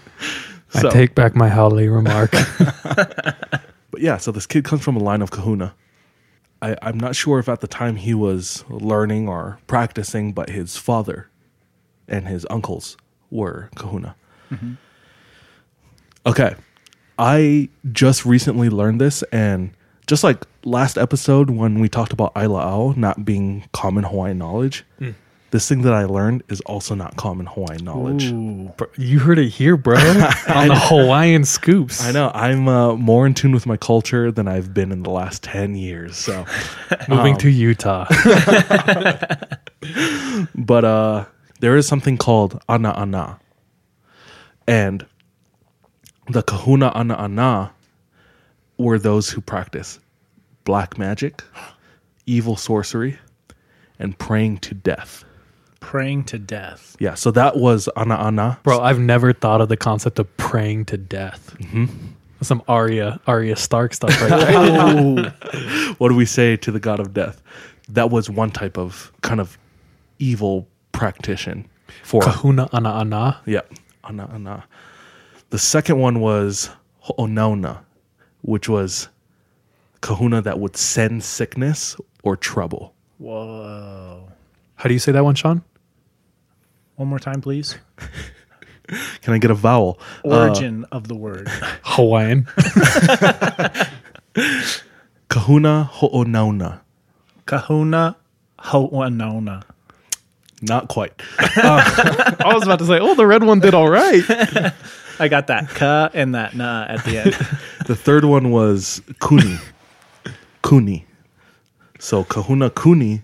So- 0.69 0.89
I 0.89 0.91
take 0.91 1.15
back 1.15 1.35
my 1.35 1.49
haole 1.49 1.75
remark. 1.75 2.33
But 3.97 4.03
yeah, 4.03 4.17
so 4.17 4.31
this 4.31 4.45
kid 4.45 4.63
comes 4.63 4.83
from 4.83 4.95
a 4.95 4.99
line 4.99 5.23
of 5.23 5.31
kahuna. 5.31 5.73
I, 6.61 6.75
I'm 6.83 6.99
not 6.99 7.15
sure 7.15 7.39
if 7.39 7.49
at 7.49 7.61
the 7.61 7.67
time 7.67 7.95
he 7.95 8.13
was 8.13 8.63
learning 8.69 9.27
or 9.27 9.59
practicing, 9.65 10.33
but 10.33 10.49
his 10.49 10.77
father 10.77 11.29
and 12.07 12.27
his 12.27 12.45
uncles 12.49 12.95
were 13.31 13.71
kahuna. 13.75 14.15
Mm-hmm. 14.51 14.73
Okay. 16.27 16.55
I 17.17 17.69
just 17.91 18.23
recently 18.23 18.69
learned 18.69 19.01
this, 19.01 19.23
and 19.31 19.71
just 20.05 20.23
like 20.23 20.45
last 20.63 20.95
episode 20.95 21.49
when 21.49 21.79
we 21.79 21.89
talked 21.89 22.13
about 22.13 22.35
Aila'au 22.35 22.95
not 22.95 23.25
being 23.25 23.67
common 23.73 24.03
Hawaiian 24.03 24.37
knowledge, 24.37 24.85
hmm. 24.99 25.11
This 25.51 25.69
thing 25.69 25.83
that 25.83 25.93
I 25.93 26.05
learned 26.05 26.43
is 26.49 26.59
also 26.61 26.93
not 26.93 27.15
common 27.15 27.45
Hawaiian 27.45 27.85
knowledge. 27.85 28.31
Bro, 28.77 28.87
you 28.97 29.19
heard 29.19 29.39
it 29.39 29.49
here, 29.49 29.77
bro. 29.77 29.95
on 29.97 30.67
the 30.67 30.75
Hawaiian 30.75 31.45
scoops. 31.45 32.03
I 32.03 32.11
know 32.11 32.31
I'm 32.33 32.67
uh, 32.67 32.95
more 32.95 33.25
in 33.25 33.33
tune 33.33 33.53
with 33.53 33.65
my 33.65 33.77
culture 33.77 34.31
than 34.31 34.47
I've 34.47 34.73
been 34.73 34.91
in 34.91 35.03
the 35.03 35.09
last 35.09 35.43
10 35.43 35.75
years. 35.75 36.17
So. 36.17 36.45
Moving 37.07 37.37
to 37.37 37.49
Utah. 37.49 38.05
but 40.55 40.85
uh 40.85 41.25
there 41.59 41.75
is 41.75 41.87
something 41.87 42.17
called 42.17 42.61
ana 42.67 42.91
ana 42.91 43.39
and 44.67 45.05
the 46.29 46.43
kahuna 46.43 46.91
ana 46.93 47.15
ana 47.15 47.71
were 48.77 48.99
those 48.99 49.29
who 49.29 49.41
practice 49.41 49.99
black 50.65 50.97
magic 50.97 51.43
evil 52.25 52.55
sorcery 52.55 53.17
and 53.99 54.17
praying 54.19 54.57
to 54.57 54.73
death 54.73 55.23
Praying 55.87 56.25
to 56.25 56.37
death. 56.37 56.97
yeah 56.99 57.13
so 57.15 57.31
that 57.31 57.55
was 57.55 57.87
ana 57.95 58.15
ana 58.15 58.59
Bro, 58.63 58.81
I've 58.81 58.99
never 58.99 59.31
thought 59.31 59.61
of 59.61 59.69
the 59.69 59.77
concept 59.77 60.19
of 60.19 60.27
praying 60.37 60.85
to 60.91 60.97
death. 60.97 61.55
Mm-hmm. 61.59 61.85
Some 62.41 62.61
Arya, 62.67 63.19
Arya 63.25 63.55
Stark 63.55 63.93
stuff 63.93 64.11
right 64.21 64.29
there. 65.53 65.93
what 65.97 66.09
do 66.09 66.15
we 66.15 66.25
say 66.25 66.57
to 66.57 66.71
the 66.71 66.79
god 66.79 66.99
of 66.99 67.13
death 67.13 67.41
that 67.89 68.09
was 68.11 68.29
one 68.29 68.51
type 68.51 68.77
of 68.77 69.11
kind 69.21 69.39
of 69.39 69.57
evil 70.19 70.67
practitioner 70.91 71.63
for 72.03 72.21
Kahuna 72.21 72.67
ana 72.73 72.89
ana. 72.89 73.41
Yeah, 73.45 73.61
ana 74.03 74.29
ana. 74.33 74.65
The 75.51 75.57
second 75.57 75.99
one 75.99 76.19
was 76.19 76.69
ho'onauna, 76.99 77.79
which 78.41 78.67
was 78.67 79.07
kahuna 80.01 80.41
that 80.41 80.59
would 80.59 80.75
send 80.75 81.23
sickness 81.23 81.95
or 82.23 82.35
trouble. 82.35 82.93
Whoa. 83.19 84.27
How 84.75 84.87
do 84.89 84.93
you 84.93 84.99
say 84.99 85.11
that 85.13 85.23
one, 85.23 85.35
Sean? 85.35 85.61
One 86.97 87.07
more 87.09 87.19
time, 87.19 87.41
please. 87.41 87.77
Can 89.21 89.33
I 89.33 89.37
get 89.37 89.51
a 89.51 89.53
vowel? 89.53 89.99
Uh, 90.25 90.29
Origin 90.29 90.85
of 90.91 91.07
the 91.07 91.15
word. 91.15 91.47
Hawaiian. 91.83 92.47
Kahuna 95.29 95.89
ho'onauna. 95.93 96.81
Kahuna 97.45 98.15
Ho'anona. 98.59 99.63
Not 100.63 100.87
quite. 100.87 101.13
I 101.37 102.51
was 102.51 102.63
about 102.63 102.79
to 102.79 102.85
say, 102.87 102.97
oh, 102.99 103.13
the 103.13 103.27
red 103.27 103.43
one 103.43 103.59
did 103.59 103.75
all 103.75 103.89
right. 103.89 104.23
I 105.19 105.27
got 105.27 105.47
that 105.47 105.69
ka 105.69 106.09
and 106.15 106.33
that 106.33 106.55
na 106.55 106.85
at 106.89 107.05
the 107.05 107.19
end. 107.19 107.33
The 107.85 107.95
third 107.95 108.25
one 108.25 108.49
was 108.49 109.01
kuni. 109.21 109.59
kuni. 110.63 111.05
So 111.99 112.23
kahuna 112.23 112.71
kuni 112.71 113.21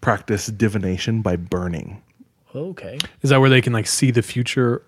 practice 0.00 0.46
divination 0.46 1.20
by 1.22 1.34
burning. 1.34 2.00
Okay. 2.70 2.98
Is 3.22 3.30
that 3.30 3.40
where 3.40 3.50
they 3.50 3.60
can 3.60 3.72
like 3.72 3.86
see 3.86 4.10
the 4.10 4.22
future 4.22 4.82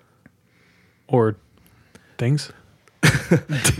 or 1.09 1.37
things? 2.19 2.53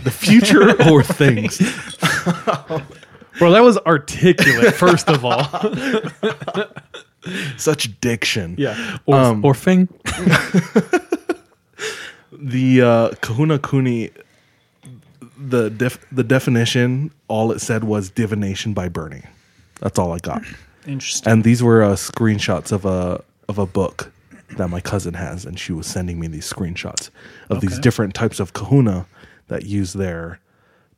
The 0.03 0.11
future 0.11 0.81
or 0.89 1.03
things. 1.03 1.59
well, 3.41 3.51
that 3.51 3.61
was 3.61 3.77
articulate, 3.79 4.73
first 4.73 5.09
of 5.09 5.23
all. 5.25 5.43
Such 7.57 7.99
diction. 8.01 8.55
Yeah. 8.57 8.97
Or, 9.05 9.39
or 9.43 9.53
thing. 9.53 9.89
the 12.31 12.81
uh, 12.81 13.09
Kahuna 13.21 13.59
Kuni, 13.59 14.09
the 15.37 15.69
def- 15.69 16.03
the 16.11 16.23
definition, 16.23 17.11
all 17.27 17.51
it 17.51 17.59
said 17.59 17.83
was 17.83 18.09
divination 18.09 18.73
by 18.73 18.89
burning. 18.89 19.27
That's 19.81 19.99
all 19.99 20.13
I 20.13 20.19
got. 20.19 20.41
Interesting. 20.87 21.31
And 21.31 21.43
these 21.43 21.61
were 21.61 21.83
uh, 21.83 21.93
screenshots 21.93 22.71
of 22.71 22.85
a 22.85 23.23
of 23.51 23.59
a 23.59 23.65
book 23.67 24.11
that 24.57 24.69
my 24.69 24.81
cousin 24.81 25.13
has, 25.13 25.45
and 25.45 25.59
she 25.59 25.71
was 25.71 25.85
sending 25.87 26.19
me 26.19 26.27
these 26.27 26.51
screenshots 26.51 27.09
of 27.49 27.61
these 27.61 27.73
Okay. 27.73 27.81
different 27.81 28.13
types 28.15 28.39
of 28.39 28.53
Kahuna 28.53 29.05
that 29.47 29.65
use 29.65 29.93
their 29.93 30.39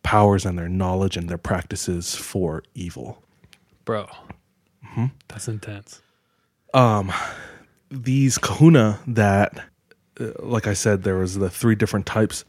powers 0.04 0.46
and 0.46 0.58
their 0.58 0.70
knowledge 0.70 1.18
and 1.18 1.28
their 1.30 1.38
practices 1.38 2.16
for 2.16 2.64
evil. 2.76 3.22
Bro. 3.86 4.08
That's 5.28 5.48
intense. 5.48 6.02
these 7.90 8.38
kahuna 8.38 9.00
that 9.08 9.64
uh, 10.20 10.28
like 10.40 10.66
i 10.68 10.74
said 10.74 11.04
there 11.04 11.18
was 11.18 11.36
the 11.38 11.50
three 11.50 11.76
different 11.76 12.06
types 12.08 12.44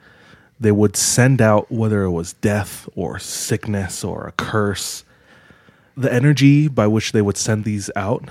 they 0.61 0.73
would 0.73 0.97
send 0.97 1.43
out 1.43 1.71
whether 1.71 2.03
it 2.05 2.11
was 2.11 2.33
death 2.35 2.89
or 2.97 3.19
sickness 3.19 4.03
or 4.05 4.27
a 4.27 4.33
curse 4.33 5.05
the 5.97 6.11
energy 6.13 6.67
by 6.69 6.87
which 6.87 7.13
they 7.13 7.21
would 7.23 7.37
send 7.37 7.65
these 7.65 7.91
out 7.97 8.31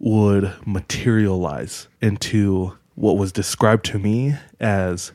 would 0.00 0.52
materialize 0.66 1.86
into 2.00 2.76
what 2.96 3.16
was 3.16 3.30
described 3.30 3.84
to 3.84 3.98
me 3.98 4.34
as 4.58 5.12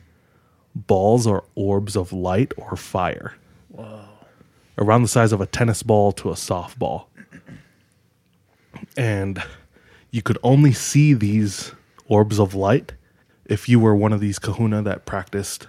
balls 0.74 1.26
or 1.26 1.44
orbs 1.54 1.96
of 1.96 2.12
light 2.12 2.52
or 2.56 2.76
fire. 2.76 3.34
Around 4.78 5.02
the 5.02 5.08
size 5.08 5.32
of 5.32 5.40
a 5.40 5.46
tennis 5.46 5.82
ball 5.82 6.12
to 6.12 6.30
a 6.30 6.34
softball. 6.34 7.06
And 8.96 9.42
you 10.10 10.22
could 10.22 10.38
only 10.42 10.72
see 10.72 11.14
these 11.14 11.72
orbs 12.08 12.38
of 12.38 12.54
light 12.54 12.92
if 13.44 13.68
you 13.68 13.80
were 13.80 13.94
one 13.94 14.12
of 14.12 14.20
these 14.20 14.38
kahuna 14.38 14.82
that 14.82 15.04
practiced 15.04 15.66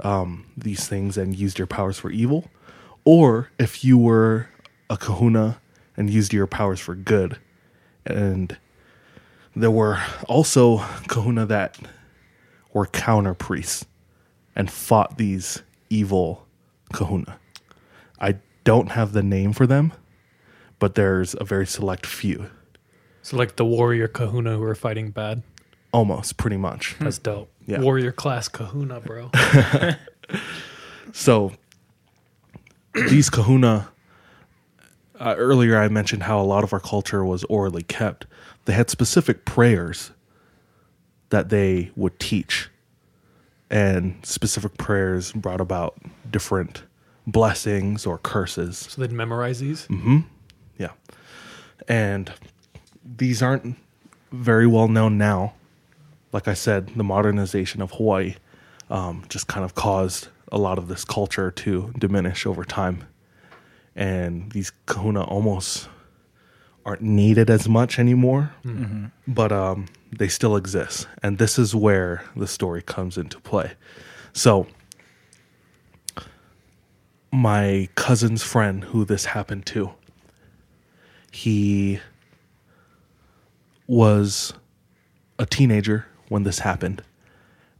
um, 0.00 0.46
these 0.56 0.86
things 0.88 1.16
and 1.16 1.34
used 1.36 1.58
your 1.58 1.66
powers 1.66 1.98
for 1.98 2.10
evil, 2.10 2.50
or 3.04 3.50
if 3.58 3.84
you 3.84 3.96
were 3.96 4.48
a 4.90 4.96
kahuna 4.96 5.60
and 5.96 6.10
used 6.10 6.32
your 6.32 6.46
powers 6.46 6.80
for 6.80 6.94
good. 6.94 7.38
And 8.06 8.56
there 9.56 9.70
were 9.70 10.00
also 10.28 10.78
kahuna 11.08 11.46
that 11.46 11.78
were 12.72 12.86
counter 12.86 13.34
priests 13.34 13.86
and 14.56 14.70
fought 14.70 15.16
these 15.16 15.62
evil 15.90 16.46
kahuna. 16.92 17.38
I 18.20 18.36
don't 18.64 18.92
have 18.92 19.12
the 19.12 19.22
name 19.22 19.52
for 19.52 19.66
them, 19.66 19.92
but 20.78 20.94
there's 20.94 21.34
a 21.38 21.44
very 21.44 21.66
select 21.66 22.06
few. 22.06 22.50
So 23.22 23.36
like 23.36 23.56
the 23.56 23.64
warrior 23.64 24.08
kahuna 24.08 24.56
who 24.56 24.62
are 24.64 24.74
fighting 24.74 25.10
bad. 25.10 25.42
Almost, 25.92 26.36
pretty 26.36 26.56
much. 26.56 26.94
Hmm. 26.94 27.04
That's 27.04 27.18
dope. 27.18 27.50
Yeah. 27.66 27.80
Warrior 27.80 28.12
class 28.12 28.48
kahuna, 28.48 29.00
bro. 29.00 29.30
So 31.14 31.52
these 32.94 33.30
kahuna, 33.30 33.88
uh, 35.20 35.34
earlier 35.38 35.78
I 35.78 35.88
mentioned 35.88 36.24
how 36.24 36.40
a 36.40 36.42
lot 36.44 36.64
of 36.64 36.72
our 36.72 36.80
culture 36.80 37.24
was 37.24 37.44
orally 37.44 37.82
kept. 37.82 38.26
They 38.64 38.72
had 38.72 38.90
specific 38.90 39.44
prayers 39.44 40.10
that 41.30 41.48
they 41.48 41.90
would 41.96 42.18
teach, 42.18 42.68
and 43.70 44.16
specific 44.24 44.76
prayers 44.76 45.32
brought 45.32 45.60
about 45.60 45.96
different 46.30 46.82
blessings 47.26 48.06
or 48.06 48.18
curses. 48.18 48.78
so 48.78 49.00
they'd 49.00 49.12
memorize 49.12 49.60
these. 49.60 49.86
Yeah. 50.78 50.90
And 51.88 52.32
these 53.04 53.42
aren't 53.42 53.76
very 54.32 54.66
well 54.66 54.88
known 54.88 55.18
now. 55.18 55.54
Like 56.32 56.48
I 56.48 56.54
said, 56.54 56.88
the 56.96 57.04
modernization 57.04 57.80
of 57.80 57.92
Hawaii 57.92 58.34
um, 58.90 59.24
just 59.28 59.46
kind 59.46 59.64
of 59.64 59.74
caused 59.74 60.28
a 60.52 60.58
lot 60.58 60.78
of 60.78 60.88
this 60.88 61.04
culture 61.04 61.50
to 61.50 61.92
diminish 61.98 62.44
over 62.46 62.64
time. 62.64 63.06
And 63.96 64.50
these 64.52 64.72
kahuna 64.86 65.22
almost 65.22 65.88
aren't 66.84 67.02
needed 67.02 67.48
as 67.48 67.68
much 67.68 67.98
anymore, 67.98 68.52
but 69.26 69.52
um, 69.52 69.86
they 70.16 70.28
still 70.28 70.56
exist. 70.56 71.06
And 71.22 71.38
this 71.38 71.58
is 71.58 71.74
where 71.74 72.22
the 72.36 72.46
story 72.46 72.82
comes 72.82 73.16
into 73.16 73.40
play. 73.40 73.72
So, 74.32 74.66
my 77.32 77.88
cousin's 77.94 78.42
friend 78.42 78.84
who 78.84 79.04
this 79.04 79.24
happened 79.26 79.66
to, 79.66 79.92
he 81.32 82.00
was 83.86 84.52
a 85.38 85.46
teenager 85.46 86.06
when 86.28 86.42
this 86.44 86.60
happened 86.60 87.02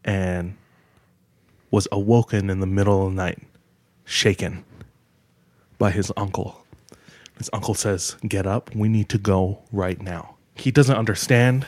and 0.05 0.57
was 1.71 1.87
awoken 1.93 2.51
in 2.51 2.61
the 2.61 2.67
middle 2.67 3.07
of 3.07 3.13
the 3.13 3.17
night, 3.17 3.43
shaken 4.05 4.65
by 5.79 5.91
his 5.91 6.13
uncle. 6.17 6.65
His 7.39 7.51
uncle 7.53 7.75
says, 7.75 8.17
Get 8.27 8.47
up, 8.47 8.75
we 8.75 8.89
need 8.89 9.09
to 9.11 9.19
go 9.19 9.63
right 9.73 10.01
now. 10.01 10.37
He 10.55 10.71
doesn't 10.71 10.97
understand 10.97 11.67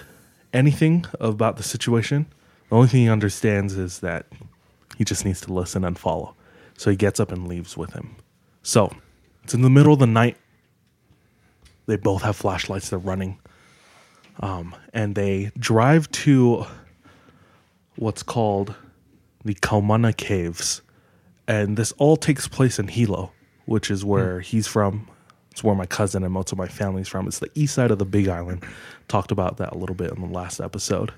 anything 0.52 1.04
about 1.20 1.56
the 1.56 1.62
situation. 1.62 2.26
The 2.68 2.76
only 2.76 2.88
thing 2.88 3.02
he 3.02 3.08
understands 3.08 3.76
is 3.76 4.00
that 4.00 4.26
he 4.96 5.04
just 5.04 5.24
needs 5.24 5.40
to 5.42 5.52
listen 5.52 5.84
and 5.84 5.98
follow. 5.98 6.34
So 6.78 6.90
he 6.90 6.96
gets 6.96 7.20
up 7.20 7.32
and 7.32 7.48
leaves 7.48 7.76
with 7.76 7.92
him. 7.92 8.16
So 8.62 8.92
it's 9.44 9.54
in 9.54 9.62
the 9.62 9.70
middle 9.70 9.92
of 9.92 9.98
the 9.98 10.06
night. 10.06 10.36
They 11.86 11.96
both 11.96 12.22
have 12.22 12.36
flashlights. 12.36 12.90
They're 12.90 12.98
running. 12.98 13.38
Um, 14.40 14.74
and 14.92 15.14
they 15.14 15.52
drive 15.58 16.10
to 16.12 16.66
what's 17.96 18.22
called 18.22 18.74
the 19.44 19.54
Kaumana 19.54 20.16
Caves. 20.16 20.82
And 21.48 21.76
this 21.76 21.92
all 21.92 22.16
takes 22.16 22.48
place 22.48 22.78
in 22.78 22.88
Hilo, 22.88 23.32
which 23.66 23.90
is 23.90 24.04
where 24.04 24.40
he's 24.40 24.66
from. 24.66 25.08
It's 25.50 25.62
where 25.62 25.74
my 25.74 25.86
cousin 25.86 26.22
and 26.22 26.32
most 26.32 26.52
of 26.52 26.58
my 26.58 26.68
family's 26.68 27.08
from. 27.08 27.26
It's 27.26 27.38
the 27.38 27.50
east 27.54 27.74
side 27.74 27.90
of 27.90 27.98
the 27.98 28.04
Big 28.04 28.28
Island. 28.28 28.64
Talked 29.08 29.30
about 29.30 29.56
that 29.58 29.72
a 29.72 29.78
little 29.78 29.94
bit 29.94 30.10
in 30.12 30.20
the 30.20 30.28
last 30.28 30.60
episode. 30.60 31.12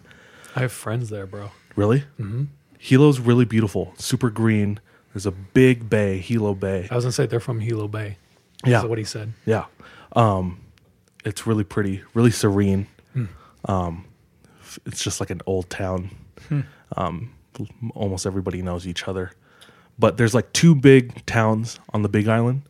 I 0.54 0.60
have 0.60 0.72
friends 0.72 1.08
there, 1.10 1.26
bro. 1.26 1.50
Really? 1.76 2.00
Mm-hmm. 2.20 2.44
Hilo's 2.78 3.18
really 3.20 3.44
beautiful, 3.44 3.92
super 3.98 4.30
green. 4.30 4.80
There's 5.12 5.26
a 5.26 5.32
big 5.32 5.88
bay, 5.90 6.18
Hilo 6.18 6.54
Bay. 6.54 6.86
I 6.90 6.94
was 6.94 7.04
gonna 7.04 7.12
say 7.12 7.26
they're 7.26 7.40
from 7.40 7.60
Hilo 7.60 7.88
Bay. 7.88 8.16
Yeah. 8.64 8.78
That's 8.78 8.88
what 8.88 8.98
he 8.98 9.04
said. 9.04 9.32
Yeah. 9.46 9.66
Um, 10.12 10.60
it's 11.24 11.46
really 11.46 11.64
pretty, 11.64 12.02
really 12.14 12.30
serene. 12.30 12.86
Um, 13.64 14.04
it's 14.86 15.02
just 15.02 15.18
like 15.18 15.30
an 15.30 15.40
old 15.46 15.68
town. 15.68 16.10
Um, 16.96 17.34
almost 17.94 18.24
everybody 18.24 18.62
knows 18.62 18.86
each 18.86 19.08
other. 19.08 19.32
But 19.98 20.16
there's 20.16 20.34
like 20.34 20.52
two 20.52 20.74
big 20.74 21.24
towns 21.26 21.80
on 21.92 22.02
the 22.02 22.08
Big 22.08 22.28
Island 22.28 22.62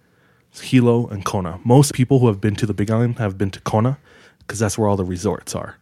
Hilo 0.60 1.06
and 1.08 1.24
Kona. 1.24 1.60
Most 1.64 1.92
people 1.92 2.18
who 2.18 2.26
have 2.26 2.40
been 2.40 2.56
to 2.56 2.66
the 2.66 2.74
Big 2.74 2.90
Island 2.90 3.18
have 3.18 3.36
been 3.38 3.50
to 3.50 3.60
Kona 3.60 3.98
because 4.40 4.58
that's 4.58 4.78
where 4.78 4.88
all 4.88 4.96
the 4.96 5.04
resorts 5.04 5.54
are. 5.54 5.76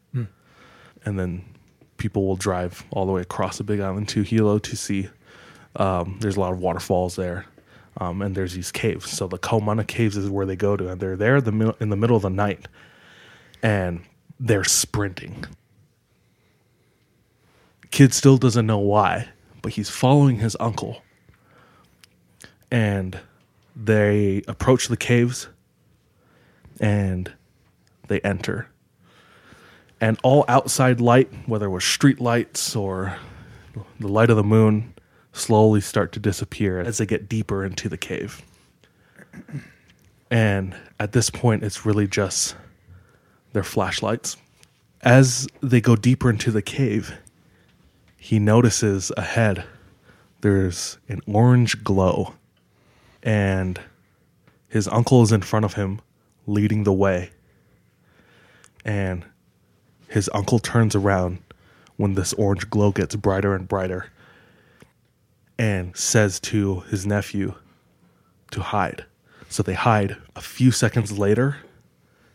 And 1.05 1.19
then 1.19 1.45
people 1.99 2.27
will 2.27 2.37
drive 2.37 2.85
all 2.91 3.07
the 3.07 3.13
way 3.13 3.23
across 3.23 3.59
the 3.59 3.65
Big 3.65 3.81
Island 3.81 4.09
to 4.11 4.23
Hilo 4.23 4.59
to 4.59 4.77
see. 4.77 5.09
Um, 5.77 6.19
there's 6.21 6.37
a 6.37 6.41
lot 6.41 6.53
of 6.53 6.59
waterfalls 6.59 7.17
there. 7.17 7.47
Um, 7.99 8.21
and 8.21 8.35
there's 8.35 8.53
these 8.53 8.71
caves. 8.71 9.09
So 9.11 9.27
the 9.27 9.39
Kaumana 9.39 9.87
Caves 9.87 10.17
is 10.19 10.29
where 10.29 10.45
they 10.45 10.57
go 10.57 10.77
to, 10.77 10.91
and 10.91 11.01
they're 11.01 11.17
there 11.17 11.41
the 11.41 11.75
in 11.81 11.89
the 11.89 11.97
middle 11.97 12.17
of 12.17 12.23
the 12.23 12.29
night, 12.29 12.69
and 13.63 14.05
they're 14.39 14.65
sprinting. 14.65 15.47
Kid 17.91 18.13
still 18.13 18.37
doesn't 18.37 18.67
know 18.67 18.79
why, 18.79 19.29
but 19.63 19.73
he's 19.73 19.89
following 19.89 20.41
his 20.41 20.55
uncle, 20.61 21.03
and 22.77 23.19
they 23.75 24.43
approach 24.47 24.89
the 24.89 24.99
caves, 24.99 25.49
and 26.79 27.33
they 28.09 28.21
enter. 28.21 28.69
And 29.99 30.19
all 30.23 30.45
outside 30.47 31.01
light, 31.01 31.33
whether 31.47 31.67
it 31.67 31.71
was 31.71 31.85
street 31.85 32.21
lights 32.21 32.77
or 32.77 33.17
the 33.99 34.09
light 34.09 34.29
of 34.29 34.37
the 34.37 34.45
moon, 34.45 34.93
slowly 35.33 35.81
start 35.81 36.13
to 36.13 36.21
disappear 36.21 36.79
as 36.79 36.99
they 36.99 37.07
get 37.07 37.31
deeper 37.31 37.65
into 37.65 37.89
the 37.89 37.97
cave. 37.97 38.43
And 40.31 40.77
at 41.01 41.13
this 41.13 41.31
point, 41.31 41.65
it's 41.65 41.87
really 41.87 42.07
just 42.07 42.57
their 43.55 43.63
flashlights. 43.63 44.37
As 45.01 45.49
they 45.63 45.81
go 45.81 45.97
deeper 45.97 46.29
into 46.29 46.51
the 46.51 46.61
cave, 46.61 47.15
he 48.19 48.39
notices 48.39 49.11
ahead 49.17 49.65
there's 50.43 50.99
an 51.09 51.23
orange 51.27 51.83
glow. 51.83 52.35
And 53.27 53.81
his 54.69 54.87
uncle 54.87 55.23
is 55.23 55.33
in 55.33 55.43
front 55.43 55.65
of 55.65 55.75
him, 55.75 56.01
leading 56.47 56.85
the 56.85 56.93
way. 56.93 57.31
And 58.85 59.25
his 60.09 60.31
uncle 60.33 60.61
turns 60.61 60.95
around 60.95 61.39
when 61.97 62.15
this 62.15 62.33
orange 62.35 62.71
glow 62.71 62.93
gets 62.93 63.17
brighter 63.17 63.53
and 63.53 63.67
brighter 63.67 64.11
and 65.59 65.97
says 65.97 66.39
to 66.39 66.81
his 66.81 67.05
nephew 67.05 67.55
to 68.53 68.61
hide. 68.61 69.05
So 69.49 69.63
they 69.63 69.75
hide. 69.75 70.17
A 70.37 70.41
few 70.41 70.71
seconds 70.71 71.19
later, 71.19 71.57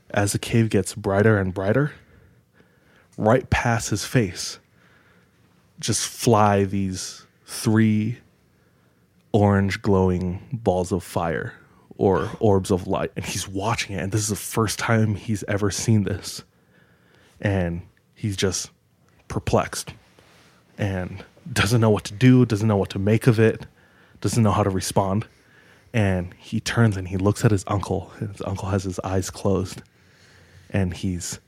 as 0.09 0.33
the 0.33 0.39
cave 0.39 0.69
gets 0.69 0.93
brighter 0.93 1.37
and 1.37 1.53
brighter, 1.53 1.93
right 3.17 3.49
past 3.49 3.91
his 3.91 4.03
face, 4.03 4.59
just 5.79 6.05
fly 6.05 6.65
these 6.65 7.25
three 7.45 8.17
orange 9.31 9.81
glowing 9.81 10.41
balls 10.51 10.91
of 10.91 11.03
fire 11.03 11.53
or 11.97 12.29
orbs 12.39 12.71
of 12.71 12.87
light. 12.87 13.11
And 13.15 13.25
he's 13.25 13.47
watching 13.47 13.95
it. 13.95 14.01
And 14.01 14.11
this 14.11 14.21
is 14.21 14.29
the 14.29 14.35
first 14.35 14.79
time 14.79 15.15
he's 15.15 15.43
ever 15.47 15.71
seen 15.71 16.03
this. 16.03 16.43
And 17.39 17.81
he's 18.15 18.37
just 18.37 18.69
perplexed 19.27 19.93
and 20.77 21.23
doesn't 21.51 21.81
know 21.81 21.89
what 21.89 22.03
to 22.05 22.13
do, 22.13 22.45
doesn't 22.45 22.67
know 22.67 22.77
what 22.77 22.89
to 22.91 22.99
make 22.99 23.27
of 23.27 23.39
it, 23.39 23.65
doesn't 24.19 24.43
know 24.43 24.51
how 24.51 24.63
to 24.63 24.69
respond. 24.69 25.25
And 25.93 26.33
he 26.37 26.59
turns 26.59 26.97
and 26.97 27.07
he 27.07 27.17
looks 27.17 27.43
at 27.43 27.51
his 27.51 27.63
uncle. 27.67 28.11
and 28.19 28.31
His 28.31 28.41
uncle 28.41 28.69
has 28.69 28.83
his 28.83 28.99
eyes 28.99 29.29
closed 29.29 29.81
and 30.71 30.93
he's 30.93 31.39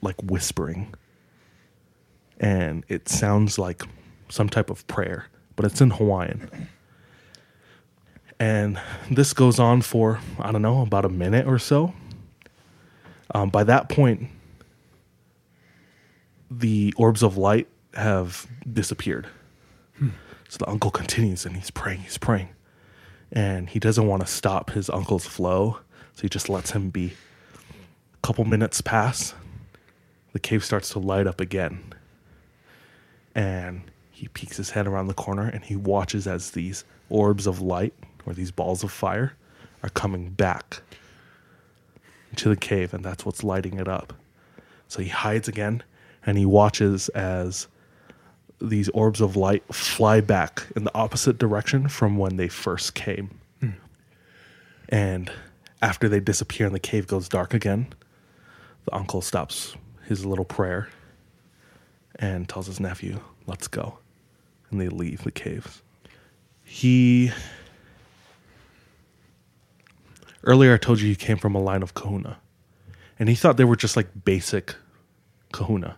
like 0.00 0.16
whispering. 0.22 0.94
And 2.38 2.84
it 2.88 3.08
sounds 3.08 3.58
like 3.58 3.82
some 4.30 4.48
type 4.48 4.70
of 4.70 4.86
prayer, 4.86 5.26
but 5.56 5.66
it's 5.66 5.80
in 5.80 5.90
Hawaiian. 5.90 6.68
And 8.40 8.80
this 9.10 9.34
goes 9.34 9.58
on 9.58 9.82
for, 9.82 10.18
I 10.38 10.50
don't 10.50 10.62
know, 10.62 10.80
about 10.80 11.04
a 11.04 11.10
minute 11.10 11.46
or 11.46 11.58
so. 11.58 11.92
Um, 13.34 13.50
by 13.50 13.64
that 13.64 13.90
point, 13.90 14.28
the 16.50 16.94
orbs 16.96 17.22
of 17.22 17.36
light 17.36 17.68
have 17.94 18.46
disappeared. 18.72 19.28
So 20.48 20.56
the 20.58 20.68
uncle 20.68 20.90
continues 20.90 21.44
and 21.46 21.54
he's 21.54 21.70
praying, 21.70 22.00
he's 22.00 22.18
praying. 22.18 22.48
And 23.30 23.68
he 23.68 23.78
doesn't 23.78 24.06
want 24.06 24.22
to 24.22 24.26
stop 24.26 24.70
his 24.70 24.90
uncle's 24.90 25.26
flow. 25.26 25.78
So 26.14 26.22
he 26.22 26.28
just 26.28 26.48
lets 26.48 26.72
him 26.72 26.90
be. 26.90 27.12
A 28.14 28.26
couple 28.26 28.44
minutes 28.44 28.80
pass. 28.80 29.34
The 30.32 30.40
cave 30.40 30.64
starts 30.64 30.88
to 30.90 30.98
light 30.98 31.26
up 31.26 31.40
again. 31.40 31.94
And 33.34 33.82
he 34.10 34.28
peeks 34.28 34.56
his 34.56 34.70
head 34.70 34.86
around 34.88 35.06
the 35.06 35.14
corner 35.14 35.46
and 35.46 35.62
he 35.62 35.76
watches 35.76 36.26
as 36.26 36.50
these 36.50 36.84
orbs 37.08 37.46
of 37.46 37.60
light 37.60 37.94
or 38.26 38.34
these 38.34 38.50
balls 38.50 38.82
of 38.84 38.92
fire 38.92 39.34
are 39.82 39.90
coming 39.90 40.30
back 40.30 40.82
into 42.30 42.48
the 42.48 42.56
cave. 42.56 42.94
And 42.94 43.04
that's 43.04 43.24
what's 43.24 43.42
lighting 43.42 43.78
it 43.78 43.88
up. 43.88 44.12
So 44.88 45.02
he 45.02 45.08
hides 45.08 45.48
again 45.48 45.82
and 46.26 46.36
he 46.36 46.46
watches 46.46 47.08
as 47.10 47.68
these 48.60 48.88
orbs 48.90 49.20
of 49.20 49.36
light 49.36 49.62
fly 49.72 50.20
back 50.20 50.66
in 50.76 50.84
the 50.84 50.94
opposite 50.94 51.38
direction 51.38 51.88
from 51.88 52.18
when 52.18 52.36
they 52.36 52.48
first 52.48 52.94
came. 52.94 53.38
Hmm. 53.60 53.70
And 54.88 55.32
after 55.80 56.08
they 56.08 56.20
disappear 56.20 56.66
and 56.66 56.74
the 56.74 56.80
cave 56.80 57.06
goes 57.06 57.28
dark 57.28 57.54
again, 57.54 57.94
the 58.84 58.94
uncle 58.94 59.22
stops 59.22 59.76
his 60.04 60.26
little 60.26 60.44
prayer 60.44 60.88
and 62.16 62.48
tells 62.48 62.66
his 62.66 62.80
nephew, 62.80 63.20
Let's 63.46 63.66
go. 63.66 63.98
And 64.70 64.80
they 64.80 64.88
leave 64.88 65.24
the 65.24 65.32
caves. 65.32 65.82
He. 66.64 67.32
Earlier, 70.44 70.74
I 70.74 70.78
told 70.78 71.00
you 71.00 71.08
he 71.08 71.16
came 71.16 71.36
from 71.36 71.54
a 71.54 71.60
line 71.60 71.82
of 71.82 71.94
kahuna. 71.94 72.38
And 73.18 73.28
he 73.28 73.34
thought 73.34 73.56
they 73.56 73.64
were 73.64 73.76
just 73.76 73.96
like 73.96 74.08
basic 74.24 74.74
kahuna. 75.52 75.96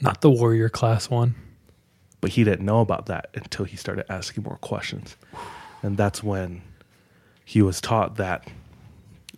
Not 0.00 0.20
the 0.20 0.30
warrior 0.30 0.68
class 0.68 1.08
one. 1.10 1.34
but 2.20 2.30
he 2.30 2.42
didn't 2.44 2.64
know 2.66 2.80
about 2.80 3.06
that 3.06 3.30
until 3.34 3.64
he 3.64 3.76
started 3.76 4.04
asking 4.10 4.42
more 4.42 4.56
questions 4.56 5.16
and 5.82 5.96
that's 5.96 6.20
when 6.22 6.62
he 7.44 7.62
was 7.62 7.80
taught 7.80 8.16
that 8.16 8.48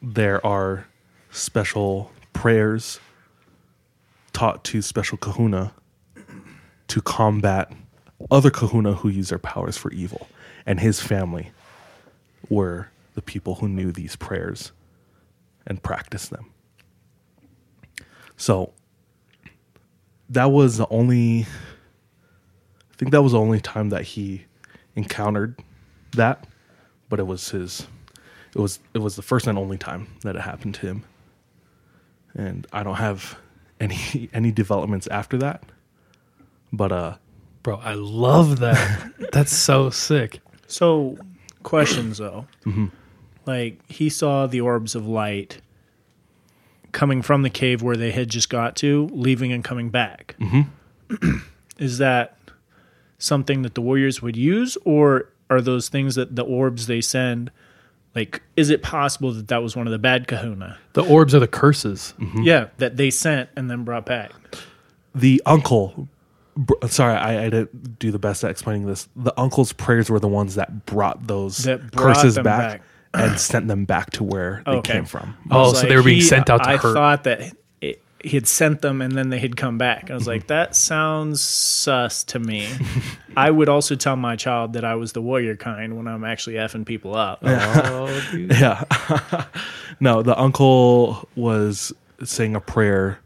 there 0.01 0.45
are 0.47 0.87
special 1.31 2.11
prayers 2.33 2.99
taught 4.33 4.65
to 4.65 4.81
special 4.81 5.19
kahuna 5.19 5.73
to 6.89 7.03
combat 7.03 7.71
other 8.31 8.51
kahuna 8.51 8.95
who 8.95 9.09
use 9.11 9.29
their 9.29 9.39
powers 9.39 9.77
for 9.77 9.93
evil 9.93 10.27
and 10.65 10.81
his 10.81 11.01
family 11.01 11.51
were 12.49 12.89
the 13.15 13.23
people 13.23 13.57
who 13.57 13.69
knew 13.69 13.93
these 13.93 14.17
prayers 14.17 14.73
and 15.67 15.83
practiced 15.83 16.31
them 16.31 16.51
so 18.37 18.73
that 20.31 20.51
was 20.51 20.79
the 20.79 20.87
only 20.89 21.41
I 21.41 22.97
think 22.97 23.13
that 23.13 23.23
was 23.23 23.33
the 23.33 23.39
only 23.39 23.61
time 23.61 23.91
that 23.91 24.03
he 24.03 24.45
encountered 24.95 25.59
that, 26.13 26.47
but 27.09 27.19
it 27.19 27.27
was 27.27 27.51
his 27.51 27.87
it 28.55 28.59
was 28.59 28.79
it 28.95 28.99
was 28.99 29.17
the 29.17 29.23
first 29.23 29.47
and 29.47 29.59
only 29.59 29.77
time 29.77 30.09
that 30.23 30.37
it 30.37 30.43
happened 30.43 30.75
to 30.77 30.87
him. 30.87 31.05
And 32.35 32.67
I 32.73 32.83
don't 32.83 32.97
have 32.97 33.39
any 33.79 34.31
any 34.33 34.53
developments 34.53 35.07
after 35.09 35.37
that. 35.39 35.63
But 36.73 36.93
uh 36.93 37.17
Bro, 37.63 37.77
I 37.85 37.93
love 37.93 38.61
that. 38.61 39.13
That's 39.33 39.55
so 39.55 39.91
sick. 39.91 40.41
So, 40.67 41.19
questions 41.63 42.17
though. 42.17 42.47
Like 43.47 43.81
he 43.91 44.09
saw 44.09 44.47
the 44.47 44.61
orbs 44.61 44.95
of 44.95 45.07
light 45.07 45.61
coming 46.93 47.23
from 47.23 47.43
the 47.43 47.51
cave 47.51 47.83
where 47.83 47.97
they 47.97 48.11
had 48.11 48.29
just 48.29 48.51
got 48.51 48.77
to, 48.77 49.09
leaving 49.13 49.53
and 49.53 49.63
coming 49.65 49.91
back. 49.91 50.37
Mm-hmm. 50.41 51.39
Is 51.79 51.99
that 51.99 52.37
something 53.19 53.63
that 53.63 53.75
the 53.75 53.81
warriors 53.81 54.21
would 54.23 54.37
use, 54.37 54.77
or 54.85 55.29
are 55.49 55.61
those 55.61 55.89
things 55.89 56.15
that 56.17 56.37
the 56.37 56.43
orbs 56.43 56.87
they 56.87 57.01
send? 57.01 57.51
Like, 58.15 58.43
is 58.57 58.71
it 58.71 58.83
possible 58.83 59.33
that 59.33 59.49
that 59.49 59.63
was 59.63 59.77
one 59.77 59.87
of 59.87 59.93
the 59.93 59.99
bad 59.99 60.27
Kahuna? 60.27 60.79
The 60.95 61.05
orbs 61.05 61.35
are 61.35 61.39
the 61.39 61.47
curses. 61.49 62.13
Mm-hmm. 62.19 62.43
Yeah, 62.43 62.69
that 62.79 62.97
they 62.97 63.11
sent 63.11 63.51
and 63.57 63.71
then 63.71 63.85
brought 63.85 64.05
back. 64.05 64.33
the 65.15 65.41
uncle 65.47 66.09
sorry 66.89 67.15
I, 67.15 67.45
I 67.45 67.51
didn't 67.51 67.99
do 67.99 68.11
the 68.11 68.19
best 68.19 68.45
at 68.45 68.51
explaining 68.51 68.85
this 68.87 69.09
the 69.17 69.33
uncle's 69.41 69.73
prayers 69.73 70.11
were 70.11 70.19
the 70.21 70.29
ones 70.29 70.57
that 70.57 70.85
brought 70.85 71.27
those 71.27 71.59
That 71.59 71.91
brought 71.93 72.17
curses 72.17 72.37
back, 72.37 72.45
back. 72.45 72.83
And 73.15 73.39
sent 73.41 73.67
them 73.69 73.85
back 73.85 74.11
to 74.11 74.25
where 74.25 74.63
they 74.67 74.73
Okay. 74.73 74.93
came 74.95 75.05
from 75.05 75.37
Oh, 75.51 75.71
was 75.71 75.81
so 75.81 75.87
they 75.87 75.97
were 75.97 76.03
being 76.03 76.17
he- 76.17 76.23
sent 76.23 76.49
out 76.51 76.63
to 76.65 76.71
curse. 76.71 76.85
I 76.85 76.89
hurt. 76.89 76.95
thought 76.95 77.25
that 77.25 77.53
it, 77.81 78.03
he 78.23 78.31
had 78.37 78.47
sent 78.47 78.83
them 78.83 79.01
and 79.03 79.13
then 79.17 79.31
they 79.31 79.39
had 79.39 79.57
come 79.57 79.79
back. 79.79 80.11
I 80.11 80.15
was 80.15 80.27
like, 80.27 80.43
mm-hmm. 80.43 80.49
that 80.49 80.77
sounds 80.77 81.41
sus 81.41 82.23
to 82.25 82.39
me. 82.39 82.69
I 83.37 83.51
would 83.51 83.69
also 83.69 83.95
tell 83.97 84.15
my 84.17 84.37
child 84.37 84.75
that 84.75 84.85
I 84.85 84.95
was 84.95 85.13
the 85.13 85.23
warrior 85.23 85.57
kind 85.57 85.97
when 85.97 86.07
I'm 86.07 86.23
actually 86.25 86.55
effing 86.57 86.85
people 86.87 87.17
up. 87.17 87.41
Oh. 87.43 88.07
Yeah. 88.37 88.85
no, 90.01 90.23
the 90.23 90.39
uncle 90.39 91.29
was 91.35 91.93
saying 92.23 92.55
a 92.55 92.61
prayer 92.61 93.19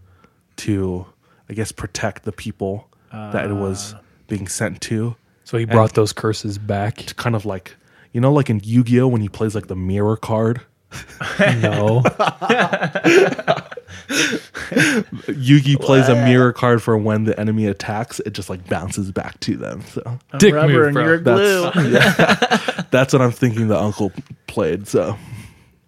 to, 0.57 1.05
I 1.51 1.55
guess, 1.55 1.73
protect 1.73 2.23
the 2.25 2.33
people 2.33 2.89
that 3.13 3.51
it 3.51 3.55
was 3.55 3.95
uh. 3.95 3.99
being 4.29 4.49
sent 4.49 4.81
to. 4.83 5.15
So 5.45 5.59
he 5.59 5.67
brought 5.67 5.95
those 5.95 6.13
curses 6.13 6.57
back. 6.59 6.97
To 6.97 7.15
kind 7.15 7.37
of 7.37 7.45
like, 7.45 7.77
you 8.15 8.21
know, 8.23 8.33
like 8.33 8.49
in 8.49 8.61
Yu 8.65 8.83
Gi 8.83 9.01
Oh! 9.03 9.09
when 9.09 9.21
he 9.21 9.29
plays 9.29 9.55
like 9.55 9.67
the 9.67 9.77
mirror 9.77 10.17
card. 10.17 10.63
No. 11.41 12.03
Yugi 15.27 15.81
plays 15.81 16.09
a 16.09 16.15
mirror 16.15 16.53
card 16.53 16.83
for 16.83 16.97
when 16.97 17.25
the 17.25 17.39
enemy 17.39 17.67
attacks, 17.67 18.21
it 18.21 18.33
just 18.33 18.49
like 18.51 18.67
bounces 18.69 19.11
back 19.13 19.39
to 19.41 19.57
them. 19.57 19.83
So 19.83 20.19
Dick 20.39 20.55
rubber 20.55 20.73
move, 20.73 20.85
and 20.87 20.95
bro. 20.95 21.05
you're 21.05 21.19
glue. 21.19 21.71
That's 21.75 22.91
that's 22.91 23.13
what 23.13 23.23
I'm 23.23 23.33
thinking 23.33 23.69
the 23.69 23.79
uncle 23.79 24.13
played. 24.47 24.87
So 24.87 25.17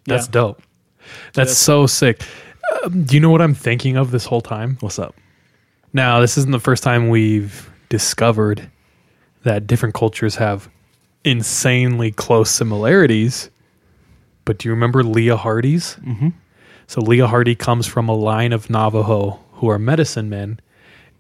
That's 0.07 0.27
Yeah. 0.27 0.33
dope. 0.33 0.63
That's 1.35 1.57
so 1.57 1.87
sick. 1.87 2.23
Um, 2.85 3.05
do 3.05 3.15
you 3.15 3.21
know 3.21 3.31
what 3.31 3.41
I'm 3.43 3.55
thinking 3.55 3.97
of 3.97 4.11
this 4.11 4.25
whole 4.25 4.41
time? 4.41 4.77
what's 4.81 4.99
up? 4.99 5.15
Now, 5.93 6.21
this 6.21 6.37
isn't 6.37 6.51
the 6.51 6.59
first 6.59 6.83
time 6.83 7.09
we've 7.09 7.71
discovered 7.89 8.69
that 9.45 9.69
different 9.69 9.95
cultures 9.95 10.35
have 10.35 10.69
insanely 11.27 12.13
close 12.13 12.51
similarities. 12.51 13.51
But 14.45 14.59
do 14.59 14.69
you 14.69 14.73
remember 14.73 15.03
Leah 15.03 15.37
Hardy's? 15.37 15.97
Mm-hmm. 15.97 16.29
So 16.87 17.01
Leah 17.01 17.27
Hardy 17.27 17.57
comes 17.57 17.87
from 17.87 18.09
a 18.09 18.15
line 18.15 18.53
of 18.53 18.71
Navajo 18.71 19.41
who 19.55 19.69
are 19.69 19.79
medicine 19.79 20.31
men, 20.31 20.61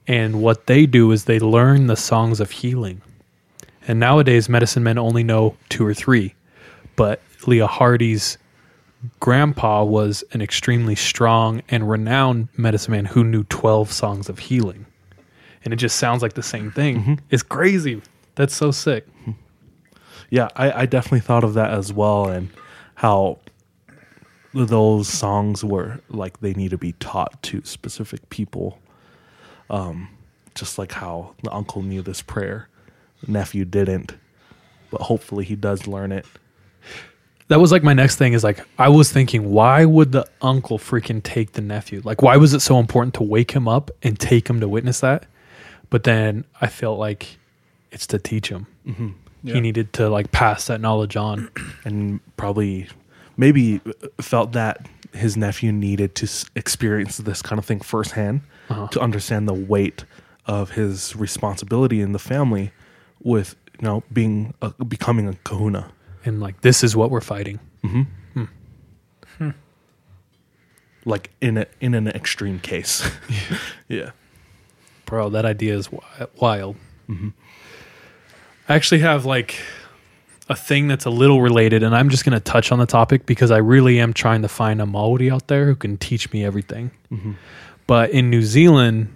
and 0.06 0.40
what 0.40 0.66
they 0.66 0.86
do 0.86 1.10
is 1.10 1.24
they 1.24 1.40
learn 1.40 1.88
the 1.88 1.96
songs 1.96 2.38
of 2.38 2.52
healing. 2.52 3.02
And 3.88 3.98
nowadays, 3.98 4.48
medicine 4.48 4.84
men 4.84 4.98
only 4.98 5.24
know 5.24 5.56
two 5.68 5.84
or 5.84 5.94
three, 5.94 6.34
but 6.94 7.20
Leah 7.46 7.66
Hardy's 7.66 8.38
grandpa 9.20 9.84
was 9.84 10.22
an 10.32 10.40
extremely 10.40 10.94
strong 10.94 11.62
and 11.68 11.88
renowned 11.88 12.48
medicine 12.56 12.92
man 12.92 13.04
who 13.06 13.24
knew 13.24 13.44
12 13.44 13.92
songs 13.92 14.28
of 14.28 14.38
healing. 14.38 14.86
And 15.64 15.72
it 15.72 15.76
just 15.76 15.96
sounds 15.96 16.22
like 16.22 16.34
the 16.34 16.42
same 16.42 16.70
thing. 16.70 16.96
It's 17.30 17.42
crazy. 17.42 18.02
That's 18.36 18.54
so 18.54 18.70
sick. 18.70 19.06
Yeah, 20.30 20.48
I, 20.56 20.82
I 20.82 20.86
definitely 20.86 21.20
thought 21.20 21.44
of 21.44 21.54
that 21.54 21.70
as 21.70 21.92
well, 21.92 22.28
and 22.28 22.50
how 22.96 23.38
those 24.52 25.08
songs 25.08 25.62
were 25.62 26.00
like 26.08 26.40
they 26.40 26.54
need 26.54 26.70
to 26.70 26.78
be 26.78 26.92
taught 26.92 27.42
to 27.44 27.62
specific 27.64 28.28
people. 28.30 28.78
Um, 29.68 30.08
just 30.54 30.78
like 30.78 30.92
how 30.92 31.34
the 31.42 31.52
uncle 31.52 31.82
knew 31.82 32.02
this 32.02 32.22
prayer, 32.22 32.68
the 33.22 33.32
nephew 33.32 33.64
didn't, 33.64 34.14
but 34.90 35.02
hopefully 35.02 35.44
he 35.44 35.54
does 35.56 35.86
learn 35.86 36.12
it. 36.12 36.24
That 37.48 37.60
was 37.60 37.70
like 37.70 37.82
my 37.84 37.92
next 37.92 38.16
thing 38.16 38.32
is 38.32 38.42
like 38.42 38.66
I 38.78 38.88
was 38.88 39.12
thinking 39.12 39.52
why 39.52 39.84
would 39.84 40.12
the 40.12 40.26
uncle 40.42 40.78
freaking 40.78 41.22
take 41.22 41.52
the 41.52 41.60
nephew? 41.60 42.00
Like 42.04 42.22
why 42.22 42.36
was 42.36 42.54
it 42.54 42.60
so 42.60 42.78
important 42.80 43.14
to 43.14 43.22
wake 43.22 43.52
him 43.52 43.68
up 43.68 43.90
and 44.02 44.18
take 44.18 44.48
him 44.48 44.60
to 44.60 44.68
witness 44.68 45.00
that? 45.00 45.26
But 45.90 46.02
then 46.04 46.44
I 46.60 46.66
felt 46.66 46.98
like 46.98 47.38
it's 47.92 48.06
to 48.08 48.18
teach 48.18 48.48
him. 48.48 48.66
He 49.44 49.60
needed 49.60 49.92
to 49.94 50.08
like 50.08 50.32
pass 50.32 50.66
that 50.66 50.80
knowledge 50.80 51.16
on. 51.16 51.50
and 51.84 52.20
probably 52.36 52.88
maybe 53.36 53.80
uh, 53.86 53.92
felt 54.20 54.52
that 54.52 54.86
his 55.12 55.36
nephew 55.36 55.72
needed 55.72 56.14
to 56.16 56.26
s- 56.26 56.44
experience 56.56 57.18
this 57.18 57.42
kind 57.42 57.58
of 57.58 57.64
thing 57.64 57.80
firsthand 57.80 58.40
uh-huh. 58.68 58.88
to 58.88 59.00
understand 59.00 59.48
the 59.48 59.54
weight 59.54 60.04
of 60.46 60.70
his 60.72 61.14
responsibility 61.16 62.00
in 62.00 62.12
the 62.12 62.18
family 62.18 62.72
with 63.22 63.54
you 63.80 63.86
know 63.86 64.02
being 64.12 64.52
a, 64.62 64.70
becoming 64.84 65.28
a 65.28 65.34
kahuna. 65.44 65.92
And 66.24 66.40
like 66.40 66.60
this 66.62 66.82
is 66.82 66.96
what 66.96 67.10
we're 67.10 67.20
fighting. 67.20 67.60
Mm-hmm. 67.84 68.02
Hmm. 68.34 68.44
Hmm. 69.38 69.50
like 71.04 71.30
in 71.40 71.58
a, 71.58 71.66
in 71.80 71.94
an 71.94 72.08
extreme 72.08 72.58
case. 72.58 73.08
Yeah. 73.88 74.10
Bro, 75.04 75.30
that 75.30 75.44
idea 75.44 75.76
is 75.76 75.86
wi- 75.86 76.26
wild. 76.40 76.74
Mm-hmm. 77.08 77.28
I 78.68 78.74
actually 78.74 79.00
have 79.00 79.24
like 79.24 79.56
a 80.48 80.56
thing 80.56 80.88
that's 80.88 81.04
a 81.04 81.10
little 81.10 81.40
related, 81.40 81.82
and 81.82 81.94
I'm 81.94 82.08
just 82.08 82.24
going 82.24 82.34
to 82.34 82.40
touch 82.40 82.70
on 82.72 82.78
the 82.78 82.86
topic 82.86 83.26
because 83.26 83.50
I 83.50 83.58
really 83.58 83.98
am 83.98 84.12
trying 84.12 84.42
to 84.42 84.48
find 84.48 84.80
a 84.80 84.86
Maori 84.86 85.30
out 85.30 85.48
there 85.48 85.66
who 85.66 85.74
can 85.74 85.96
teach 85.96 86.32
me 86.32 86.44
everything. 86.44 86.90
Mm-hmm. 87.10 87.32
But 87.86 88.10
in 88.10 88.30
New 88.30 88.42
Zealand, 88.42 89.12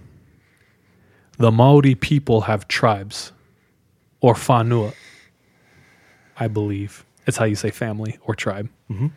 the 1.37 1.51
Maori 1.51 1.95
people 1.95 2.41
have 2.41 2.67
tribes 2.67 3.31
or 4.19 4.33
whanau, 4.33 4.93
I 6.37 6.47
believe. 6.47 7.05
It's 7.27 7.37
how 7.37 7.45
you 7.45 7.55
say 7.55 7.71
family 7.71 8.17
or 8.23 8.35
tribe. 8.35 8.69
Mm-hmm. 8.89 9.07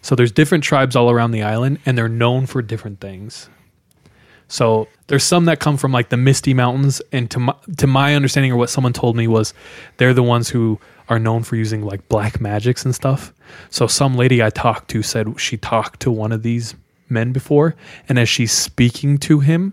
So 0.00 0.14
there's 0.16 0.32
different 0.32 0.64
tribes 0.64 0.96
all 0.96 1.10
around 1.10 1.30
the 1.30 1.42
island, 1.42 1.78
and 1.86 1.96
they're 1.96 2.08
known 2.08 2.46
for 2.46 2.60
different 2.60 3.00
things. 3.00 3.48
So 4.52 4.86
there's 5.06 5.24
some 5.24 5.46
that 5.46 5.60
come 5.60 5.78
from 5.78 5.92
like 5.92 6.10
the 6.10 6.18
Misty 6.18 6.52
Mountains, 6.52 7.00
and 7.10 7.30
to 7.30 7.40
my, 7.40 7.54
to 7.78 7.86
my 7.86 8.14
understanding, 8.14 8.52
or 8.52 8.56
what 8.56 8.68
someone 8.68 8.92
told 8.92 9.16
me 9.16 9.26
was, 9.26 9.54
they're 9.96 10.12
the 10.12 10.22
ones 10.22 10.50
who 10.50 10.78
are 11.08 11.18
known 11.18 11.42
for 11.42 11.56
using 11.56 11.82
like 11.82 12.06
black 12.10 12.38
magics 12.38 12.84
and 12.84 12.94
stuff. 12.94 13.32
So 13.70 13.86
some 13.86 14.14
lady 14.14 14.42
I 14.42 14.50
talked 14.50 14.90
to 14.90 15.02
said 15.02 15.40
she 15.40 15.56
talked 15.56 16.00
to 16.00 16.10
one 16.10 16.32
of 16.32 16.42
these 16.42 16.74
men 17.08 17.32
before, 17.32 17.76
and 18.10 18.18
as 18.18 18.28
she's 18.28 18.52
speaking 18.52 19.16
to 19.18 19.40
him, 19.40 19.72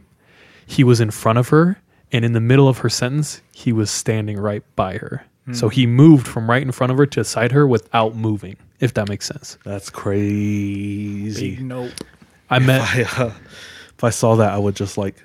he 0.66 0.86
was 0.86 1.02
in 1.02 1.12
front 1.12 1.40
of 1.40 1.50
her, 1.50 1.78
and 2.14 2.24
in 2.24 2.32
the 2.32 2.40
middle 2.40 2.70
of 2.70 2.78
her 2.78 2.90
sentence, 2.90 3.42
he 3.52 3.74
was 3.74 3.92
standing 3.92 4.40
right 4.40 4.64
by 4.78 4.98
her. 4.98 5.26
So 5.52 5.68
he 5.68 5.88
moved 5.88 6.26
from 6.26 6.50
right 6.50 6.62
in 6.62 6.72
front 6.72 6.92
of 6.92 6.98
her 7.00 7.08
to 7.08 7.26
side 7.26 7.52
her 7.52 7.68
without 7.68 8.16
moving, 8.16 8.56
if 8.80 8.94
that 8.94 9.10
makes 9.10 9.26
sense. 9.26 9.58
That's 9.66 9.90
crazy. 9.90 11.56
Big 11.56 11.66
nope. 11.66 11.92
I 12.50 12.60
met 12.60 12.82
I, 12.82 13.24
uh, 13.24 13.34
if 14.00 14.04
I 14.06 14.12
saw 14.12 14.38
that, 14.38 14.54
I 14.54 14.58
would 14.58 14.78
just 14.78 14.98
like 14.98 15.22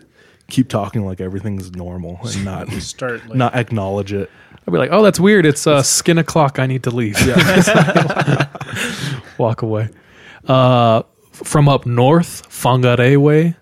keep 0.49 0.68
talking 0.68 1.07
like 1.07 1.20
everything's 1.20 1.70
normal 1.77 2.18
and 2.25 2.45
not 2.45 2.68
Start 2.83 3.25
like 3.29 3.39
not 3.39 3.55
acknowledge 3.55 4.12
it. 4.12 4.29
I'd 4.66 4.72
be 4.72 4.79
like, 4.79 4.91
"Oh, 4.91 5.01
that's 5.01 5.20
weird. 5.20 5.47
It's 5.47 5.64
uh, 5.64 5.81
skin 5.85 6.18
o'clock. 6.18 6.59
I 6.59 6.66
need 6.66 6.83
to 6.83 6.91
leave." 6.91 7.14
Walk 9.39 9.62
away. 9.62 9.91
Uh, 10.49 11.05
from 11.31 11.68
up 11.68 11.87
north, 11.87 12.51
Whangarei, 12.51 13.55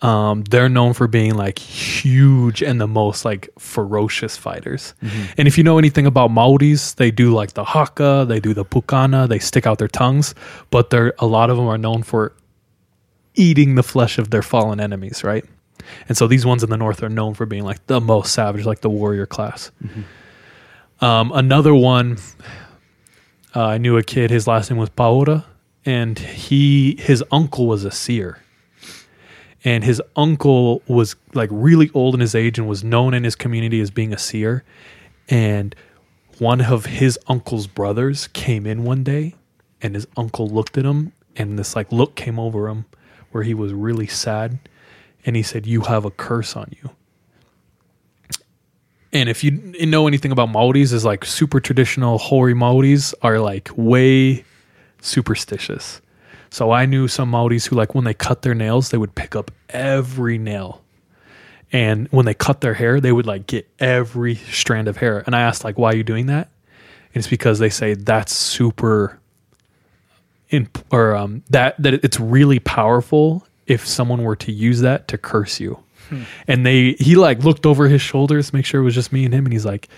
um, 0.00 0.44
they're 0.44 0.70
known 0.70 0.94
for 0.94 1.08
being 1.08 1.34
like 1.34 1.58
huge 1.58 2.62
and 2.62 2.80
the 2.80 2.88
most 2.88 3.26
like 3.26 3.50
ferocious 3.58 4.38
fighters. 4.38 4.94
And 5.36 5.46
if 5.46 5.58
you 5.58 5.64
know 5.64 5.76
anything 5.76 6.06
about 6.06 6.30
Maoris, 6.30 6.94
they 6.94 7.10
do 7.10 7.34
like 7.34 7.52
the 7.52 7.64
haka, 7.64 8.24
they 8.26 8.40
do 8.40 8.54
the 8.54 8.64
pukana, 8.64 9.28
they 9.28 9.40
stick 9.40 9.66
out 9.66 9.78
their 9.78 9.88
tongues, 9.88 10.34
but 10.70 10.88
they're 10.88 11.12
a 11.18 11.26
lot 11.26 11.50
of 11.50 11.58
them 11.58 11.66
are 11.66 11.78
known 11.78 12.02
for 12.02 12.32
eating 13.34 13.74
the 13.74 13.82
flesh 13.82 14.18
of 14.18 14.30
their 14.30 14.42
fallen 14.42 14.80
enemies, 14.80 15.22
right? 15.24 15.44
And 16.08 16.16
so 16.16 16.26
these 16.26 16.44
ones 16.44 16.62
in 16.62 16.70
the 16.70 16.76
north 16.76 17.02
are 17.02 17.08
known 17.08 17.34
for 17.34 17.46
being 17.46 17.64
like 17.64 17.86
the 17.86 18.00
most 18.00 18.32
savage, 18.32 18.66
like 18.66 18.80
the 18.80 18.90
warrior 18.90 19.26
class. 19.26 19.70
Um, 21.00 21.32
another 21.32 21.74
one, 21.74 22.18
uh, 23.54 23.64
I 23.64 23.78
knew 23.78 23.96
a 23.96 24.02
kid. 24.02 24.30
His 24.30 24.46
last 24.46 24.70
name 24.70 24.78
was 24.78 24.90
Paura, 24.90 25.44
and 25.86 26.18
he 26.18 26.96
his 26.98 27.22
uncle 27.30 27.66
was 27.66 27.84
a 27.84 27.90
seer, 27.90 28.42
and 29.64 29.84
his 29.84 30.02
uncle 30.16 30.82
was 30.88 31.14
like 31.34 31.48
really 31.52 31.90
old 31.94 32.14
in 32.14 32.20
his 32.20 32.34
age 32.34 32.58
and 32.58 32.68
was 32.68 32.82
known 32.82 33.14
in 33.14 33.24
his 33.24 33.36
community 33.36 33.80
as 33.80 33.90
being 33.90 34.12
a 34.12 34.18
seer. 34.18 34.64
And 35.28 35.74
one 36.38 36.60
of 36.60 36.86
his 36.86 37.18
uncle's 37.28 37.66
brothers 37.66 38.28
came 38.28 38.66
in 38.66 38.84
one 38.84 39.04
day, 39.04 39.34
and 39.80 39.94
his 39.94 40.06
uncle 40.16 40.48
looked 40.48 40.76
at 40.76 40.84
him, 40.84 41.12
and 41.36 41.58
this 41.58 41.76
like 41.76 41.92
look 41.92 42.16
came 42.16 42.38
over 42.38 42.68
him, 42.68 42.84
where 43.30 43.42
he 43.42 43.54
was 43.54 43.72
really 43.72 44.06
sad, 44.06 44.58
and 45.24 45.36
he 45.36 45.42
said, 45.42 45.66
"You 45.66 45.82
have 45.82 46.04
a 46.04 46.10
curse 46.10 46.56
on 46.56 46.72
you." 46.82 46.90
And 49.12 49.28
if 49.28 49.42
you 49.42 49.50
know 49.50 50.06
anything 50.06 50.32
about 50.32 50.50
Maoris, 50.50 50.92
is 50.92 51.04
like 51.04 51.24
super 51.24 51.60
traditional 51.60 52.18
Hori 52.18 52.54
Maoris 52.54 53.14
are 53.22 53.40
like 53.40 53.70
way 53.74 54.44
superstitious. 55.00 56.00
So 56.50 56.72
I 56.72 56.86
knew 56.86 57.08
some 57.08 57.30
Maoris 57.30 57.66
who 57.66 57.76
like 57.76 57.94
when 57.94 58.04
they 58.04 58.14
cut 58.14 58.42
their 58.42 58.54
nails, 58.54 58.90
they 58.90 58.98
would 58.98 59.14
pick 59.14 59.34
up 59.34 59.50
every 59.70 60.38
nail. 60.38 60.82
And 61.72 62.08
when 62.08 62.24
they 62.26 62.34
cut 62.34 62.60
their 62.60 62.74
hair, 62.74 63.00
they 63.00 63.12
would 63.12 63.26
like 63.26 63.46
get 63.46 63.68
every 63.78 64.36
strand 64.36 64.88
of 64.88 64.96
hair. 64.96 65.22
And 65.26 65.34
I 65.34 65.40
asked 65.40 65.64
like, 65.64 65.78
why 65.78 65.92
are 65.92 65.96
you 65.96 66.04
doing 66.04 66.26
that? 66.26 66.48
And 67.14 67.20
it's 67.20 67.28
because 67.28 67.58
they 67.58 67.70
say 67.70 67.94
that's 67.94 68.34
super 68.34 69.18
in 70.50 70.68
or 70.90 71.14
um 71.14 71.42
that 71.50 71.80
that 71.82 71.94
it's 72.04 72.18
really 72.18 72.58
powerful 72.58 73.46
if 73.66 73.86
someone 73.86 74.22
were 74.22 74.36
to 74.36 74.50
use 74.52 74.80
that 74.80 75.08
to 75.08 75.18
curse 75.18 75.60
you. 75.60 75.78
And 76.46 76.64
they 76.64 76.92
he 76.92 77.16
like 77.16 77.44
looked 77.44 77.66
over 77.66 77.86
his 77.86 78.00
shoulders, 78.00 78.52
make 78.54 78.64
sure 78.64 78.80
it 78.80 78.84
was 78.84 78.94
just 78.94 79.12
me 79.12 79.26
and 79.26 79.34
him, 79.34 79.44
and 79.44 79.52
he's 79.52 79.66
like, 79.66 79.88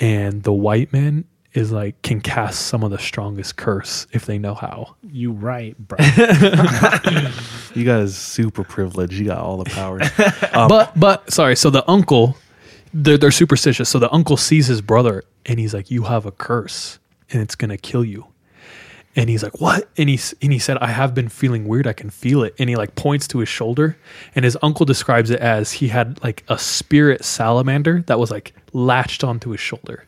and 0.00 0.42
the 0.42 0.52
white 0.52 0.92
man 0.92 1.24
is 1.52 1.70
like 1.70 2.02
can 2.02 2.20
cast 2.20 2.66
some 2.66 2.82
of 2.82 2.90
the 2.90 2.98
strongest 2.98 3.54
curse 3.54 4.08
if 4.12 4.26
they 4.26 4.36
know 4.36 4.54
how. 4.54 4.96
you 5.12 5.30
right, 5.30 5.76
bro. 5.78 5.96
You 7.74 7.84
guys 7.84 8.16
super 8.16 8.62
privileged. 8.64 9.14
You 9.14 9.26
got 9.26 9.38
all 9.38 9.56
the 9.56 9.70
power. 9.70 9.98
but 10.68 10.98
but 10.98 11.32
sorry, 11.32 11.56
so 11.56 11.70
the 11.70 11.88
uncle, 11.90 12.36
they're, 12.92 13.18
they're 13.18 13.30
superstitious. 13.32 13.88
So 13.88 13.98
the 13.98 14.12
uncle 14.12 14.36
sees 14.36 14.66
his 14.68 14.80
brother 14.80 15.24
and 15.46 15.58
he's 15.58 15.74
like, 15.74 15.90
"You 15.90 16.04
have 16.04 16.24
a 16.26 16.30
curse, 16.32 16.98
and 17.30 17.42
it's 17.42 17.54
gonna 17.54 17.76
kill 17.76 18.04
you." 18.04 18.26
And 19.16 19.30
he's 19.30 19.42
like, 19.44 19.60
"What?" 19.60 19.88
And 19.96 20.08
he 20.08 20.18
and 20.42 20.52
he 20.52 20.58
said, 20.58 20.76
"I 20.78 20.88
have 20.88 21.14
been 21.14 21.28
feeling 21.28 21.68
weird. 21.68 21.86
I 21.86 21.92
can 21.92 22.10
feel 22.10 22.42
it." 22.42 22.54
And 22.58 22.68
he 22.68 22.74
like 22.76 22.96
points 22.96 23.28
to 23.28 23.38
his 23.38 23.48
shoulder, 23.48 23.96
and 24.34 24.44
his 24.44 24.56
uncle 24.60 24.84
describes 24.84 25.30
it 25.30 25.38
as 25.40 25.72
he 25.72 25.88
had 25.88 26.22
like 26.24 26.42
a 26.48 26.58
spirit 26.58 27.24
salamander 27.24 28.02
that 28.08 28.18
was 28.18 28.30
like 28.32 28.54
latched 28.72 29.22
onto 29.22 29.50
his 29.50 29.60
shoulder. 29.60 30.04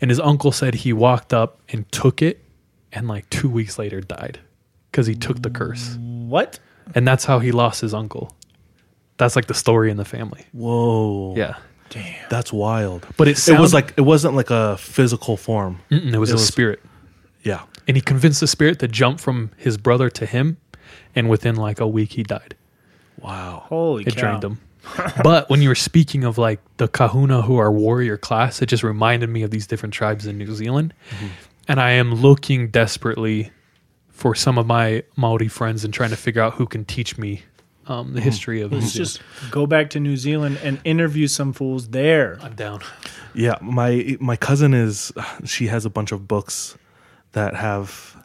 And 0.00 0.10
his 0.10 0.20
uncle 0.20 0.52
said 0.52 0.74
he 0.74 0.92
walked 0.92 1.32
up 1.32 1.60
and 1.70 1.90
took 1.92 2.20
it, 2.20 2.44
and 2.92 3.08
like 3.08 3.30
two 3.30 3.48
weeks 3.48 3.78
later 3.78 4.00
died 4.02 4.38
because 4.90 5.06
he 5.06 5.14
took 5.14 5.40
the 5.40 5.50
curse, 5.50 5.96
what? 5.98 6.58
and 6.94 7.08
that's 7.08 7.24
how 7.24 7.38
he 7.38 7.52
lost 7.52 7.80
his 7.80 7.94
uncle. 7.94 8.36
That's 9.16 9.34
like 9.34 9.46
the 9.46 9.54
story 9.54 9.90
in 9.90 9.96
the 9.96 10.04
family. 10.04 10.44
Whoa. 10.52 11.34
Yeah. 11.36 11.54
Damn. 11.88 12.28
That's 12.28 12.52
wild. 12.52 13.06
But 13.16 13.28
it 13.28 13.48
It 13.48 13.58
was 13.58 13.72
like 13.72 13.94
it 13.96 14.00
wasn't 14.02 14.34
like 14.34 14.50
a 14.50 14.76
physical 14.76 15.36
form. 15.38 15.78
Mm-mm, 15.90 16.12
it 16.12 16.18
was 16.18 16.30
It 16.30 16.32
a 16.32 16.36
was- 16.36 16.46
spirit. 16.46 16.82
Yeah. 17.42 17.62
And 17.86 17.96
he 17.96 18.00
convinced 18.00 18.40
the 18.40 18.46
spirit 18.46 18.78
to 18.80 18.88
jump 18.88 19.20
from 19.20 19.50
his 19.56 19.76
brother 19.76 20.08
to 20.10 20.26
him. 20.26 20.56
And 21.14 21.28
within 21.28 21.56
like 21.56 21.80
a 21.80 21.86
week, 21.86 22.12
he 22.12 22.22
died. 22.22 22.54
Wow. 23.20 23.64
Holy 23.66 24.04
It 24.04 24.16
cow. 24.16 24.20
drained 24.20 24.44
him. 24.44 24.60
but 25.22 25.48
when 25.48 25.62
you 25.62 25.68
were 25.70 25.74
speaking 25.74 26.24
of 26.24 26.36
like 26.36 26.60
the 26.76 26.88
kahuna 26.88 27.42
who 27.42 27.56
are 27.56 27.72
warrior 27.72 28.16
class, 28.18 28.60
it 28.60 28.66
just 28.66 28.82
reminded 28.82 29.30
me 29.30 29.42
of 29.42 29.50
these 29.50 29.66
different 29.66 29.94
tribes 29.94 30.26
in 30.26 30.36
New 30.36 30.54
Zealand. 30.54 30.92
And 31.68 31.80
I 31.80 31.92
am 31.92 32.14
looking 32.14 32.68
desperately 32.68 33.50
for 34.10 34.34
some 34.34 34.58
of 34.58 34.66
my 34.66 35.02
Maori 35.16 35.48
friends 35.48 35.84
and 35.84 35.94
trying 35.94 36.10
to 36.10 36.16
figure 36.16 36.42
out 36.42 36.54
who 36.54 36.66
can 36.66 36.84
teach 36.84 37.16
me 37.16 37.42
um, 37.86 38.12
the 38.12 38.20
history 38.20 38.60
of 38.60 38.70
New 38.72 38.78
Let's 38.78 38.92
Zealand. 38.92 39.10
just 39.10 39.50
go 39.50 39.66
back 39.66 39.90
to 39.90 40.00
New 40.00 40.16
Zealand 40.18 40.58
and 40.62 40.80
interview 40.84 41.26
some 41.28 41.52
fools 41.54 41.88
there. 41.88 42.38
I'm 42.42 42.54
down. 42.54 42.80
Yeah, 43.34 43.56
my 43.62 44.16
my 44.20 44.36
cousin 44.36 44.74
is 44.74 45.12
she 45.44 45.66
has 45.68 45.84
a 45.86 45.90
bunch 45.90 46.12
of 46.12 46.28
books 46.28 46.76
that 47.34 47.54
have 47.54 48.16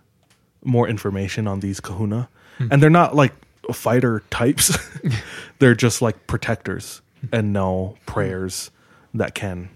more 0.64 0.88
information 0.88 1.48
on 1.48 1.60
these 1.60 1.80
kahuna. 1.80 2.30
And 2.72 2.82
they're 2.84 2.90
not 2.90 3.16
like 3.16 3.34
fighter 3.72 4.24
types. 4.32 4.78
they're 5.60 5.76
just 5.76 6.02
like 6.02 6.28
protectors 6.28 7.02
and 7.32 7.54
know 7.54 7.96
prayers 8.06 8.72
that 9.14 9.36
can 9.36 9.70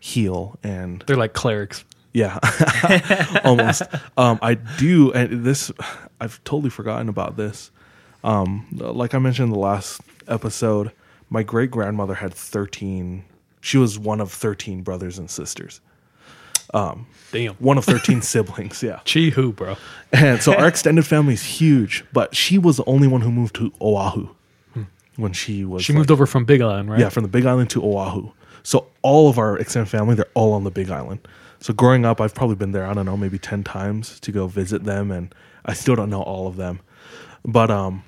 heal 0.00 0.58
and 0.62 1.02
They're 1.06 1.16
like 1.16 1.32
clerics. 1.34 1.84
yeah, 2.12 2.38
almost. 3.44 3.82
Um, 4.16 4.38
I 4.42 4.54
do, 4.54 5.12
and 5.12 5.44
this 5.44 5.70
I've 6.20 6.42
totally 6.44 6.70
forgotten 6.70 7.08
about 7.08 7.36
this. 7.36 7.70
Um, 8.24 8.66
like 8.72 9.14
I 9.14 9.18
mentioned 9.18 9.48
in 9.48 9.52
the 9.52 9.58
last 9.58 10.00
episode, 10.26 10.92
my 11.28 11.42
great 11.42 11.70
grandmother 11.70 12.14
had 12.14 12.34
thirteen. 12.34 13.24
She 13.60 13.78
was 13.78 13.98
one 13.98 14.20
of 14.20 14.32
thirteen 14.32 14.82
brothers 14.82 15.18
and 15.18 15.30
sisters. 15.30 15.80
Damn. 16.72 17.54
One 17.58 17.78
of 17.78 17.84
thirteen 17.84 18.22
siblings. 18.32 18.82
Yeah, 18.82 19.00
Chi 19.04 19.30
who, 19.30 19.52
bro? 19.52 19.76
and 20.12 20.42
so 20.42 20.54
our 20.54 20.68
extended 20.74 21.06
family 21.06 21.34
is 21.34 21.42
huge. 21.44 22.04
But 22.12 22.34
she 22.34 22.58
was 22.58 22.76
the 22.76 22.84
only 22.86 23.06
one 23.08 23.20
who 23.20 23.30
moved 23.30 23.54
to 23.56 23.72
Oahu 23.80 24.28
when 25.16 25.32
she 25.32 25.64
was. 25.64 25.84
She 25.84 25.92
like- 25.92 25.98
moved 25.98 26.10
over 26.10 26.26
from 26.26 26.44
Big 26.44 26.60
Island, 26.60 26.90
right? 26.90 27.00
yeah, 27.00 27.08
from 27.08 27.22
the 27.22 27.28
Big 27.28 27.46
Island 27.46 27.70
to 27.70 27.82
Oahu. 27.84 28.30
So 28.62 28.86
all 29.02 29.28
of 29.30 29.38
our 29.38 29.56
extended 29.58 29.88
family, 29.88 30.14
they're 30.14 30.26
all 30.34 30.52
on 30.52 30.64
the 30.64 30.70
Big 30.70 30.90
Island. 30.90 31.20
So 31.60 31.72
growing 31.74 32.04
up, 32.06 32.20
I've 32.20 32.34
probably 32.34 32.56
been 32.56 32.72
there. 32.72 32.86
I 32.86 32.94
don't 32.94 33.06
know, 33.06 33.16
maybe 33.16 33.38
ten 33.38 33.62
times 33.64 34.18
to 34.20 34.32
go 34.32 34.46
visit 34.46 34.84
them, 34.84 35.10
and 35.10 35.34
I 35.64 35.72
still 35.74 35.94
don't 35.96 36.10
know 36.10 36.22
all 36.22 36.46
of 36.46 36.56
them. 36.56 36.80
But 37.44 37.70
um, 37.70 38.02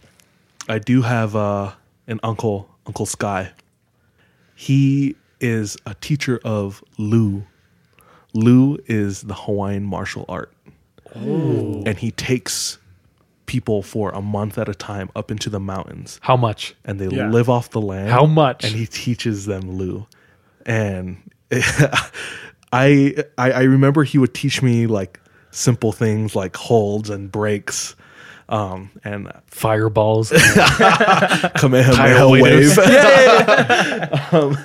I 0.69 0.79
do 0.79 1.03
have 1.03 1.35
uh, 1.37 1.73
an 2.07 2.19
uncle, 2.23 2.69
Uncle 2.87 3.07
Sky. 3.07 3.51
He 4.55 5.17
is 5.41 5.77
a 5.87 5.95
teacher 5.95 6.41
of 6.45 6.83
Lu. 6.99 7.45
Lu 8.35 8.79
is 8.87 9.23
the 9.23 9.35
Hawaiian 9.35 9.85
martial 9.85 10.25
art, 10.29 10.53
and 11.15 11.99
he 11.99 12.11
takes 12.11 12.79
people 13.47 13.83
for 13.83 14.11
a 14.11 14.23
month 14.23 14.57
at 14.57 14.69
a 14.69 14.75
time 14.75 15.11
up 15.15 15.31
into 15.31 15.51
the 15.51 15.61
mountains 15.61 16.19
How 16.23 16.37
much? 16.37 16.75
and 16.85 16.99
they 16.99 17.09
Yeah. 17.15 17.29
live 17.29 17.51
off 17.51 17.71
the 17.71 17.81
land. 17.83 18.09
How 18.11 18.25
much? 18.25 18.65
And 18.65 18.73
he 18.75 18.87
teaches 18.87 19.45
them 19.45 19.73
Lu. 19.77 20.07
And 20.65 21.19
I, 22.73 23.15
I 23.37 23.53
I 23.53 23.63
remember 23.65 24.05
he 24.05 24.17
would 24.19 24.33
teach 24.33 24.63
me 24.63 24.87
like 24.87 25.21
simple 25.51 25.93
things 25.93 26.35
like 26.35 26.57
holds 26.57 27.11
and 27.11 27.31
breaks, 27.31 27.95
um, 28.49 28.91
and 29.05 29.31
Fireballs. 29.47 30.31
Kamehameha 31.57 32.29
wave. 32.29 32.43
Waiters. 32.43 32.79
um, 34.33 34.57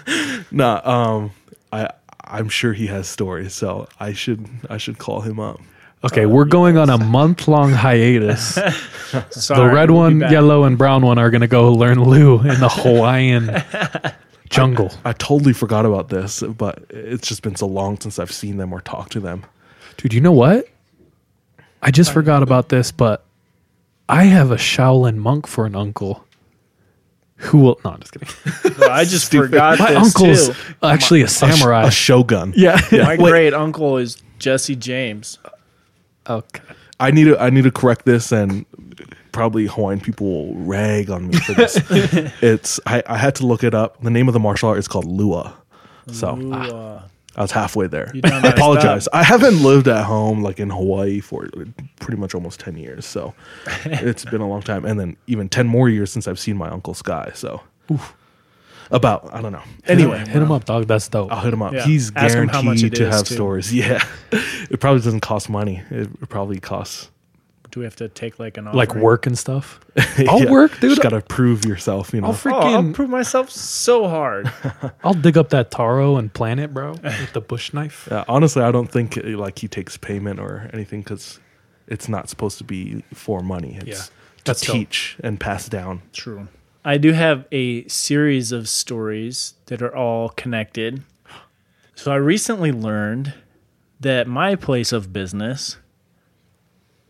nah, 0.52 0.82
um, 0.90 1.32
I 1.74 1.90
I'm 2.30 2.50
sure 2.50 2.74
he 2.74 2.88
has 2.88 3.08
stories, 3.08 3.54
so 3.54 3.88
I 4.00 4.14
should 4.14 4.48
I 4.70 4.78
should 4.78 4.98
call 4.98 5.22
him 5.22 5.40
up. 5.40 5.60
Okay, 6.04 6.28
we're 6.28 6.46
going 6.46 6.78
on 6.78 6.90
a 6.90 6.98
month 6.98 7.48
long 7.48 7.72
hiatus. 7.72 8.56
the 9.12 9.72
red 9.74 9.90
we'll 9.90 10.02
one, 10.02 10.20
yellow, 10.20 10.66
and 10.66 10.78
brown 10.78 11.04
one 11.04 11.18
are 11.18 11.32
going 11.32 11.42
to 11.42 11.48
go 11.48 11.74
learn 11.74 12.04
Lu 12.04 12.40
in 12.40 12.60
the 12.60 12.70
Hawaiian 12.72 13.64
jungle. 14.50 14.94
I 15.06 15.14
totally 15.14 15.54
forgot 15.54 15.86
about 15.86 16.10
this, 16.10 16.44
but 16.44 16.86
it's 16.92 17.28
just 17.28 17.42
been 17.42 17.56
so 17.56 17.66
long 17.66 18.00
since 18.00 18.20
I've 18.20 18.32
seen 18.32 18.58
them 18.58 18.74
or 18.74 18.82
talked 18.82 19.14
to 19.14 19.20
them. 19.20 19.44
Dude, 19.98 20.14
you 20.14 20.22
know 20.22 20.32
what? 20.32 20.68
I 21.82 21.90
just 21.90 22.14
forgot 22.14 22.44
about 22.44 22.70
this, 22.70 22.92
but 22.92 23.26
I 24.08 24.26
have 24.26 24.52
a 24.52 24.56
Shaolin 24.56 25.16
monk 25.16 25.48
for 25.48 25.66
an 25.66 25.76
uncle 25.76 26.27
who 27.38 27.60
will. 27.60 27.80
No, 27.86 27.92
I'm 27.92 28.00
just 28.00 28.12
kidding. 28.14 28.84
I 28.90 29.06
just 29.06 29.32
forgot 29.32 29.80
My 29.80 29.94
this 29.94 29.98
uncle's 29.98 30.48
too. 30.50 30.56
actually 30.84 31.22
a 31.22 31.28
samurai. 31.28 31.88
A 31.88 31.92
shogun. 31.92 32.54
yeah. 32.56 32.80
My 32.92 33.16
great 33.16 33.54
uncle 33.54 33.98
is 33.98 34.22
Jesse 34.40 34.76
James. 34.76 35.40
okay. 36.28 36.62
I 37.00 37.12
need 37.12 37.26
to 37.26 37.40
I 37.40 37.52
need 37.52 37.64
to 37.64 37.72
correct 37.72 38.06
this 38.06 38.32
and 38.32 38.66
probably 39.32 39.68
Hawaiian 39.68 40.00
people 40.00 40.26
will 40.48 40.56
rag 40.56 41.12
on 41.12 41.28
me 41.28 41.38
for 41.38 41.54
this. 41.54 41.80
it's 42.42 42.80
I, 42.88 43.04
I 43.06 43.18
had 43.18 43.36
to 43.36 43.46
look 43.46 43.64
it 43.64 43.76
up. 43.76 44.02
The 44.02 44.10
name 44.10 44.28
of 44.28 44.34
the 44.34 44.40
martial 44.40 44.70
art 44.70 44.80
is 44.80 44.88
called 44.88 45.06
Lua. 45.06 45.54
So 46.12 46.36
Ooh, 46.38 46.52
ah, 46.54 47.04
I 47.38 47.42
was 47.44 47.52
halfway 47.52 47.88
there. 47.88 48.12
I 48.24 48.48
apologize. 48.50 49.08
I 49.14 49.24
haven't 49.24 49.62
lived 49.62 49.88
at 49.88 50.06
home 50.06 50.42
like 50.42 50.60
in 50.60 50.70
Hawaii 50.72 51.20
for 51.20 51.48
pretty 52.00 52.20
much 52.20 52.34
almost 52.34 52.60
ten 52.60 52.76
years. 52.78 53.06
So 53.06 53.34
it's 53.86 54.26
been 54.26 54.42
a 54.42 54.48
long 54.50 54.64
time. 54.64 54.86
And 54.86 55.00
then 55.00 55.16
even 55.28 55.48
ten 55.48 55.68
more 55.68 55.88
years 55.88 56.12
since 56.12 56.28
I've 56.28 56.40
seen 56.40 56.58
my 56.58 56.70
Uncle 56.70 56.94
Sky. 56.96 57.32
So 57.36 57.62
about 58.90 59.34
I 59.34 59.42
don't 59.42 59.52
know. 59.52 59.62
Anyway, 59.86 60.18
hit 60.20 60.42
him 60.42 60.52
up, 60.52 60.66
dog. 60.66 60.88
That's 60.88 61.08
dope. 61.08 61.32
I'll 61.32 61.42
hit 61.42 61.54
him 61.54 61.62
up. 61.62 61.74
Yeah. 61.74 61.86
He's 61.86 62.12
Ask 62.16 62.36
him 62.36 62.48
guaranteed 62.48 62.94
it 62.94 62.96
to 62.98 63.12
have 63.12 63.26
too. 63.28 63.36
stories. 63.36 63.74
Yeah. 63.78 64.04
it 64.32 64.80
probably 64.80 65.02
doesn't 65.02 65.22
cost 65.22 65.50
money. 65.50 65.84
It 65.92 66.30
probably 66.30 66.60
costs 66.60 67.10
do 67.78 67.82
we 67.82 67.86
have 67.86 67.96
to 67.98 68.10
take 68.10 68.40
like 68.40 68.58
an 68.58 68.66
like 68.74 68.90
offering? 68.90 69.04
work 69.04 69.28
and 69.28 69.38
stuff. 69.38 69.80
I'll 70.28 70.50
work, 70.52 70.72
dude. 70.80 70.90
Just 70.90 71.02
gotta 71.04 71.22
prove 71.22 71.64
yourself, 71.64 72.12
you 72.14 72.22
know. 72.22 72.28
I'll 72.28 72.34
Oh, 72.46 72.50
I'll 72.50 72.82
freaking. 72.84 72.94
prove 72.94 73.10
myself 73.10 73.50
so 73.52 74.08
hard. 74.08 74.52
I'll 75.04 75.14
dig 75.14 75.38
up 75.38 75.50
that 75.50 75.70
taro 75.72 76.18
and 76.18 76.34
plant 76.34 76.60
it, 76.60 76.74
bro, 76.74 76.92
with 77.04 77.34
the 77.34 77.42
bush 77.42 77.74
knife. 77.74 78.08
Yeah, 78.12 78.26
honestly, 78.28 78.64
I 78.64 78.72
don't 78.72 78.92
think 78.92 79.18
uh, 79.18 79.22
like 79.38 79.60
he 79.60 79.68
takes 79.68 79.96
payment 79.98 80.40
or 80.40 80.70
anything 80.74 81.02
because 81.02 81.40
it's 81.88 82.10
not 82.10 82.30
supposed 82.30 82.58
to 82.58 82.64
be 82.64 83.04
for 83.14 83.42
money. 83.42 83.76
It's 83.80 83.86
Yeah, 83.88 83.94
to 83.96 84.12
that's 84.46 84.62
dope. 84.62 84.76
teach 84.76 85.18
and 85.24 85.40
pass 85.40 85.70
down. 85.70 86.02
True. 86.14 86.48
I 86.84 86.98
do 86.98 87.12
have 87.12 87.46
a 87.52 87.88
series 87.88 88.52
of 88.52 88.68
stories 88.68 89.54
that 89.68 89.82
are 89.82 89.96
all 89.96 90.30
connected. 90.30 91.04
So 91.96 92.12
I 92.12 92.16
recently 92.16 92.72
learned 92.72 93.34
that 94.00 94.28
my 94.28 94.56
place 94.56 94.92
of 94.94 95.12
business, 95.12 95.78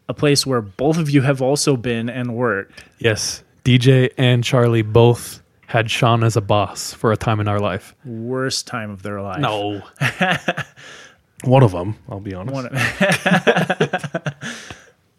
a 0.10 0.14
place 0.14 0.46
where 0.46 0.62
both 0.62 0.98
of 0.98 1.10
you 1.10 1.22
have 1.22 1.42
also 1.42 1.76
been 1.78 2.10
and 2.10 2.36
worked, 2.36 2.84
Yes, 3.00 3.44
DJ 3.64 4.10
and 4.18 4.44
Charlie 4.44 4.82
both 4.82 5.42
had 5.68 5.92
Sean 5.92 6.24
as 6.24 6.38
a 6.38 6.42
boss 6.42 6.94
for 6.94 7.12
a 7.12 7.18
time 7.18 7.40
in 7.42 7.48
our 7.48 7.60
life. 7.60 7.94
worst 8.06 8.68
time 8.68 8.90
of 8.90 9.04
their 9.04 9.22
life. 9.22 9.40
No, 9.40 9.82
One 11.44 11.62
of 11.62 11.72
them, 11.72 11.96
I'll 12.10 12.20
be 12.20 12.34
honest. 12.34 12.54
One- 12.54 12.70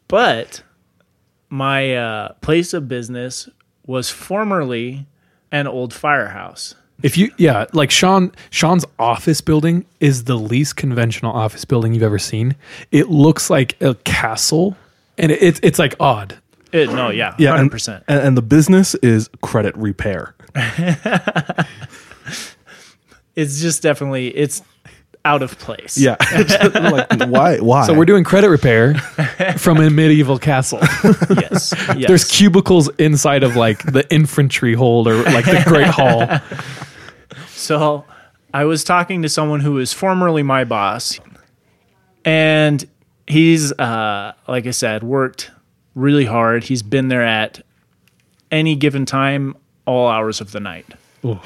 but 0.08 0.62
my 1.48 1.94
uh, 1.94 2.32
place 2.40 2.72
of 2.74 2.88
business 2.88 3.48
was 3.86 4.10
formerly 4.10 5.06
an 5.52 5.66
old 5.66 5.94
firehouse. 5.94 6.74
If 7.02 7.16
you 7.16 7.30
yeah, 7.36 7.66
like 7.72 7.90
Sean 7.90 8.32
Sean's 8.50 8.84
office 8.98 9.40
building 9.40 9.86
is 10.00 10.24
the 10.24 10.36
least 10.36 10.76
conventional 10.76 11.32
office 11.32 11.64
building 11.64 11.94
you've 11.94 12.02
ever 12.02 12.18
seen. 12.18 12.56
It 12.90 13.08
looks 13.08 13.50
like 13.50 13.80
a 13.80 13.94
castle, 13.96 14.76
and 15.16 15.32
it, 15.32 15.42
it's 15.42 15.60
it's 15.62 15.78
like 15.78 15.94
odd. 16.00 16.38
It, 16.72 16.90
no, 16.90 17.10
yeah, 17.10 17.34
yeah, 17.38 17.50
hundred 17.50 17.62
and, 17.62 17.70
percent. 17.70 18.04
and, 18.08 18.20
and 18.20 18.36
the 18.36 18.42
business 18.42 18.94
is 18.96 19.30
credit 19.40 19.76
repair. 19.76 20.34
It's 23.38 23.60
just 23.60 23.84
definitely 23.84 24.36
it's 24.36 24.62
out 25.24 25.42
of 25.42 25.56
place. 25.60 25.96
Yeah, 25.96 26.16
like 26.74 27.28
why? 27.28 27.58
Why? 27.58 27.86
So 27.86 27.94
we're 27.94 28.04
doing 28.04 28.24
credit 28.24 28.48
repair 28.48 28.94
from 29.58 29.76
a 29.80 29.90
medieval 29.90 30.40
castle. 30.40 30.80
yes, 30.82 31.72
yes. 31.96 32.08
There's 32.08 32.24
cubicles 32.24 32.88
inside 32.98 33.44
of 33.44 33.54
like 33.54 33.84
the 33.84 34.04
infantry 34.12 34.74
hold 34.74 35.06
or 35.06 35.22
like 35.22 35.44
the 35.44 35.62
great 35.66 35.86
hall. 35.86 36.26
So 37.58 38.04
I 38.54 38.64
was 38.64 38.84
talking 38.84 39.22
to 39.22 39.28
someone 39.28 39.60
who 39.60 39.72
was 39.72 39.92
formerly 39.92 40.44
my 40.44 40.64
boss, 40.64 41.18
and 42.24 42.88
he's, 43.26 43.72
uh, 43.72 44.32
like 44.46 44.66
I 44.66 44.70
said, 44.70 45.02
worked 45.02 45.50
really 45.96 46.24
hard. 46.24 46.64
He's 46.64 46.82
been 46.82 47.08
there 47.08 47.24
at 47.24 47.62
any 48.52 48.76
given 48.76 49.04
time, 49.04 49.56
all 49.86 50.08
hours 50.08 50.40
of 50.40 50.52
the 50.52 50.60
night. 50.60 50.86
Ooh. 51.24 51.40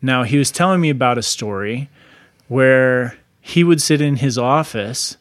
Now, 0.00 0.22
he 0.22 0.38
was 0.38 0.52
telling 0.52 0.80
me 0.80 0.88
about 0.88 1.18
a 1.18 1.22
story 1.22 1.90
where 2.46 3.18
he 3.40 3.64
would 3.64 3.82
sit 3.82 4.00
in 4.00 4.16
his 4.16 4.38
office 4.38 5.16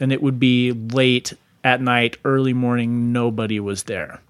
and 0.00 0.12
it 0.12 0.22
would 0.22 0.40
be 0.40 0.72
late 0.72 1.34
at 1.62 1.82
night, 1.82 2.16
early 2.24 2.54
morning, 2.54 3.12
nobody 3.12 3.60
was 3.60 3.82
there. 3.82 4.20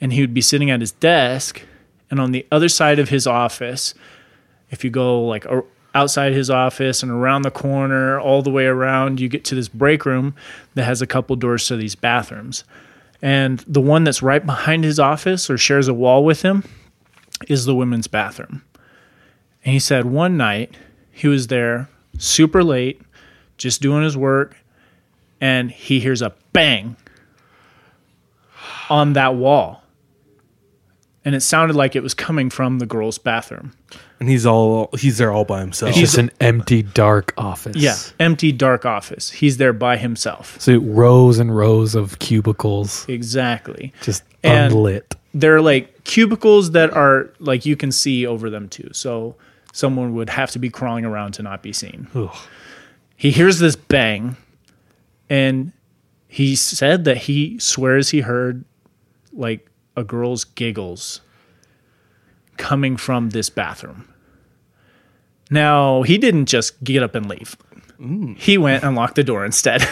And 0.00 0.12
he 0.12 0.20
would 0.20 0.34
be 0.34 0.40
sitting 0.40 0.70
at 0.70 0.80
his 0.80 0.92
desk, 0.92 1.62
and 2.10 2.20
on 2.20 2.32
the 2.32 2.46
other 2.50 2.68
side 2.68 2.98
of 2.98 3.08
his 3.08 3.26
office, 3.26 3.94
if 4.70 4.84
you 4.84 4.90
go 4.90 5.24
like 5.24 5.46
outside 5.94 6.32
his 6.32 6.50
office 6.50 7.02
and 7.02 7.10
around 7.10 7.42
the 7.42 7.50
corner, 7.50 8.20
all 8.20 8.42
the 8.42 8.50
way 8.50 8.66
around, 8.66 9.20
you 9.20 9.28
get 9.28 9.44
to 9.46 9.54
this 9.54 9.68
break 9.68 10.04
room 10.04 10.34
that 10.74 10.84
has 10.84 11.02
a 11.02 11.06
couple 11.06 11.36
doors 11.36 11.66
to 11.66 11.76
these 11.76 11.94
bathrooms. 11.94 12.64
And 13.20 13.58
the 13.66 13.80
one 13.80 14.04
that's 14.04 14.22
right 14.22 14.44
behind 14.44 14.84
his 14.84 15.00
office 15.00 15.50
or 15.50 15.58
shares 15.58 15.88
a 15.88 15.94
wall 15.94 16.24
with 16.24 16.42
him 16.42 16.64
is 17.48 17.64
the 17.64 17.74
women's 17.74 18.06
bathroom. 18.06 18.62
And 19.64 19.72
he 19.72 19.80
said 19.80 20.06
one 20.06 20.36
night 20.36 20.76
he 21.10 21.26
was 21.26 21.48
there 21.48 21.88
super 22.18 22.62
late, 22.62 23.00
just 23.56 23.82
doing 23.82 24.04
his 24.04 24.16
work, 24.16 24.56
and 25.40 25.70
he 25.70 26.00
hears 26.00 26.22
a 26.22 26.32
bang 26.52 26.96
on 28.88 29.14
that 29.14 29.34
wall. 29.34 29.82
And 31.24 31.34
it 31.34 31.40
sounded 31.40 31.76
like 31.76 31.94
it 31.96 32.02
was 32.02 32.14
coming 32.14 32.48
from 32.48 32.78
the 32.78 32.86
girl's 32.86 33.18
bathroom. 33.18 33.72
and 34.20 34.28
he's 34.28 34.46
all 34.46 34.88
he's 34.98 35.18
there 35.18 35.30
all 35.32 35.44
by 35.44 35.60
himself. 35.60 35.90
It's 35.90 35.98
just 35.98 36.18
an 36.18 36.30
empty, 36.40 36.82
dark 36.82 37.34
office. 37.36 37.76
Yeah, 37.76 37.96
empty, 38.18 38.50
dark 38.52 38.86
office. 38.86 39.30
He's 39.30 39.56
there 39.58 39.72
by 39.72 39.96
himself. 39.96 40.58
So 40.60 40.78
rows 40.78 41.38
and 41.38 41.54
rows 41.54 41.94
of 41.94 42.18
cubicles, 42.20 43.04
Exactly. 43.08 43.92
just 44.02 44.22
And- 44.42 44.72
unlit. 44.72 45.14
They're 45.34 45.60
like 45.60 46.04
cubicles 46.04 46.70
that 46.70 46.90
are 46.94 47.30
like 47.38 47.66
you 47.66 47.76
can 47.76 47.92
see 47.92 48.24
over 48.26 48.48
them 48.48 48.68
too. 48.68 48.88
So 48.92 49.36
someone 49.72 50.14
would 50.14 50.30
have 50.30 50.50
to 50.52 50.58
be 50.58 50.70
crawling 50.70 51.04
around 51.04 51.32
to 51.32 51.42
not 51.42 51.62
be 51.62 51.72
seen. 51.72 52.06
Ugh. 52.14 52.34
he 53.16 53.30
hears 53.30 53.58
this 53.58 53.76
bang 53.76 54.36
and 55.28 55.72
he 56.28 56.56
said 56.56 57.04
that 57.04 57.18
he 57.18 57.58
swears 57.58 58.10
he 58.10 58.20
heard 58.20 58.64
like 59.32 59.66
a 59.98 60.04
girl's 60.04 60.44
giggles 60.44 61.20
coming 62.56 62.96
from 62.96 63.30
this 63.30 63.50
bathroom. 63.50 64.08
Now, 65.50 66.02
he 66.02 66.18
didn't 66.18 66.46
just 66.46 66.82
get 66.84 67.02
up 67.02 67.14
and 67.14 67.28
leave. 67.28 67.56
Mm. 68.00 68.38
He 68.38 68.58
went 68.58 68.84
and 68.84 68.94
locked 68.94 69.16
the 69.16 69.24
door 69.24 69.44
instead. 69.44 69.86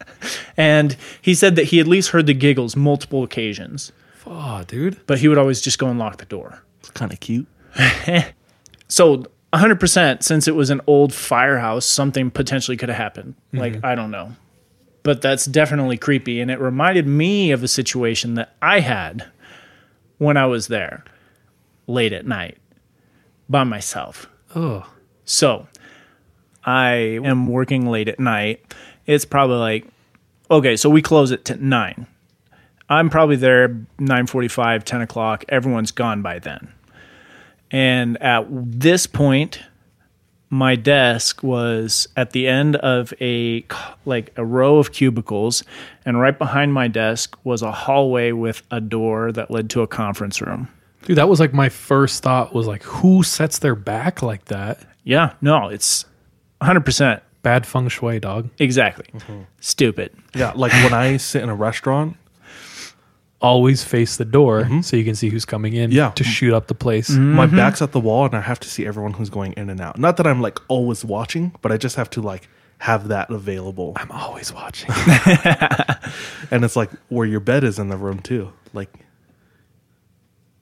and 0.56 0.96
he 1.22 1.34
said 1.34 1.56
that 1.56 1.64
he 1.64 1.80
at 1.80 1.86
least 1.86 2.10
heard 2.10 2.26
the 2.26 2.34
giggles 2.34 2.76
multiple 2.76 3.22
occasions, 3.22 3.92
Oh, 4.26 4.64
dude. 4.66 5.00
but 5.06 5.18
he 5.18 5.28
would 5.28 5.38
always 5.38 5.60
just 5.60 5.78
go 5.78 5.86
and 5.88 5.98
lock 5.98 6.18
the 6.18 6.24
door. 6.26 6.62
It's 6.80 6.90
kind 6.90 7.12
of 7.12 7.20
cute. 7.20 7.46
So 8.88 9.24
100% 9.52 10.22
since 10.22 10.46
it 10.46 10.54
was 10.54 10.70
an 10.70 10.80
old 10.86 11.12
firehouse, 11.12 11.84
something 11.84 12.30
potentially 12.30 12.76
could 12.76 12.88
have 12.88 12.98
happened. 12.98 13.34
Mm-hmm. 13.48 13.58
Like, 13.58 13.84
I 13.84 13.94
don't 13.94 14.10
know. 14.10 14.32
But 15.02 15.22
that's 15.22 15.44
definitely 15.46 15.96
creepy. 15.96 16.40
And 16.40 16.50
it 16.50 16.60
reminded 16.60 17.06
me 17.06 17.50
of 17.50 17.62
a 17.62 17.68
situation 17.68 18.34
that 18.34 18.54
I 18.60 18.80
had 18.80 19.26
when 20.18 20.36
I 20.36 20.46
was 20.46 20.68
there 20.68 21.04
late 21.86 22.12
at 22.12 22.26
night 22.26 22.58
by 23.48 23.64
myself. 23.64 24.28
Oh, 24.54 24.88
So 25.24 25.66
I 26.64 27.20
am 27.22 27.46
working 27.48 27.86
late 27.88 28.08
at 28.08 28.18
night. 28.18 28.74
It's 29.06 29.24
probably 29.24 29.56
like, 29.56 29.86
okay, 30.50 30.76
so 30.76 30.90
we 30.90 31.02
close 31.02 31.30
at 31.32 31.44
10, 31.44 31.68
9. 31.68 32.06
I'm 32.88 33.10
probably 33.10 33.36
there 33.36 33.68
9.45, 33.98 34.84
10 34.84 35.00
o'clock. 35.02 35.44
Everyone's 35.48 35.90
gone 35.90 36.22
by 36.22 36.38
then. 36.38 36.72
And 37.70 38.20
at 38.22 38.46
this 38.48 39.06
point, 39.06 39.60
my 40.48 40.76
desk 40.76 41.42
was 41.42 42.06
at 42.16 42.30
the 42.30 42.46
end 42.46 42.76
of 42.76 43.12
a 43.20 43.64
like 44.04 44.32
a 44.36 44.44
row 44.44 44.78
of 44.78 44.92
cubicles 44.92 45.64
and 46.04 46.20
right 46.20 46.38
behind 46.38 46.72
my 46.72 46.86
desk 46.88 47.36
was 47.44 47.62
a 47.62 47.72
hallway 47.72 48.30
with 48.32 48.62
a 48.70 48.80
door 48.80 49.32
that 49.32 49.50
led 49.50 49.68
to 49.70 49.82
a 49.82 49.86
conference 49.88 50.40
room. 50.40 50.68
Dude, 51.04 51.18
that 51.18 51.28
was 51.28 51.40
like 51.40 51.52
my 51.52 51.68
first 51.68 52.22
thought 52.22 52.54
was 52.54 52.66
like, 52.66 52.82
who 52.84 53.22
sets 53.22 53.58
their 53.58 53.74
back 53.74 54.22
like 54.22 54.46
that? 54.46 54.80
Yeah, 55.04 55.34
no, 55.40 55.68
it's 55.68 56.04
100% 56.60 57.20
Bad 57.42 57.64
feng 57.64 57.86
shui, 57.88 58.18
dog. 58.18 58.48
exactly. 58.58 59.06
Mm-hmm. 59.12 59.42
Stupid. 59.60 60.12
Yeah, 60.34 60.52
like 60.56 60.72
when 60.72 60.92
I 60.92 61.16
sit 61.16 61.42
in 61.44 61.48
a 61.48 61.54
restaurant, 61.54 62.16
Always 63.40 63.84
face 63.84 64.16
the 64.16 64.24
door 64.24 64.62
mm-hmm. 64.62 64.80
so 64.80 64.96
you 64.96 65.04
can 65.04 65.14
see 65.14 65.28
who's 65.28 65.44
coming 65.44 65.74
in 65.74 65.90
Yeah. 65.90 66.10
to 66.10 66.24
shoot 66.24 66.54
up 66.54 66.68
the 66.68 66.74
place. 66.74 67.10
my 67.10 67.46
mm-hmm. 67.46 67.56
back's 67.56 67.82
at 67.82 67.92
the 67.92 68.00
wall 68.00 68.24
and 68.24 68.34
I 68.34 68.40
have 68.40 68.58
to 68.60 68.68
see 68.68 68.86
everyone 68.86 69.12
who's 69.12 69.30
going 69.30 69.52
in 69.54 69.68
and 69.70 69.80
out. 69.80 69.98
Not 69.98 70.16
that 70.16 70.26
I'm 70.26 70.40
like 70.40 70.58
always 70.68 71.04
watching, 71.04 71.52
but 71.60 71.70
I 71.70 71.76
just 71.76 71.96
have 71.96 72.08
to 72.10 72.22
like 72.22 72.48
have 72.78 73.08
that 73.08 73.30
available. 73.30 73.92
I'm 73.96 74.10
always 74.10 74.52
watching. 74.52 74.90
And 76.50 76.64
it's 76.64 76.76
like 76.76 76.90
where 77.08 77.26
your 77.26 77.40
bed 77.40 77.64
is 77.64 77.78
in 77.78 77.88
the 77.88 77.96
room 77.96 78.20
too. 78.20 78.52
Like 78.72 78.92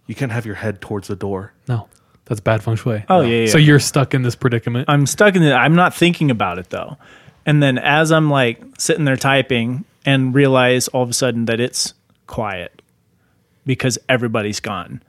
you 0.06 0.14
can't 0.14 0.32
have 0.32 0.46
your 0.46 0.54
head 0.54 0.80
towards 0.80 1.08
the 1.08 1.16
door. 1.16 1.52
no, 1.68 1.88
that's 2.24 2.40
bad 2.40 2.62
feng 2.62 2.76
shui. 2.76 3.04
Oh, 3.08 3.20
yeah, 3.20 3.40
yeah. 3.40 3.46
So 3.46 3.58
you're 3.58 3.80
stuck 3.80 4.14
in 4.14 4.22
this 4.22 4.34
predicament. 4.34 4.88
I'm 4.88 5.06
stuck 5.06 5.34
in 5.36 5.42
it. 5.42 5.52
I'm 5.52 5.74
not 5.74 5.94
thinking 5.94 6.30
about 6.30 6.58
it 6.58 6.70
though. 6.70 6.96
And 7.46 7.62
then 7.62 7.78
as 7.78 8.10
I'm 8.10 8.30
like 8.30 8.62
sitting 8.78 9.04
there 9.04 9.16
typing 9.16 9.84
and 10.06 10.34
realize 10.34 10.88
all 10.88 11.02
of 11.02 11.10
a 11.10 11.14
sudden 11.14 11.44
that 11.46 11.60
it's 11.60 11.94
quiet 12.26 12.82
because 13.66 13.98
everybody's 14.08 14.60
gone. 14.60 15.02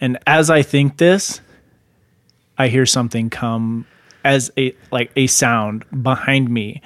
And 0.00 0.18
as 0.26 0.50
I 0.50 0.62
think 0.62 0.98
this, 0.98 1.40
I 2.56 2.68
hear 2.68 2.86
something 2.86 3.30
come 3.30 3.86
as 4.24 4.50
a 4.58 4.74
like 4.90 5.10
a 5.16 5.26
sound 5.26 5.84
behind 6.02 6.50
me 6.50 6.82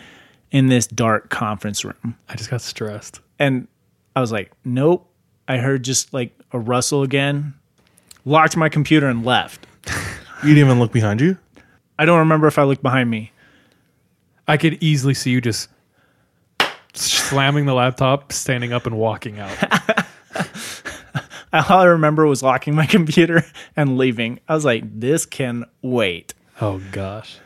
in 0.51 0.69
this 0.69 0.87
dark 0.87 1.31
conference 1.31 1.85
room. 1.85 2.17
I 2.29 2.37
just 2.37 2.51
got 2.51 2.61
stressed. 2.61 3.21
And 3.39 3.67
I 4.15 4.21
was 4.21 4.33
like, 4.33 4.53
nope. 4.65 5.09
I 5.49 5.59
heard 5.59 5.83
just 5.83 6.15
like 6.15 6.39
a 6.53 6.59
rustle 6.59 7.03
again, 7.03 7.55
locked 8.25 8.57
my 8.57 8.69
computer 8.69 9.09
and 9.09 9.25
left. 9.25 9.67
You 10.43 10.49
didn't 10.57 10.67
even 10.67 10.81
look 10.81 10.91
behind 10.91 11.21
you? 11.21 11.39
I 12.01 12.05
don't 12.05 12.19
remember 12.19 12.49
if 12.49 12.59
I 12.59 12.65
looked 12.65 12.83
behind 12.83 13.09
me. 13.09 13.31
I 14.49 14.57
could 14.57 14.83
easily 14.83 15.15
see 15.15 15.31
you 15.31 15.41
just 15.41 15.69
slamming 16.95 17.67
the 17.67 17.75
laptop, 17.75 18.33
standing 18.33 18.73
up, 18.73 18.87
and 18.87 18.97
walking 18.99 19.39
out. 19.41 19.57
All 21.53 21.81
I 21.81 21.85
remember 21.85 22.27
was 22.27 22.43
locking 22.43 22.75
my 22.75 22.87
computer 22.99 23.45
and 23.77 23.99
leaving. 23.99 24.41
I 24.49 24.55
was 24.55 24.65
like, 24.65 24.85
this 25.01 25.27
can 25.27 25.65
wait. 25.83 26.35
oh 26.61 26.81
gosh. 26.93 27.39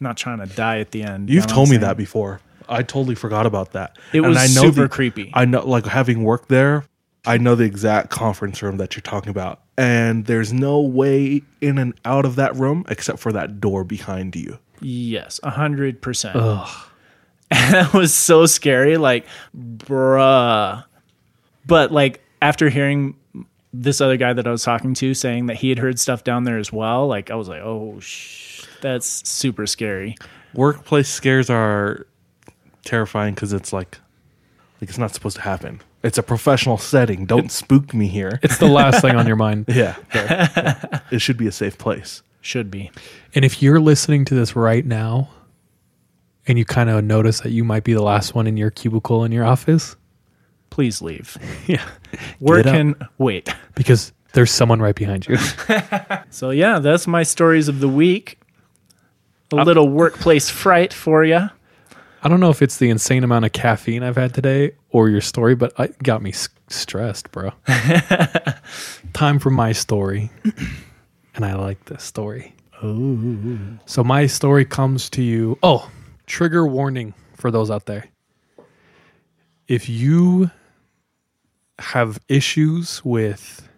not 0.00 0.16
trying 0.16 0.38
to 0.38 0.46
die 0.46 0.80
at 0.80 0.90
the 0.90 1.02
end. 1.02 1.30
You've 1.30 1.44
You 1.44 1.48
know 1.48 1.54
told 1.54 1.70
me 1.70 1.76
that 1.78 1.96
before. 1.96 2.40
I 2.68 2.82
totally 2.82 3.14
forgot 3.14 3.46
about 3.46 3.72
that. 3.72 3.96
It 4.12 4.20
was 4.20 4.38
super 4.54 4.88
creepy. 4.88 5.30
I 5.32 5.46
know, 5.46 5.66
like 5.66 5.86
having 5.86 6.22
worked 6.22 6.50
there, 6.50 6.84
I 7.26 7.38
know 7.38 7.54
the 7.54 7.64
exact 7.64 8.10
conference 8.10 8.62
room 8.62 8.76
that 8.76 8.94
you're 8.94 9.02
talking 9.02 9.30
about, 9.30 9.62
and 9.78 10.26
there's 10.26 10.52
no 10.52 10.80
way 10.80 11.42
in 11.62 11.78
and 11.78 11.94
out 12.04 12.26
of 12.26 12.36
that 12.36 12.54
room 12.56 12.84
except 12.90 13.20
for 13.20 13.32
that 13.32 13.58
door 13.60 13.84
behind 13.84 14.36
you. 14.36 14.58
Yes, 14.80 15.40
a 15.42 15.50
hundred 15.50 16.02
percent. 16.02 16.36
And 17.50 17.74
that 17.74 17.92
was 17.92 18.14
so 18.14 18.46
scary. 18.46 18.96
Like, 18.96 19.26
bruh. 19.56 20.84
But 21.66 21.92
like 21.92 22.22
after 22.40 22.68
hearing 22.68 23.16
this 23.72 24.00
other 24.00 24.16
guy 24.16 24.32
that 24.32 24.46
I 24.46 24.50
was 24.50 24.62
talking 24.62 24.94
to 24.94 25.14
saying 25.14 25.46
that 25.46 25.56
he 25.56 25.68
had 25.68 25.78
heard 25.78 25.98
stuff 25.98 26.24
down 26.24 26.44
there 26.44 26.58
as 26.58 26.72
well, 26.72 27.06
like 27.06 27.30
I 27.30 27.34
was 27.34 27.48
like, 27.48 27.62
oh, 27.62 27.98
sh- 28.00 28.64
that's 28.80 29.28
super 29.28 29.66
scary. 29.66 30.16
Workplace 30.54 31.08
scares 31.08 31.50
are 31.50 32.06
terrifying 32.84 33.34
because 33.34 33.52
it's 33.52 33.72
like, 33.72 33.98
like 34.80 34.88
it's 34.88 34.98
not 34.98 35.14
supposed 35.14 35.36
to 35.36 35.42
happen. 35.42 35.80
It's 36.02 36.16
a 36.16 36.22
professional 36.22 36.78
setting. 36.78 37.26
Don't 37.26 37.50
spook 37.50 37.92
me 37.92 38.06
here. 38.06 38.38
It's 38.42 38.58
the 38.58 38.68
last 38.68 39.02
thing 39.02 39.16
on 39.16 39.26
your 39.26 39.36
mind. 39.46 39.66
Yeah, 39.68 39.96
yeah. 40.14 41.00
it 41.10 41.18
should 41.20 41.36
be 41.36 41.46
a 41.46 41.52
safe 41.52 41.76
place. 41.76 42.22
Should 42.40 42.70
be. 42.70 42.90
And 43.34 43.44
if 43.44 43.62
you're 43.62 43.80
listening 43.80 44.24
to 44.26 44.34
this 44.34 44.54
right 44.54 44.86
now 44.86 45.28
and 46.48 46.58
you 46.58 46.64
kind 46.64 46.90
of 46.90 47.04
notice 47.04 47.40
that 47.40 47.50
you 47.50 47.62
might 47.64 47.84
be 47.84 47.92
the 47.92 48.02
last 48.02 48.34
one 48.34 48.46
in 48.46 48.56
your 48.56 48.70
cubicle 48.70 49.24
in 49.24 49.32
your 49.32 49.44
office, 49.44 49.96
Please 50.70 51.00
leave. 51.02 51.36
yeah, 51.66 51.82
Work 52.40 52.64
can 52.64 52.94
wait. 53.18 53.48
because 53.74 54.12
there's 54.34 54.50
someone 54.50 54.80
right 54.80 54.94
behind 54.94 55.26
you. 55.26 55.36
So 56.30 56.50
yeah, 56.50 56.78
that's 56.78 57.06
my 57.06 57.22
stories 57.22 57.68
of 57.68 57.80
the 57.80 57.88
week. 57.88 58.38
A 59.50 59.56
little 59.56 59.88
workplace 59.88 60.50
fright 60.50 60.92
for 60.92 61.24
you. 61.24 61.48
I 62.22 62.28
don't 62.28 62.38
know 62.40 62.50
if 62.50 62.60
it's 62.62 62.76
the 62.76 62.90
insane 62.90 63.24
amount 63.24 63.46
of 63.46 63.52
caffeine 63.52 64.02
I've 64.02 64.16
had 64.16 64.34
today 64.34 64.72
or 64.90 65.08
your 65.08 65.20
story, 65.22 65.54
but 65.54 65.72
it 65.78 66.02
got 66.02 66.20
me 66.22 66.30
s- 66.30 66.48
stressed, 66.68 67.30
bro. 67.32 67.52
Time 69.14 69.38
for 69.38 69.50
my 69.50 69.72
story. 69.72 70.30
and 71.34 71.44
I 71.44 71.54
like 71.54 71.84
this 71.86 72.02
story. 72.04 72.54
So 73.86 74.04
my 74.04 74.26
story 74.26 74.64
comes 74.64 75.08
to 75.10 75.22
you. 75.22 75.58
Oh, 75.62 75.90
trigger 76.28 76.66
warning 76.66 77.14
for 77.34 77.50
those 77.50 77.70
out 77.70 77.86
there. 77.86 78.06
If 79.66 79.88
you 79.88 80.50
have 81.80 82.20
issues 82.28 83.04
with 83.04 83.68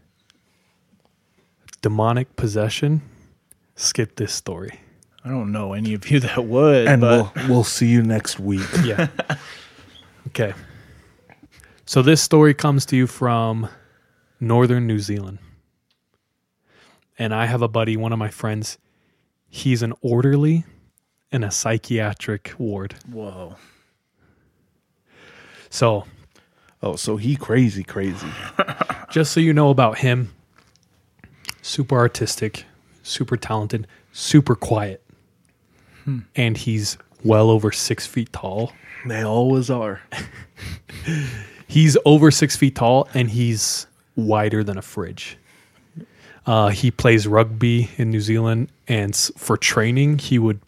demonic 1.81 2.37
possession, 2.37 3.03
skip 3.77 4.17
this 4.17 4.33
story. 4.33 4.81
I 5.25 5.29
don't 5.29 5.53
know 5.53 5.73
any 5.73 5.95
of 5.95 6.11
you 6.11 6.21
that 6.21 6.45
would, 6.45 6.87
And 6.87 7.01
but 7.01 7.35
we'll 7.37 7.49
we'll 7.49 7.65
see 7.65 7.89
you 7.89 8.03
next 8.03 8.39
week. 8.41 8.67
Yeah. 8.85 9.09
okay. 10.29 10.55
So 11.85 12.03
this 12.03 12.23
story 12.23 12.55
comes 12.55 12.87
to 12.87 12.97
you 12.97 13.07
from 13.07 13.69
northern 14.39 14.87
New 14.87 14.99
Zealand. 14.99 15.39
And 17.19 17.35
I 17.35 17.47
have 17.47 17.61
a 17.61 17.69
buddy, 17.69 17.97
one 17.97 18.13
of 18.13 18.19
my 18.19 18.31
friends. 18.31 18.79
He's 19.49 19.83
an 19.83 19.93
orderly 20.01 20.65
in 21.33 21.45
a 21.45 21.51
psychiatric 21.51 22.55
ward. 22.59 22.95
whoa. 23.11 23.57
So, 25.71 26.05
Oh, 26.83 26.97
so 26.97 27.17
he 27.19 27.37
crazy, 27.37 27.85
crazy. 27.85 28.27
just 29.11 29.33
so 29.33 29.41
you 29.41 29.53
know 29.53 29.69
about 29.69 29.99
him, 29.99 30.33
super 31.61 31.97
artistic, 31.97 32.65
super 33.03 33.37
talented, 33.37 33.87
super 34.13 34.55
quiet. 34.55 35.03
And 36.35 36.57
he's 36.57 36.99
well 37.23 37.51
over 37.51 37.71
six 37.71 38.05
feet 38.07 38.33
tall. 38.33 38.73
They 39.07 39.23
always 39.23 39.71
are. 39.71 40.01
He's 41.69 41.97
over 42.05 42.33
six 42.33 42.57
feet 42.57 42.75
tall 42.75 43.07
and 43.15 43.31
he's 43.31 43.87
wider 44.17 44.65
than 44.65 44.77
a 44.77 44.83
fridge. 44.83 45.39
Uh, 46.45 46.71
he 46.71 46.91
plays 46.91 47.29
rugby 47.29 47.91
in 47.97 48.11
New 48.11 48.21
Zealand, 48.21 48.73
and 48.89 49.15
for 49.15 49.57
training, 49.57 50.19
he 50.19 50.37
would 50.41 50.59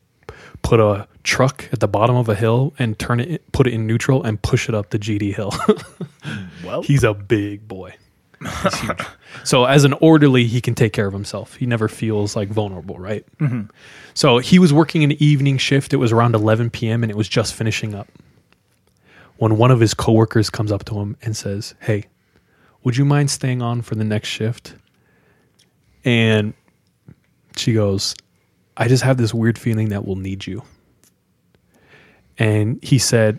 put 0.62 0.80
a 0.80 1.06
truck 1.24 1.68
at 1.72 1.80
the 1.80 1.88
bottom 1.88 2.16
of 2.16 2.28
a 2.28 2.34
hill 2.34 2.74
and 2.78 2.98
turn 2.98 3.20
it, 3.20 3.52
put 3.52 3.66
it 3.66 3.72
in 3.72 3.86
neutral, 3.86 4.22
and 4.22 4.40
push 4.42 4.68
it 4.68 4.74
up 4.74 4.90
the 4.90 4.98
GD 4.98 5.34
hill. 5.34 5.52
Well, 6.64 6.82
He's 6.82 7.02
a 7.02 7.12
big 7.12 7.66
boy. 7.66 7.96
So 9.44 9.64
as 9.64 9.82
an 9.84 9.94
orderly, 9.94 10.46
he 10.46 10.60
can 10.60 10.74
take 10.74 10.92
care 10.92 11.06
of 11.06 11.12
himself. 11.12 11.56
He 11.56 11.66
never 11.66 11.88
feels 11.88 12.36
like 12.36 12.48
vulnerable, 12.48 12.96
right? 12.98 13.24
Mm-hmm. 13.38 13.62
So 14.14 14.38
he 14.38 14.58
was 14.60 14.72
working 14.72 15.02
an 15.02 15.12
evening 15.22 15.58
shift. 15.58 15.92
It 15.92 15.96
was 15.96 16.12
around 16.12 16.34
11 16.36 16.70
p.m. 16.70 17.02
and 17.02 17.10
it 17.10 17.16
was 17.16 17.28
just 17.28 17.54
finishing 17.54 17.94
up. 17.94 18.08
When 19.38 19.56
one 19.56 19.72
of 19.72 19.80
his 19.80 19.94
coworkers 19.94 20.50
comes 20.50 20.70
up 20.70 20.84
to 20.84 21.00
him 21.00 21.16
and 21.22 21.36
says, 21.36 21.74
"Hey, 21.80 22.06
would 22.84 22.96
you 22.96 23.04
mind 23.04 23.30
staying 23.30 23.60
on 23.60 23.82
for 23.82 23.96
the 23.96 24.04
next 24.04 24.28
shift?" 24.28 24.76
And 26.04 26.54
she 27.56 27.72
goes, 27.72 28.14
"I 28.76 28.88
just 28.88 29.02
have 29.02 29.16
this 29.16 29.32
weird 29.34 29.58
feeling 29.58 29.88
that 29.90 30.04
we'll 30.06 30.16
need 30.16 30.46
you." 30.46 30.62
And 32.38 32.78
he 32.82 32.98
said, 32.98 33.38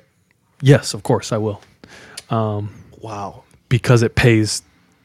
"Yes, 0.62 0.94
of 0.94 1.04
course 1.04 1.32
I 1.32 1.38
will." 1.38 1.62
Um, 2.30 2.70
Wow. 3.02 3.44
because 3.70 4.02
it 4.02 4.16
pays 4.16 4.62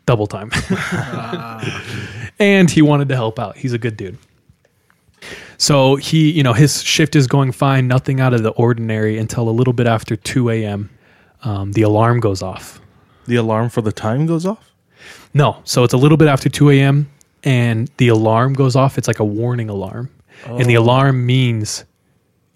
double 0.07 0.27
time. 0.27 0.51
and 2.39 2.71
he 2.71 2.81
wanted 2.83 3.09
to 3.09 3.15
help 3.17 3.39
out. 3.39 3.57
He's 3.57 3.73
a 3.73 3.79
good 3.79 3.97
dude. 3.97 4.19
So 5.59 5.97
he, 5.97 6.31
you 6.31 6.43
know, 6.43 6.53
his 6.53 6.83
shift 6.83 7.17
is 7.17 7.27
going 7.27 7.53
fine, 7.53 7.89
nothing 7.89 8.21
out 8.21 8.33
of 8.33 8.43
the 8.45 8.51
ordinary 8.51 9.19
until 9.19 9.49
a 9.49 9.51
little 9.51 9.73
bit 9.73 9.87
after 9.89 10.15
2 10.17 10.51
a.m. 10.51 10.91
Um, 11.43 11.73
the 11.73 11.83
alarm 11.83 12.21
goes 12.21 12.43
off. 12.43 12.81
The 13.27 13.37
alarm 13.37 13.69
for 13.69 13.83
the 13.83 13.93
time 13.93 14.27
goes 14.27 14.47
off? 14.47 14.71
No, 15.35 15.61
so 15.65 15.83
it's 15.85 15.93
a 15.93 15.97
little 15.99 16.17
bit 16.17 16.29
after 16.29 16.49
2 16.49 16.71
a.m. 16.71 17.11
and 17.43 17.91
the 17.97 18.09
alarm 18.09 18.55
goes 18.55 18.77
off. 18.77 18.97
It's 18.97 19.09
like 19.09 19.19
a 19.19 19.25
warning 19.25 19.69
alarm. 19.69 20.09
And 20.47 20.67
the 20.67 20.75
alarm 20.75 21.27
means 21.27 21.85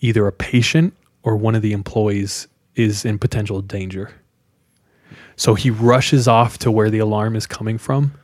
either 0.01 0.27
a 0.27 0.33
patient 0.33 0.95
or 1.23 1.37
one 1.37 1.55
of 1.55 1.63
the 1.63 1.73
employees 1.73 2.49
is 2.75 3.05
in 3.05 3.19
potential 3.19 3.61
danger. 3.61 4.11
So 5.37 5.55
he 5.55 5.71
rushes 5.71 6.29
off 6.29 6.59
to 6.59 6.71
where 6.71 6.91
the 6.91 6.99
alarm 6.99 7.37
is 7.37 7.47
coming 7.47 7.79
from. 7.79 8.15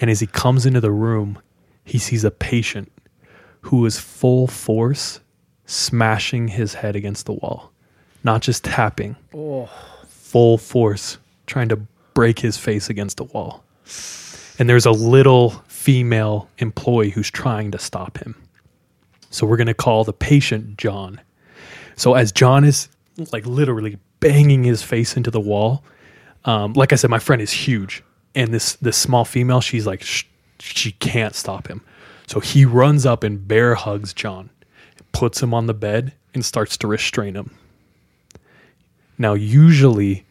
And 0.00 0.10
as 0.10 0.20
he 0.20 0.26
comes 0.26 0.66
into 0.66 0.80
the 0.80 0.90
room, 0.90 1.38
he 1.84 1.98
sees 1.98 2.24
a 2.24 2.30
patient 2.30 2.90
who 3.62 3.84
is 3.86 3.98
full 3.98 4.46
force 4.46 5.20
smashing 5.66 6.48
his 6.48 6.74
head 6.74 6.96
against 6.96 7.26
the 7.26 7.32
wall, 7.32 7.72
not 8.24 8.42
just 8.42 8.64
tapping, 8.64 9.16
oh. 9.34 9.70
full 10.08 10.58
force 10.58 11.18
trying 11.46 11.68
to 11.68 11.76
break 12.14 12.38
his 12.38 12.56
face 12.56 12.90
against 12.90 13.16
the 13.16 13.24
wall. 13.24 13.64
And 14.58 14.68
there's 14.68 14.86
a 14.86 14.90
little 14.90 15.50
female 15.68 16.48
employee 16.58 17.10
who's 17.10 17.30
trying 17.30 17.70
to 17.72 17.78
stop 17.78 18.18
him. 18.18 18.36
So 19.32 19.46
we're 19.46 19.56
going 19.56 19.66
to 19.66 19.74
call 19.74 20.04
the 20.04 20.12
patient 20.12 20.76
John. 20.76 21.20
So 21.96 22.14
as 22.14 22.30
John 22.30 22.64
is 22.64 22.88
like 23.32 23.46
literally 23.46 23.98
banging 24.20 24.62
his 24.62 24.82
face 24.82 25.16
into 25.16 25.30
the 25.30 25.40
wall, 25.40 25.82
um, 26.44 26.74
like 26.74 26.92
I 26.92 26.96
said, 26.96 27.10
my 27.10 27.18
friend 27.18 27.40
is 27.40 27.50
huge, 27.50 28.04
and 28.34 28.52
this 28.52 28.74
this 28.76 28.96
small 28.96 29.24
female, 29.24 29.60
she's 29.60 29.86
like 29.86 30.02
sh- 30.02 30.24
she 30.58 30.92
can't 30.92 31.34
stop 31.34 31.66
him. 31.66 31.82
So 32.26 32.40
he 32.40 32.64
runs 32.64 33.06
up 33.06 33.24
and 33.24 33.46
bear 33.46 33.74
hugs 33.74 34.12
John, 34.12 34.50
puts 35.12 35.42
him 35.42 35.54
on 35.54 35.66
the 35.66 35.74
bed, 35.74 36.12
and 36.34 36.44
starts 36.44 36.76
to 36.78 36.86
restrain 36.86 37.34
him. 37.34 37.56
Now, 39.18 39.34
usually, 39.34 40.24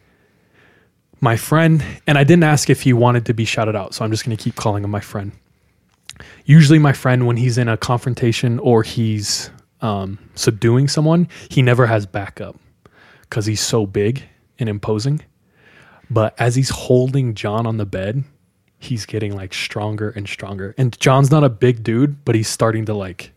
my 1.21 1.37
friend, 1.37 1.83
and 2.07 2.17
I 2.17 2.23
didn't 2.23 2.43
ask 2.43 2.69
if 2.69 2.81
he 2.81 2.93
wanted 2.93 3.25
to 3.27 3.33
be 3.33 3.45
shouted 3.45 3.75
out, 3.75 3.93
so 3.93 4.03
I'm 4.03 4.11
just 4.11 4.25
going 4.25 4.35
to 4.35 4.43
keep 4.43 4.55
calling 4.55 4.83
him 4.83 4.91
my 4.91 4.99
friend. 4.99 5.31
Usually, 6.45 6.80
my 6.80 6.93
friend, 6.93 7.28
when 7.28 7.38
he's 7.38 7.57
in 7.57 7.67
a 7.67 7.78
confrontation 7.78 8.59
or 8.59 8.84
he's 8.84 9.49
um, 9.82 10.17
subduing 10.36 10.88
someone, 10.88 11.28
he 11.49 11.61
never 11.61 11.86
has 11.88 12.05
backup 12.05 12.57
because 13.22 13.45
he's 13.45 13.61
so 13.61 13.86
big 13.86 14.24
and 14.59 14.67
imposing. 14.69 15.22
But 16.09 16.36
as 16.39 16.55
he's 16.55 16.69
holding 16.69 17.34
John 17.36 17.65
on 17.65 17.78
the 17.78 17.86
bed, 17.86 18.24
he's 18.80 19.05
getting 19.05 19.36
like 19.36 19.53
stronger 19.53 20.09
and 20.09 20.28
stronger. 20.28 20.76
And 20.78 20.97
John's 20.99 21.32
not 21.32 21.43
a 21.43 21.49
big 21.49 21.84
dude, 21.84 22.26
but 22.26 22.36
he's 22.36 22.49
starting 22.49 22.86
to 22.86 22.93
like, 22.93 23.32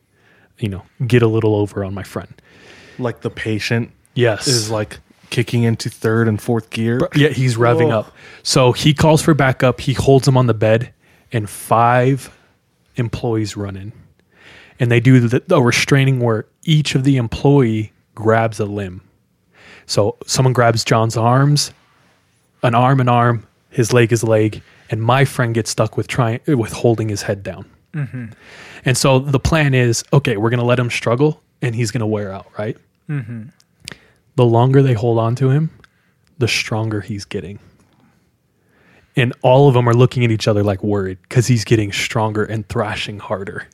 you 0.59 0.69
know, 0.69 0.83
get 1.07 1.23
a 1.23 1.29
little 1.29 1.55
over 1.55 1.85
on 1.85 1.95
my 1.95 2.03
friend. 2.03 2.33
Like 2.99 3.21
the 3.21 3.31
patient 3.31 3.91
Yes. 4.15 4.47
is 4.47 4.71
like 4.71 4.99
kicking 5.31 5.63
into 5.65 5.89
third 5.91 6.29
and 6.29 6.41
fourth 6.41 6.71
gear. 6.71 7.09
Yeah, 7.15 7.29
he's 7.29 7.57
revving 7.57 7.89
Whoa. 7.89 8.01
up. 8.01 8.13
So 8.43 8.73
he 8.73 8.95
calls 8.95 9.23
for 9.23 9.35
backup. 9.35 9.81
He 9.81 9.93
holds 9.93 10.27
him 10.29 10.37
on 10.37 10.47
the 10.47 10.55
bed, 10.55 10.93
and 11.33 11.49
five 11.51 12.31
employees 12.97 13.57
running. 13.57 13.93
And 14.81 14.91
they 14.91 15.01
do 15.01 15.21
the, 15.21 15.43
a 15.55 15.63
restraining 15.63 16.21
where 16.21 16.47
each 16.65 16.95
of 16.95 17.05
the 17.05 17.17
employee 17.17 17.93
grabs 18.15 18.59
a 18.59 18.65
limb. 18.65 19.01
So 19.87 20.17
someone 20.27 20.53
grabs 20.53 20.85
John's 20.85 21.17
arms, 21.17 21.73
an 22.63 22.75
arm, 22.75 23.01
an 23.01 23.09
arm, 23.09 23.47
his 23.71 23.93
leg 23.93 24.13
is 24.13 24.25
leg, 24.25 24.63
and 24.91 25.03
my 25.03 25.25
friend 25.25 25.55
gets 25.55 25.71
stuck 25.71 25.97
with 25.97 26.09
trying 26.09 26.41
with 26.47 26.73
holding 26.73 27.09
his 27.09 27.23
head 27.23 27.43
down. 27.43 27.69
Mm-hmm. 27.93 28.27
And 28.85 28.97
so 28.97 29.19
the 29.19 29.39
plan 29.39 29.75
is, 29.75 30.05
okay, 30.13 30.37
we're 30.37 30.51
gonna 30.51 30.65
let 30.65 30.79
him 30.79 30.91
struggle, 30.91 31.43
and 31.63 31.75
he's 31.75 31.91
gonna 31.91 32.07
wear 32.07 32.33
out, 32.33 32.47
right? 32.59 32.77
Mm-hmm. 33.09 33.49
the 34.37 34.47
longer 34.47 34.83
they 34.83 34.95
hold 34.95 35.19
on 35.19 35.35
to 35.37 35.51
him, 35.51 35.69
the 36.39 36.49
stronger 36.49 37.03
he's 37.03 37.27
getting. 37.27 37.59
And 39.17 39.33
all 39.43 39.69
of 39.69 39.75
them 39.75 39.89
are 39.89 39.95
looking 39.95 40.25
at 40.25 40.31
each 40.31 40.49
other 40.49 40.65
like 40.65 40.83
worried 40.83 41.19
because 41.23 41.47
he's 41.47 41.65
getting 41.65 41.93
stronger 41.93 42.45
and 42.45 42.69
thrashing 42.69 43.19
harder. 43.21 43.69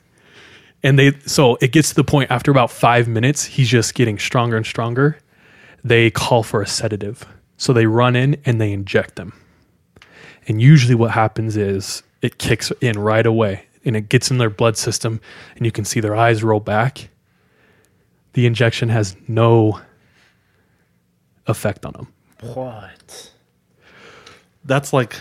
And 0.83 0.97
they, 0.97 1.13
so 1.25 1.57
it 1.61 1.71
gets 1.71 1.89
to 1.89 1.95
the 1.95 2.03
point 2.03 2.31
after 2.31 2.51
about 2.51 2.71
five 2.71 3.07
minutes, 3.07 3.45
he's 3.45 3.69
just 3.69 3.93
getting 3.93 4.17
stronger 4.19 4.57
and 4.57 4.65
stronger. 4.65 5.17
They 5.83 6.11
call 6.11 6.43
for 6.43 6.61
a 6.61 6.67
sedative. 6.67 7.25
So 7.57 7.73
they 7.73 7.85
run 7.85 8.15
in 8.15 8.37
and 8.45 8.59
they 8.59 8.71
inject 8.71 9.15
them. 9.15 9.33
And 10.47 10.61
usually 10.61 10.95
what 10.95 11.11
happens 11.11 11.55
is 11.55 12.03
it 12.21 12.37
kicks 12.39 12.71
in 12.81 12.97
right 12.97 13.25
away 13.25 13.65
and 13.85 13.95
it 13.95 14.09
gets 14.09 14.31
in 14.31 14.37
their 14.37 14.49
blood 14.49 14.77
system 14.77 15.21
and 15.55 15.65
you 15.65 15.71
can 15.71 15.85
see 15.85 15.99
their 15.99 16.15
eyes 16.15 16.43
roll 16.43 16.59
back. 16.59 17.09
The 18.33 18.45
injection 18.45 18.89
has 18.89 19.15
no 19.27 19.81
effect 21.47 21.85
on 21.85 21.93
them. 21.93 22.07
What? 22.53 23.31
That's 24.63 24.93
like 24.93 25.19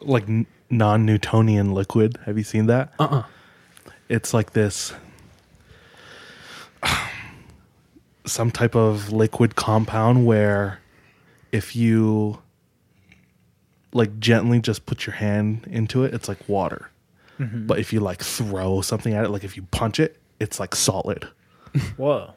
like 0.00 0.24
non-Newtonian 0.70 1.72
liquid. 1.72 2.18
Have 2.24 2.36
you 2.36 2.44
seen 2.44 2.66
that? 2.66 2.92
Uh-uh. 2.98 3.24
It's 4.08 4.34
like 4.34 4.52
this 4.52 4.92
some 8.26 8.50
type 8.50 8.74
of 8.74 9.12
liquid 9.12 9.56
compound 9.56 10.26
where 10.26 10.80
if 11.52 11.76
you 11.76 12.38
like 13.92 14.18
gently 14.18 14.60
just 14.60 14.86
put 14.86 15.06
your 15.06 15.14
hand 15.14 15.66
into 15.70 16.04
it, 16.04 16.12
it's 16.12 16.28
like 16.28 16.48
water. 16.48 16.90
Mm-hmm. 17.38 17.66
But 17.66 17.78
if 17.78 17.92
you 17.92 18.00
like 18.00 18.20
throw 18.20 18.80
something 18.80 19.14
at 19.14 19.24
it, 19.24 19.30
like 19.30 19.44
if 19.44 19.56
you 19.56 19.62
punch 19.70 20.00
it, 20.00 20.18
it's 20.40 20.60
like 20.60 20.74
solid. 20.74 21.28
Whoa. 21.96 22.34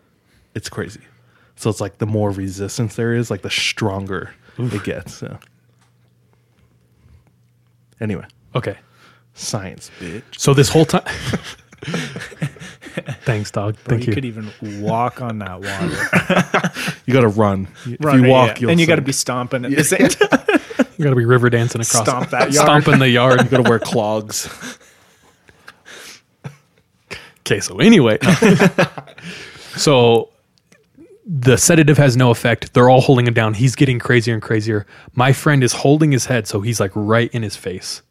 It's 0.56 0.70
crazy. 0.70 1.02
So 1.56 1.70
it's 1.70 1.82
like 1.82 1.98
the 1.98 2.06
more 2.06 2.32
resistance 2.32 2.96
there 2.96 3.14
is, 3.14 3.32
like 3.32 3.42
the 3.42 3.50
stronger 3.50 4.34
it 4.58 4.84
gets. 4.84 5.16
So. 5.16 5.40
Anyway, 8.00 8.26
Okay. 8.56 8.78
science, 9.34 9.90
bitch. 10.00 10.24
So 10.38 10.54
this 10.54 10.70
whole 10.70 10.86
time. 10.86 11.04
Thanks, 13.24 13.52
dog. 13.52 13.76
Thank 13.78 14.02
you 14.04 14.08
you. 14.08 14.14
could 14.14 14.26
even 14.26 14.52
walk 14.82 15.22
on 15.22 15.40
that 15.40 15.62
water. 15.62 16.92
You 17.06 17.14
got 17.14 17.22
to 17.22 17.30
run. 17.30 17.70
If 17.86 18.04
Run 18.04 18.20
you 18.20 18.26
it, 18.26 18.30
walk, 18.30 18.48
yeah. 18.48 18.56
you'll 18.62 18.72
and 18.72 18.80
you 18.82 18.86
got 18.86 18.98
to 18.98 19.02
be 19.02 19.14
stomping 19.14 19.64
at 19.64 19.72
the 19.72 19.84
same 19.86 20.08
time. 20.10 20.40
You 20.98 21.04
got 21.06 21.12
to 21.12 21.16
be 21.16 21.24
river 21.24 21.50
dancing 21.50 21.80
across. 21.80 22.04
Stomp 22.04 22.30
that 22.32 22.52
yard. 22.52 22.66
Stomping 22.66 23.00
the 23.00 23.08
yard. 23.08 23.42
You 23.44 23.48
got 23.50 23.64
to 23.64 23.70
wear 23.70 23.80
clogs. 23.80 24.50
Okay, 27.42 27.62
so 27.62 27.80
anyway. 27.80 28.18
so 29.78 30.30
the 31.30 31.58
sedative 31.58 31.98
has 31.98 32.16
no 32.16 32.32
effect. 32.32 32.74
They're 32.74 32.90
all 32.90 33.02
holding 33.02 33.28
him 33.28 33.34
down. 33.34 33.54
He's 33.54 33.76
getting 33.76 34.00
crazier 34.00 34.34
and 34.34 34.42
crazier. 34.42 34.88
My 35.14 35.34
friend 35.34 35.62
is 35.62 35.74
holding 35.74 36.14
his 36.14 36.26
head, 36.26 36.48
so 36.48 36.62
he's 36.62 36.80
like 36.80 36.92
right 36.96 37.30
in 37.34 37.44
his 37.44 37.58
face. 37.58 38.02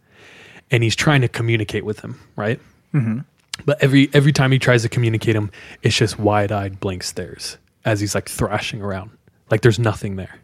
And 0.70 0.82
he's 0.82 0.94
trying 0.94 1.22
to 1.22 1.28
communicate 1.28 1.84
with 1.84 2.00
him, 2.00 2.20
right? 2.36 2.60
Mm-hmm. 2.92 3.20
But 3.64 3.82
every 3.82 4.10
every 4.12 4.32
time 4.32 4.52
he 4.52 4.58
tries 4.58 4.82
to 4.82 4.90
communicate 4.90 5.34
him, 5.34 5.50
it's 5.82 5.96
just 5.96 6.18
wide 6.18 6.52
eyed 6.52 6.78
blank 6.78 7.02
stares 7.02 7.56
as 7.86 8.00
he's 8.00 8.14
like 8.14 8.28
thrashing 8.28 8.82
around. 8.82 9.10
Like 9.50 9.62
there's 9.62 9.78
nothing 9.78 10.16
there. 10.16 10.40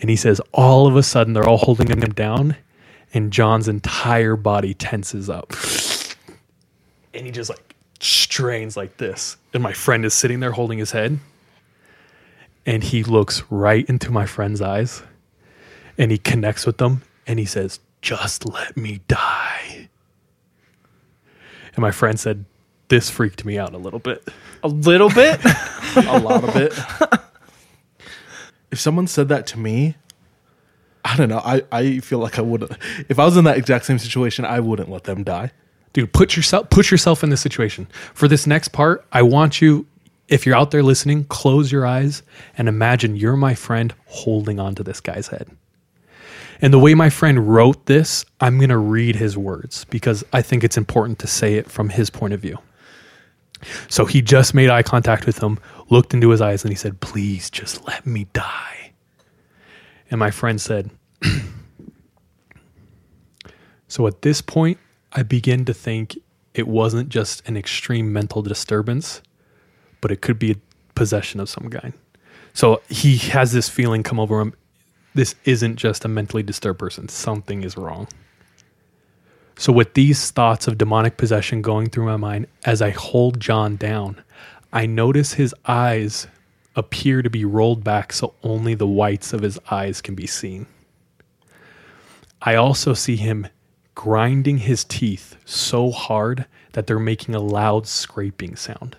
And 0.00 0.10
he 0.10 0.16
says, 0.16 0.40
all 0.52 0.86
of 0.86 0.96
a 0.96 1.02
sudden, 1.02 1.32
they're 1.32 1.48
all 1.48 1.56
holding 1.56 1.88
him 1.88 2.00
down, 2.12 2.56
and 3.14 3.32
John's 3.32 3.68
entire 3.68 4.36
body 4.36 4.74
tenses 4.74 5.30
up. 5.30 5.52
And 7.14 7.26
he 7.26 7.32
just 7.32 7.48
like 7.50 7.74
strains 8.00 8.76
like 8.76 8.96
this. 8.98 9.36
And 9.54 9.62
my 9.62 9.72
friend 9.72 10.04
is 10.04 10.14
sitting 10.14 10.40
there 10.40 10.52
holding 10.52 10.78
his 10.78 10.90
head. 10.92 11.18
And 12.66 12.82
he 12.82 13.02
looks 13.02 13.42
right 13.50 13.86
into 13.88 14.10
my 14.10 14.26
friend's 14.26 14.62
eyes 14.62 15.02
and 15.98 16.10
he 16.10 16.18
connects 16.18 16.66
with 16.66 16.78
them 16.78 17.02
and 17.26 17.38
he 17.38 17.44
says, 17.44 17.80
Just 18.00 18.48
let 18.48 18.76
me 18.76 19.00
die. 19.08 19.88
And 21.74 21.78
my 21.78 21.90
friend 21.90 22.18
said, 22.18 22.44
This 22.88 23.10
freaked 23.10 23.44
me 23.44 23.58
out 23.58 23.74
a 23.74 23.78
little 23.78 23.98
bit. 23.98 24.26
A 24.62 24.68
little 24.68 25.10
bit. 25.10 25.40
a 25.96 26.18
lot 26.20 26.44
of 26.44 26.56
it. 26.56 26.72
if 28.70 28.80
someone 28.80 29.06
said 29.06 29.28
that 29.28 29.46
to 29.48 29.58
me, 29.58 29.96
I 31.04 31.16
don't 31.16 31.28
know. 31.28 31.42
I, 31.44 31.62
I 31.70 31.98
feel 32.00 32.18
like 32.18 32.38
I 32.38 32.42
wouldn't. 32.42 32.72
If 33.10 33.18
I 33.18 33.26
was 33.26 33.36
in 33.36 33.44
that 33.44 33.58
exact 33.58 33.84
same 33.84 33.98
situation, 33.98 34.44
I 34.46 34.60
wouldn't 34.60 34.88
let 34.88 35.04
them 35.04 35.22
die. 35.22 35.50
dude 35.92 36.12
put 36.12 36.36
yourself 36.36 36.68
put 36.70 36.90
yourself 36.90 37.22
in 37.22 37.30
this 37.30 37.40
situation 37.40 37.86
for 38.12 38.28
this 38.28 38.46
next 38.46 38.68
part 38.68 39.06
i 39.12 39.22
want 39.22 39.62
you 39.62 39.86
if 40.28 40.46
you're 40.46 40.56
out 40.56 40.70
there 40.70 40.82
listening 40.82 41.24
close 41.24 41.70
your 41.70 41.86
eyes 41.86 42.22
and 42.56 42.68
imagine 42.68 43.16
you're 43.16 43.36
my 43.36 43.54
friend 43.54 43.94
holding 44.06 44.58
onto 44.58 44.82
this 44.82 45.00
guy's 45.00 45.28
head. 45.28 45.48
And 46.60 46.72
the 46.72 46.78
way 46.78 46.94
my 46.94 47.10
friend 47.10 47.48
wrote 47.48 47.86
this 47.86 48.24
i'm 48.40 48.58
going 48.58 48.70
to 48.70 48.78
read 48.78 49.16
his 49.16 49.36
words 49.36 49.84
because 49.86 50.24
i 50.32 50.40
think 50.42 50.64
it's 50.64 50.76
important 50.76 51.18
to 51.18 51.26
say 51.26 51.54
it 51.54 51.70
from 51.70 51.88
his 51.88 52.10
point 52.10 52.34
of 52.34 52.40
view. 52.40 52.58
So 53.88 54.04
he 54.04 54.20
just 54.20 54.54
made 54.54 54.70
eye 54.70 54.82
contact 54.82 55.26
with 55.26 55.38
him 55.38 55.58
looked 55.90 56.14
into 56.14 56.30
his 56.30 56.40
eyes 56.40 56.64
and 56.64 56.72
he 56.72 56.76
said 56.76 57.00
please 57.00 57.50
just 57.50 57.86
let 57.86 58.06
me 58.06 58.26
die. 58.32 58.92
And 60.10 60.18
my 60.18 60.30
friend 60.30 60.60
said 60.60 60.90
So 63.94 64.08
at 64.08 64.22
this 64.22 64.40
point, 64.40 64.78
I 65.12 65.22
begin 65.22 65.64
to 65.66 65.72
think 65.72 66.18
it 66.52 66.66
wasn't 66.66 67.10
just 67.10 67.48
an 67.48 67.56
extreme 67.56 68.12
mental 68.12 68.42
disturbance, 68.42 69.22
but 70.04 70.12
it 70.12 70.20
could 70.20 70.38
be 70.38 70.50
a 70.50 70.56
possession 70.94 71.40
of 71.40 71.48
some 71.48 71.70
kind. 71.70 71.94
So 72.52 72.82
he 72.90 73.16
has 73.32 73.52
this 73.52 73.70
feeling 73.70 74.02
come 74.02 74.20
over 74.20 74.38
him. 74.38 74.52
This 75.14 75.34
isn't 75.46 75.76
just 75.76 76.04
a 76.04 76.08
mentally 76.08 76.42
disturbed 76.42 76.78
person. 76.78 77.08
Something 77.08 77.62
is 77.62 77.78
wrong. 77.78 78.06
So, 79.56 79.72
with 79.72 79.94
these 79.94 80.30
thoughts 80.30 80.68
of 80.68 80.76
demonic 80.76 81.16
possession 81.16 81.62
going 81.62 81.88
through 81.88 82.04
my 82.04 82.18
mind 82.18 82.48
as 82.66 82.82
I 82.82 82.90
hold 82.90 83.40
John 83.40 83.76
down, 83.76 84.22
I 84.74 84.84
notice 84.84 85.32
his 85.32 85.54
eyes 85.64 86.26
appear 86.76 87.22
to 87.22 87.30
be 87.30 87.46
rolled 87.46 87.82
back 87.82 88.12
so 88.12 88.34
only 88.42 88.74
the 88.74 88.86
whites 88.86 89.32
of 89.32 89.40
his 89.40 89.58
eyes 89.70 90.02
can 90.02 90.14
be 90.14 90.26
seen. 90.26 90.66
I 92.42 92.56
also 92.56 92.92
see 92.92 93.16
him 93.16 93.46
grinding 93.94 94.58
his 94.58 94.84
teeth 94.84 95.36
so 95.46 95.90
hard 95.90 96.44
that 96.72 96.86
they're 96.86 96.98
making 96.98 97.34
a 97.34 97.40
loud 97.40 97.86
scraping 97.86 98.54
sound. 98.54 98.98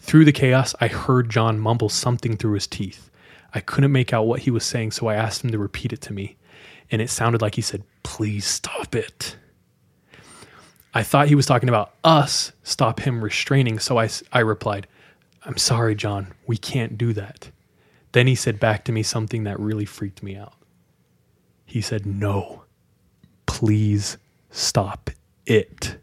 Through 0.00 0.24
the 0.24 0.32
chaos, 0.32 0.74
I 0.80 0.88
heard 0.88 1.30
John 1.30 1.60
mumble 1.60 1.88
something 1.88 2.36
through 2.36 2.54
his 2.54 2.66
teeth. 2.66 3.10
I 3.54 3.60
couldn't 3.60 3.92
make 3.92 4.12
out 4.12 4.26
what 4.26 4.40
he 4.40 4.50
was 4.50 4.64
saying, 4.64 4.92
so 4.92 5.06
I 5.06 5.14
asked 5.14 5.44
him 5.44 5.50
to 5.50 5.58
repeat 5.58 5.92
it 5.92 6.00
to 6.02 6.12
me, 6.12 6.36
and 6.90 7.00
it 7.00 7.10
sounded 7.10 7.40
like 7.42 7.54
he 7.54 7.62
said, 7.62 7.84
Please 8.02 8.44
stop 8.44 8.94
it. 8.94 9.36
I 10.92 11.02
thought 11.04 11.28
he 11.28 11.34
was 11.36 11.46
talking 11.46 11.68
about 11.68 11.94
us, 12.02 12.52
stop 12.64 13.00
him 13.00 13.22
restraining, 13.22 13.78
so 13.78 13.98
I, 13.98 14.08
I 14.32 14.40
replied, 14.40 14.88
I'm 15.44 15.56
sorry, 15.56 15.94
John, 15.94 16.34
we 16.46 16.56
can't 16.56 16.98
do 16.98 17.12
that. 17.12 17.50
Then 18.12 18.26
he 18.26 18.34
said 18.34 18.58
back 18.58 18.84
to 18.84 18.92
me 18.92 19.02
something 19.02 19.44
that 19.44 19.60
really 19.60 19.84
freaked 19.84 20.22
me 20.22 20.36
out. 20.36 20.54
He 21.64 21.80
said, 21.80 22.04
No, 22.04 22.64
please 23.46 24.16
stop 24.50 25.10
it. 25.46 25.96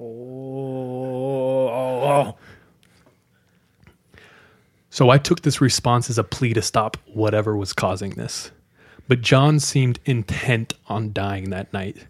Oh, 0.00 1.66
So 4.90 5.10
I 5.10 5.18
took 5.18 5.42
this 5.42 5.60
response 5.60 6.08
as 6.08 6.18
a 6.18 6.24
plea 6.24 6.54
to 6.54 6.62
stop 6.62 6.96
whatever 7.06 7.56
was 7.56 7.72
causing 7.72 8.10
this. 8.10 8.50
But 9.08 9.22
John 9.22 9.60
seemed 9.60 9.98
intent 10.04 10.74
on 10.86 11.12
dying 11.12 11.50
that 11.50 11.72
night. 11.72 12.06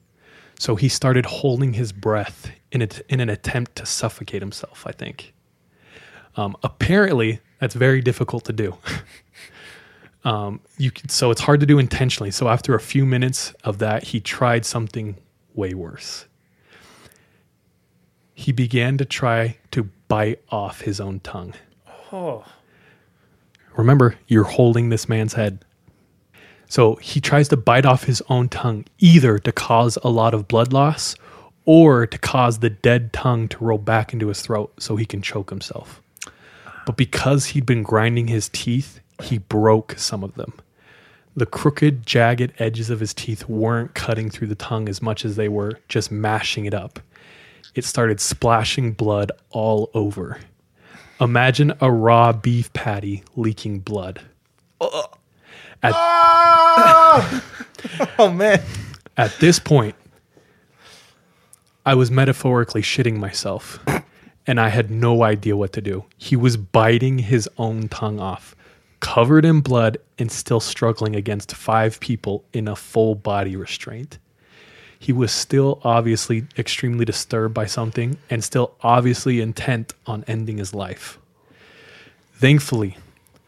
So 0.58 0.74
he 0.76 0.88
started 0.88 1.24
holding 1.26 1.74
his 1.74 1.92
breath 1.92 2.50
in, 2.72 2.82
a, 2.82 2.88
in 3.08 3.20
an 3.20 3.30
attempt 3.30 3.76
to 3.76 3.86
suffocate 3.86 4.42
himself, 4.42 4.84
I 4.86 4.92
think. 4.92 5.32
Um, 6.36 6.56
apparently, 6.62 7.40
that's 7.60 7.74
very 7.74 8.00
difficult 8.00 8.44
to 8.46 8.52
do. 8.52 8.76
um, 10.24 10.60
you 10.76 10.90
could, 10.90 11.10
so 11.10 11.30
it's 11.30 11.40
hard 11.40 11.60
to 11.60 11.66
do 11.66 11.78
intentionally. 11.78 12.30
So 12.30 12.48
after 12.48 12.74
a 12.74 12.80
few 12.80 13.06
minutes 13.06 13.54
of 13.64 13.78
that, 13.78 14.04
he 14.04 14.20
tried 14.20 14.66
something 14.66 15.16
way 15.54 15.74
worse. 15.74 16.27
He 18.38 18.52
began 18.52 18.96
to 18.98 19.04
try 19.04 19.56
to 19.72 19.90
bite 20.06 20.40
off 20.48 20.82
his 20.82 21.00
own 21.00 21.18
tongue. 21.18 21.54
Oh. 22.12 22.44
Remember, 23.76 24.14
you're 24.28 24.44
holding 24.44 24.90
this 24.90 25.08
man's 25.08 25.32
head. 25.32 25.64
So 26.68 26.94
he 27.02 27.20
tries 27.20 27.48
to 27.48 27.56
bite 27.56 27.84
off 27.84 28.04
his 28.04 28.22
own 28.28 28.48
tongue, 28.48 28.84
either 29.00 29.40
to 29.40 29.50
cause 29.50 29.98
a 30.04 30.08
lot 30.08 30.34
of 30.34 30.46
blood 30.46 30.72
loss 30.72 31.16
or 31.64 32.06
to 32.06 32.16
cause 32.16 32.60
the 32.60 32.70
dead 32.70 33.12
tongue 33.12 33.48
to 33.48 33.64
roll 33.64 33.76
back 33.76 34.12
into 34.12 34.28
his 34.28 34.40
throat 34.40 34.72
so 34.78 34.94
he 34.94 35.04
can 35.04 35.20
choke 35.20 35.50
himself. 35.50 36.00
But 36.86 36.96
because 36.96 37.46
he'd 37.46 37.66
been 37.66 37.82
grinding 37.82 38.28
his 38.28 38.48
teeth, 38.50 39.00
he 39.20 39.38
broke 39.38 39.98
some 39.98 40.22
of 40.22 40.36
them. 40.36 40.52
The 41.34 41.44
crooked, 41.44 42.06
jagged 42.06 42.52
edges 42.60 42.88
of 42.88 43.00
his 43.00 43.12
teeth 43.12 43.48
weren't 43.48 43.94
cutting 43.94 44.30
through 44.30 44.46
the 44.46 44.54
tongue 44.54 44.88
as 44.88 45.02
much 45.02 45.24
as 45.24 45.34
they 45.34 45.48
were 45.48 45.80
just 45.88 46.12
mashing 46.12 46.66
it 46.66 46.74
up. 46.74 47.00
It 47.74 47.84
started 47.84 48.20
splashing 48.20 48.92
blood 48.92 49.32
all 49.50 49.90
over. 49.94 50.38
Imagine 51.20 51.72
a 51.80 51.90
raw 51.90 52.32
beef 52.32 52.72
patty 52.72 53.22
leaking 53.36 53.80
blood. 53.80 54.20
At, 55.82 55.92
ah! 55.94 57.44
Oh 58.18 58.30
man. 58.30 58.60
at 59.16 59.32
this 59.38 59.58
point, 59.60 59.94
I 61.86 61.94
was 61.94 62.10
metaphorically 62.10 62.82
shitting 62.82 63.16
myself 63.18 63.78
and 64.46 64.58
I 64.60 64.68
had 64.68 64.90
no 64.90 65.22
idea 65.22 65.56
what 65.56 65.72
to 65.74 65.80
do. 65.80 66.04
He 66.16 66.34
was 66.34 66.56
biting 66.56 67.18
his 67.18 67.48
own 67.58 67.88
tongue 67.88 68.18
off, 68.18 68.56
covered 69.00 69.44
in 69.44 69.60
blood 69.60 69.98
and 70.18 70.32
still 70.32 70.58
struggling 70.60 71.14
against 71.14 71.54
five 71.54 72.00
people 72.00 72.44
in 72.52 72.66
a 72.66 72.74
full 72.74 73.14
body 73.14 73.54
restraint. 73.56 74.18
He 74.98 75.12
was 75.12 75.30
still 75.32 75.80
obviously 75.84 76.46
extremely 76.56 77.04
disturbed 77.04 77.54
by 77.54 77.66
something 77.66 78.18
and 78.28 78.42
still 78.42 78.74
obviously 78.82 79.40
intent 79.40 79.94
on 80.06 80.24
ending 80.26 80.58
his 80.58 80.74
life. 80.74 81.18
Thankfully, 82.34 82.96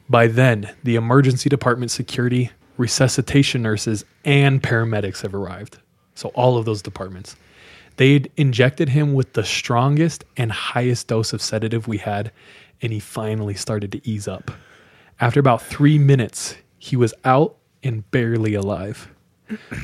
by 0.09 0.27
then, 0.27 0.73
the 0.83 0.97
emergency 0.97 1.49
department 1.49 1.91
security, 1.91 2.51
resuscitation 2.77 3.63
nurses, 3.63 4.05
and 4.25 4.63
paramedics 4.63 5.23
have 5.23 5.35
arrived. 5.35 5.79
So, 6.15 6.31
all 6.31 6.57
of 6.59 6.65
those 6.65 6.83
departments. 6.83 7.37
They'd 7.97 8.33
injected 8.37 8.89
him 8.89 9.13
with 9.13 9.35
the 9.35 9.45
strongest 9.45 10.25
and 10.37 10.51
highest 10.51 11.09
dose 11.09 11.33
of 11.33 11.43
sedative 11.43 11.87
we 11.87 11.99
had, 11.99 12.33
and 12.83 12.93
he 12.93 13.01
finally 13.01 13.55
started 13.55 13.93
to 13.93 14.09
ease 14.09 14.27
up. 14.27 14.51
After 15.21 15.39
about 15.39 15.63
three 15.63 15.99
minutes, 15.99 16.57
he 16.79 16.97
was 16.97 17.13
out 17.25 17.57
and 17.83 18.11
barely 18.11 18.55
alive. 18.55 19.09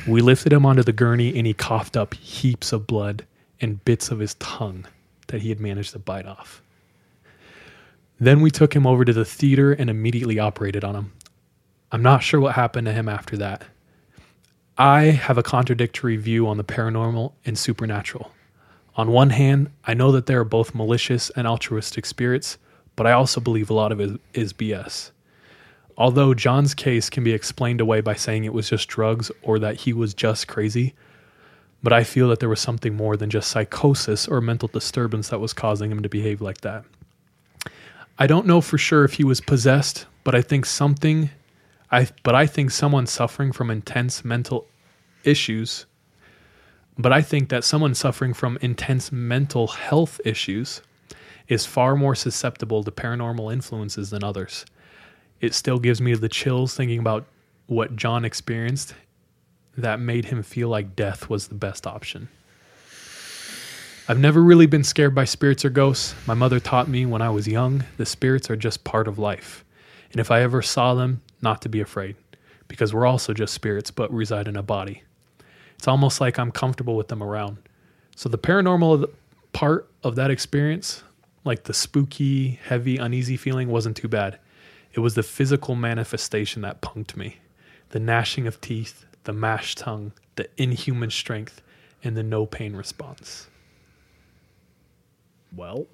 We 0.06 0.20
lifted 0.20 0.52
him 0.52 0.66
onto 0.66 0.82
the 0.82 0.92
gurney, 0.92 1.36
and 1.36 1.46
he 1.46 1.54
coughed 1.54 1.96
up 1.96 2.14
heaps 2.14 2.72
of 2.72 2.86
blood 2.86 3.24
and 3.60 3.84
bits 3.84 4.10
of 4.10 4.18
his 4.18 4.34
tongue 4.34 4.86
that 5.28 5.42
he 5.42 5.48
had 5.48 5.60
managed 5.60 5.92
to 5.92 5.98
bite 5.98 6.26
off. 6.26 6.62
Then 8.18 8.40
we 8.40 8.50
took 8.50 8.74
him 8.74 8.86
over 8.86 9.04
to 9.04 9.12
the 9.12 9.24
theater 9.24 9.72
and 9.72 9.90
immediately 9.90 10.38
operated 10.38 10.84
on 10.84 10.94
him. 10.94 11.12
I'm 11.92 12.02
not 12.02 12.22
sure 12.22 12.40
what 12.40 12.54
happened 12.54 12.86
to 12.86 12.92
him 12.92 13.08
after 13.08 13.36
that. 13.36 13.64
I 14.78 15.04
have 15.04 15.38
a 15.38 15.42
contradictory 15.42 16.16
view 16.16 16.46
on 16.46 16.56
the 16.56 16.64
paranormal 16.64 17.32
and 17.44 17.58
supernatural. 17.58 18.30
On 18.96 19.10
one 19.10 19.30
hand, 19.30 19.70
I 19.84 19.94
know 19.94 20.12
that 20.12 20.26
there 20.26 20.40
are 20.40 20.44
both 20.44 20.74
malicious 20.74 21.30
and 21.30 21.46
altruistic 21.46 22.06
spirits, 22.06 22.58
but 22.94 23.06
I 23.06 23.12
also 23.12 23.40
believe 23.40 23.68
a 23.68 23.74
lot 23.74 23.92
of 23.92 24.00
it 24.00 24.20
is 24.32 24.52
BS. 24.52 25.10
Although 25.98 26.34
John's 26.34 26.74
case 26.74 27.08
can 27.08 27.24
be 27.24 27.32
explained 27.32 27.80
away 27.80 28.00
by 28.00 28.14
saying 28.14 28.44
it 28.44 28.52
was 28.52 28.68
just 28.68 28.88
drugs 28.88 29.30
or 29.42 29.58
that 29.58 29.76
he 29.76 29.92
was 29.92 30.12
just 30.12 30.46
crazy, 30.46 30.94
but 31.82 31.92
I 31.92 32.04
feel 32.04 32.28
that 32.28 32.40
there 32.40 32.48
was 32.48 32.60
something 32.60 32.94
more 32.94 33.16
than 33.16 33.30
just 33.30 33.50
psychosis 33.50 34.28
or 34.28 34.40
mental 34.40 34.68
disturbance 34.68 35.28
that 35.28 35.40
was 35.40 35.52
causing 35.52 35.90
him 35.90 36.02
to 36.02 36.08
behave 36.08 36.40
like 36.40 36.60
that. 36.62 36.84
I 38.18 38.26
don't 38.26 38.46
know 38.46 38.60
for 38.60 38.78
sure 38.78 39.04
if 39.04 39.14
he 39.14 39.24
was 39.24 39.40
possessed, 39.40 40.06
but 40.24 40.34
I 40.34 40.42
think 40.42 40.66
something 40.66 41.30
I 41.90 42.08
but 42.24 42.34
I 42.34 42.46
think 42.46 42.72
someone 42.72 43.06
suffering 43.06 43.52
from 43.52 43.70
intense 43.70 44.24
mental 44.24 44.66
issues 45.22 45.86
but 46.98 47.12
I 47.12 47.20
think 47.20 47.50
that 47.50 47.64
someone 47.64 47.94
suffering 47.94 48.32
from 48.32 48.58
intense 48.62 49.12
mental 49.12 49.66
health 49.66 50.20
issues 50.24 50.80
is 51.46 51.66
far 51.66 51.94
more 51.94 52.14
susceptible 52.14 52.82
to 52.84 52.90
paranormal 52.90 53.52
influences 53.52 54.10
than 54.10 54.24
others. 54.24 54.64
It 55.40 55.54
still 55.54 55.78
gives 55.78 56.00
me 56.00 56.14
the 56.14 56.28
chills 56.28 56.74
thinking 56.74 56.98
about 56.98 57.26
what 57.66 57.96
John 57.96 58.24
experienced 58.24 58.94
that 59.76 60.00
made 60.00 60.26
him 60.26 60.42
feel 60.42 60.68
like 60.68 60.96
death 60.96 61.28
was 61.28 61.48
the 61.48 61.54
best 61.54 61.86
option. 61.86 62.28
I've 64.08 64.18
never 64.18 64.42
really 64.42 64.66
been 64.66 64.84
scared 64.84 65.14
by 65.14 65.24
spirits 65.24 65.64
or 65.64 65.70
ghosts. 65.70 66.14
My 66.26 66.34
mother 66.34 66.60
taught 66.60 66.88
me 66.88 67.06
when 67.06 67.22
I 67.22 67.30
was 67.30 67.48
young 67.48 67.84
the 67.96 68.06
spirits 68.06 68.48
are 68.50 68.56
just 68.56 68.84
part 68.84 69.08
of 69.08 69.18
life. 69.18 69.64
And 70.12 70.20
if 70.20 70.30
I 70.30 70.42
ever 70.42 70.62
saw 70.62 70.94
them, 70.94 71.20
not 71.42 71.60
to 71.62 71.68
be 71.68 71.80
afraid, 71.80 72.16
because 72.68 72.94
we're 72.94 73.04
also 73.06 73.34
just 73.34 73.52
spirits 73.52 73.90
but 73.90 74.12
reside 74.12 74.48
in 74.48 74.56
a 74.56 74.62
body. 74.62 75.02
It's 75.76 75.88
almost 75.88 76.20
like 76.20 76.38
I'm 76.38 76.52
comfortable 76.52 76.96
with 76.96 77.08
them 77.08 77.22
around. 77.22 77.58
So 78.14 78.28
the 78.28 78.38
paranormal 78.38 79.10
part 79.52 79.90
of 80.02 80.14
that 80.16 80.30
experience, 80.30 81.02
like 81.44 81.64
the 81.64 81.74
spooky, 81.74 82.60
heavy, 82.64 82.96
uneasy 82.96 83.36
feeling, 83.36 83.68
wasn't 83.68 83.96
too 83.96 84.08
bad. 84.08 84.38
It 84.96 85.00
was 85.00 85.14
the 85.14 85.22
physical 85.22 85.74
manifestation 85.76 86.62
that 86.62 86.80
punked 86.80 87.16
me. 87.16 87.36
The 87.90 88.00
gnashing 88.00 88.46
of 88.46 88.60
teeth, 88.60 89.04
the 89.24 89.32
mashed 89.32 89.78
tongue, 89.78 90.12
the 90.36 90.48
inhuman 90.56 91.10
strength, 91.10 91.60
and 92.02 92.16
the 92.16 92.22
no 92.22 92.46
pain 92.46 92.74
response. 92.74 93.48
well, 95.54 95.86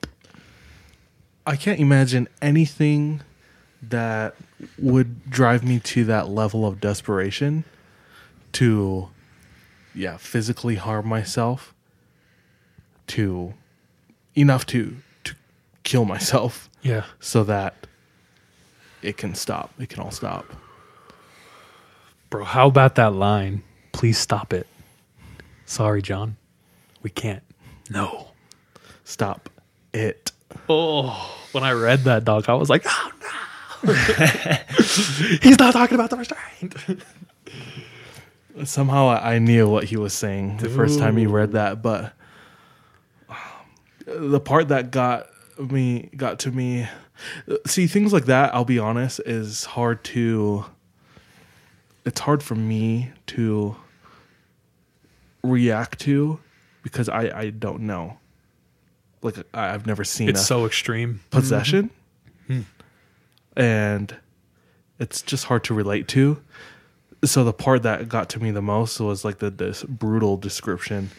I 1.46 1.56
can't 1.56 1.80
imagine 1.80 2.28
anything 2.40 3.20
that 3.82 4.34
would 4.78 5.28
drive 5.28 5.64
me 5.64 5.80
to 5.80 6.04
that 6.04 6.28
level 6.28 6.64
of 6.66 6.80
desperation 6.80 7.64
to 8.52 9.08
yeah, 9.94 10.16
physically 10.16 10.76
harm 10.76 11.08
myself 11.08 11.74
to 13.08 13.54
enough 14.36 14.64
to 14.66 14.96
to 15.24 15.34
kill 15.82 16.04
myself 16.04 16.70
Yeah. 16.82 17.04
so 17.18 17.42
that 17.44 17.81
it 19.02 19.16
can 19.16 19.34
stop. 19.34 19.72
It 19.78 19.88
can 19.88 20.02
all 20.02 20.10
stop. 20.10 20.46
Bro, 22.30 22.44
how 22.44 22.68
about 22.68 22.94
that 22.94 23.12
line? 23.12 23.62
Please 23.92 24.18
stop 24.18 24.52
it. 24.52 24.66
Sorry, 25.66 26.00
John. 26.00 26.36
We 27.02 27.10
can't. 27.10 27.42
No. 27.90 28.28
Stop 29.04 29.50
it. 29.92 30.32
Oh, 30.68 31.34
when 31.52 31.64
I 31.64 31.72
read 31.72 32.04
that, 32.04 32.24
dog, 32.24 32.48
I 32.48 32.54
was 32.54 32.70
like, 32.70 32.84
oh 32.86 33.12
no. 33.20 33.92
He's 35.42 35.58
not 35.58 35.72
talking 35.72 35.94
about 35.94 36.10
the 36.10 36.16
restraint. 36.16 36.74
Somehow 38.64 39.08
I 39.08 39.38
knew 39.38 39.68
what 39.68 39.84
he 39.84 39.96
was 39.96 40.12
saying 40.12 40.58
the 40.58 40.68
first 40.68 40.98
time 40.98 41.16
he 41.16 41.26
read 41.26 41.52
that, 41.52 41.82
but 41.82 42.12
um, 43.28 43.36
the 44.06 44.40
part 44.40 44.68
that 44.68 44.90
got 44.90 45.26
me 45.58 46.10
got 46.16 46.38
to 46.40 46.50
me 46.50 46.86
see 47.66 47.86
things 47.86 48.12
like 48.12 48.26
that, 48.26 48.54
I'll 48.54 48.64
be 48.64 48.78
honest, 48.78 49.20
is 49.26 49.64
hard 49.64 50.02
to 50.04 50.64
it's 52.04 52.20
hard 52.20 52.42
for 52.42 52.54
me 52.54 53.10
to 53.28 53.76
react 55.42 56.00
to 56.00 56.40
because 56.82 57.08
I 57.08 57.30
I 57.38 57.50
don't 57.50 57.80
know. 57.82 58.18
Like 59.22 59.36
I, 59.54 59.72
I've 59.72 59.86
never 59.86 60.04
seen 60.04 60.28
It's 60.28 60.40
a 60.40 60.44
so 60.44 60.66
extreme. 60.66 61.20
possession, 61.30 61.90
and 63.56 64.16
it's 64.98 65.22
just 65.22 65.44
hard 65.44 65.64
to 65.64 65.74
relate 65.74 66.08
to. 66.08 66.42
So 67.24 67.44
the 67.44 67.52
part 67.52 67.82
that 67.84 68.08
got 68.08 68.28
to 68.30 68.40
me 68.42 68.50
the 68.50 68.62
most 68.62 68.98
was 68.98 69.24
like 69.24 69.38
the 69.38 69.50
this 69.50 69.84
brutal 69.84 70.36
description 70.36 71.10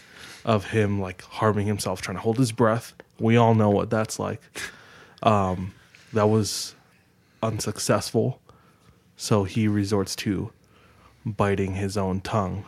of 0.44 0.72
him 0.72 1.00
like 1.00 1.22
harming 1.24 1.68
himself, 1.68 2.02
trying 2.02 2.18
to 2.18 2.22
hold 2.22 2.38
his 2.38 2.52
breath. 2.52 2.94
We 3.20 3.38
all 3.38 3.56
know 3.56 3.70
what 3.70 3.90
that's 3.90 4.20
like. 4.20 4.42
Um, 5.22 5.74
that 6.14 6.28
was 6.30 6.76
unsuccessful, 7.42 8.40
so 9.16 9.44
he 9.44 9.68
resorts 9.68 10.16
to 10.18 10.52
biting 11.26 11.76
his 11.76 11.98
own 11.98 12.22
tongue, 12.22 12.66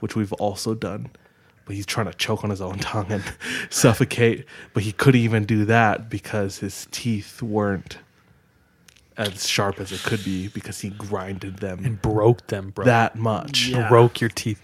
which 0.00 0.14
we've 0.16 0.32
also 0.34 0.74
done. 0.74 1.10
But 1.66 1.76
he's 1.76 1.86
trying 1.86 2.06
to 2.06 2.14
choke 2.14 2.44
on 2.44 2.50
his 2.50 2.60
own 2.62 2.78
tongue 2.80 3.10
and 3.10 3.22
suffocate. 3.70 4.46
But 4.72 4.82
he 4.84 4.92
couldn't 4.92 5.20
even 5.20 5.44
do 5.44 5.64
that 5.66 6.08
because 6.08 6.58
his 6.58 6.86
teeth 6.90 7.42
weren't 7.42 7.98
as 9.18 9.48
sharp 9.48 9.80
as 9.80 9.90
it 9.92 10.02
could 10.02 10.24
be 10.24 10.48
because 10.48 10.80
he 10.80 10.90
grinded 10.90 11.56
them 11.58 11.84
And 11.84 12.00
broke 12.00 12.46
them, 12.46 12.70
bro. 12.70 12.84
that 12.84 13.16
much. 13.16 13.72
broke 13.88 14.20
your 14.20 14.30
teeth. 14.30 14.62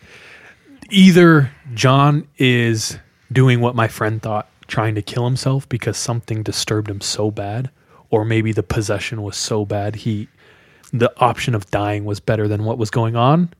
Either 0.90 1.50
John 1.74 2.28
is 2.38 2.98
doing 3.32 3.60
what 3.60 3.74
my 3.74 3.88
friend 3.88 4.22
thought, 4.22 4.48
trying 4.68 4.94
to 4.94 5.02
kill 5.02 5.24
himself 5.24 5.68
because 5.68 5.96
something 5.96 6.42
disturbed 6.42 6.88
him 6.88 7.00
so 7.00 7.30
bad, 7.30 7.70
or 8.14 8.24
maybe 8.24 8.52
the 8.52 8.62
possession 8.62 9.22
was 9.22 9.36
so 9.36 9.64
bad 9.64 9.96
he 9.96 10.28
the 10.92 11.12
option 11.20 11.56
of 11.56 11.68
dying 11.72 12.04
was 12.04 12.20
better 12.20 12.46
than 12.46 12.64
what 12.64 12.78
was 12.78 12.88
going 12.88 13.16
on, 13.16 13.52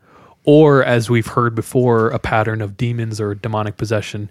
or 0.45 0.85
as 0.85 1.11
we've 1.11 1.27
heard 1.27 1.57
before, 1.57 2.11
a 2.11 2.19
pattern 2.21 2.63
of 2.63 2.77
demons 2.77 3.21
or 3.21 3.35
demonic 3.35 3.77
possession 3.77 4.31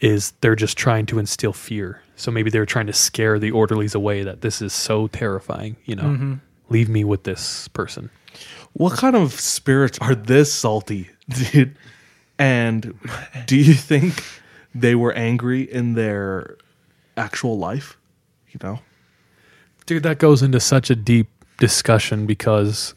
is 0.00 0.32
they're 0.40 0.56
just 0.56 0.78
trying 0.78 1.04
to 1.06 1.18
instill 1.18 1.52
fear. 1.52 2.00
So 2.16 2.30
maybe 2.30 2.48
they're 2.48 2.64
trying 2.64 2.86
to 2.86 2.92
scare 2.94 3.38
the 3.38 3.50
orderlies 3.50 3.94
away 3.94 4.22
that 4.22 4.40
this 4.40 4.62
is 4.62 4.72
so 4.72 5.08
terrifying, 5.08 5.76
you 5.84 5.94
know. 5.94 6.04
Mm-hmm. 6.04 6.34
Leave 6.70 6.88
me 6.88 7.04
with 7.04 7.24
this 7.24 7.68
person. 7.68 8.08
What 8.72 8.96
kind 8.96 9.14
of 9.14 9.38
spirits 9.38 9.98
are 10.00 10.14
this 10.14 10.50
salty, 10.50 11.10
dude? 11.28 11.76
And 12.38 12.98
do 13.46 13.56
you 13.56 13.74
think 13.74 14.24
they 14.74 14.94
were 14.94 15.12
angry 15.12 15.62
in 15.62 15.92
their 15.92 16.56
actual 17.18 17.58
life? 17.58 17.98
You 18.48 18.60
know? 18.62 18.80
Dude, 19.86 20.02
that 20.04 20.18
goes 20.18 20.42
into 20.42 20.60
such 20.60 20.90
a 20.90 20.94
deep 20.94 21.28
discussion 21.58 22.26
because 22.26 22.94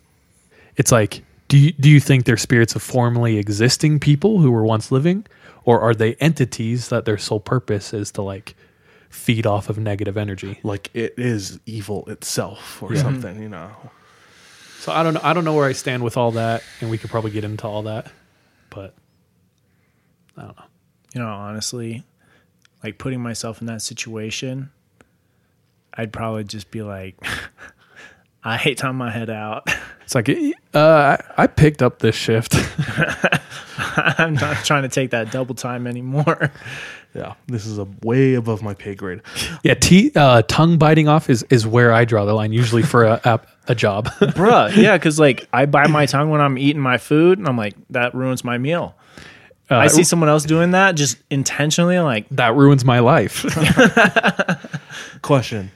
it's 0.75 0.91
like, 0.91 1.23
do 1.47 1.57
you, 1.57 1.71
do 1.73 1.89
you 1.89 1.99
think 1.99 2.25
they're 2.25 2.37
spirits 2.37 2.75
of 2.75 2.81
formerly 2.81 3.37
existing 3.37 3.99
people 3.99 4.39
who 4.39 4.51
were 4.51 4.65
once 4.65 4.91
living, 4.91 5.25
or 5.63 5.79
are 5.81 5.93
they 5.93 6.15
entities 6.15 6.89
that 6.89 7.05
their 7.05 7.17
sole 7.17 7.39
purpose 7.39 7.93
is 7.93 8.11
to 8.13 8.21
like 8.21 8.55
feed 9.09 9.45
off 9.45 9.69
of 9.69 9.77
negative 9.77 10.17
energy? 10.17 10.59
Like 10.63 10.89
it 10.93 11.13
is 11.17 11.59
evil 11.65 12.05
itself 12.07 12.81
or 12.81 12.95
something, 12.95 13.41
you 13.41 13.49
know? 13.49 13.71
So 14.79 14.91
I 14.91 15.01
don't 15.01 15.15
know. 15.15 15.21
I 15.23 15.33
don't 15.33 15.45
know 15.45 15.55
where 15.55 15.65
I 15.65 15.71
stand 15.71 16.03
with 16.03 16.15
all 16.15 16.31
that, 16.33 16.61
and 16.79 16.91
we 16.91 16.99
could 16.99 17.09
probably 17.09 17.31
get 17.31 17.43
into 17.43 17.65
all 17.65 17.83
that, 17.83 18.11
but 18.69 18.93
I 20.37 20.41
don't 20.43 20.57
know. 20.57 20.63
You 21.15 21.21
know, 21.21 21.27
honestly, 21.27 22.03
like 22.83 22.99
putting 22.99 23.19
myself 23.19 23.61
in 23.61 23.67
that 23.67 23.81
situation, 23.81 24.69
I'd 25.97 26.11
probably 26.11 26.43
just 26.43 26.71
be 26.71 26.81
like, 26.81 27.15
I 28.43 28.57
hate 28.57 28.77
time 28.77 28.95
my 28.97 29.09
head 29.09 29.29
out. 29.29 29.69
It's 30.03 30.13
like 30.13 30.29
uh, 30.29 30.37
I, 30.77 31.43
I 31.43 31.47
picked 31.47 31.81
up 31.81 31.99
this 31.99 32.15
shift. 32.15 32.53
I'm 33.97 34.35
not 34.35 34.63
trying 34.63 34.83
to 34.83 34.89
take 34.89 35.11
that 35.11 35.31
double 35.31 35.55
time 35.55 35.87
anymore. 35.87 36.51
Yeah. 37.13 37.33
This 37.47 37.65
is 37.65 37.77
a 37.77 37.87
way 38.03 38.35
above 38.35 38.61
my 38.61 38.73
pay 38.73 38.93
grade. 38.93 39.21
yeah, 39.63 39.73
te- 39.73 40.11
uh, 40.15 40.41
tongue 40.43 40.77
biting 40.77 41.07
off 41.07 41.29
is 41.29 41.43
is 41.49 41.65
where 41.65 41.93
I 41.93 42.05
draw 42.05 42.25
the 42.25 42.33
line. 42.33 42.51
Usually 42.51 42.83
for 42.83 43.05
a 43.05 43.21
a, 43.23 43.39
a 43.69 43.75
job. 43.75 44.07
Bruh, 44.19 44.75
yeah, 44.75 44.97
because 44.97 45.19
like 45.19 45.47
I 45.53 45.65
bite 45.65 45.89
my 45.89 46.05
tongue 46.05 46.29
when 46.29 46.41
I'm 46.41 46.57
eating 46.57 46.81
my 46.81 46.97
food, 46.97 47.39
and 47.39 47.47
I'm 47.47 47.57
like, 47.57 47.73
that 47.91 48.13
ruins 48.13 48.43
my 48.43 48.57
meal. 48.57 48.95
Uh, 49.71 49.77
I 49.77 49.87
see 49.87 50.03
someone 50.03 50.29
else 50.29 50.43
doing 50.43 50.71
that 50.71 50.93
just 50.93 51.17
intentionally, 51.31 51.97
like, 51.97 52.29
that 52.29 52.53
ruins 52.55 52.85
my 52.85 52.99
life. 52.99 53.43
Question 55.23 55.71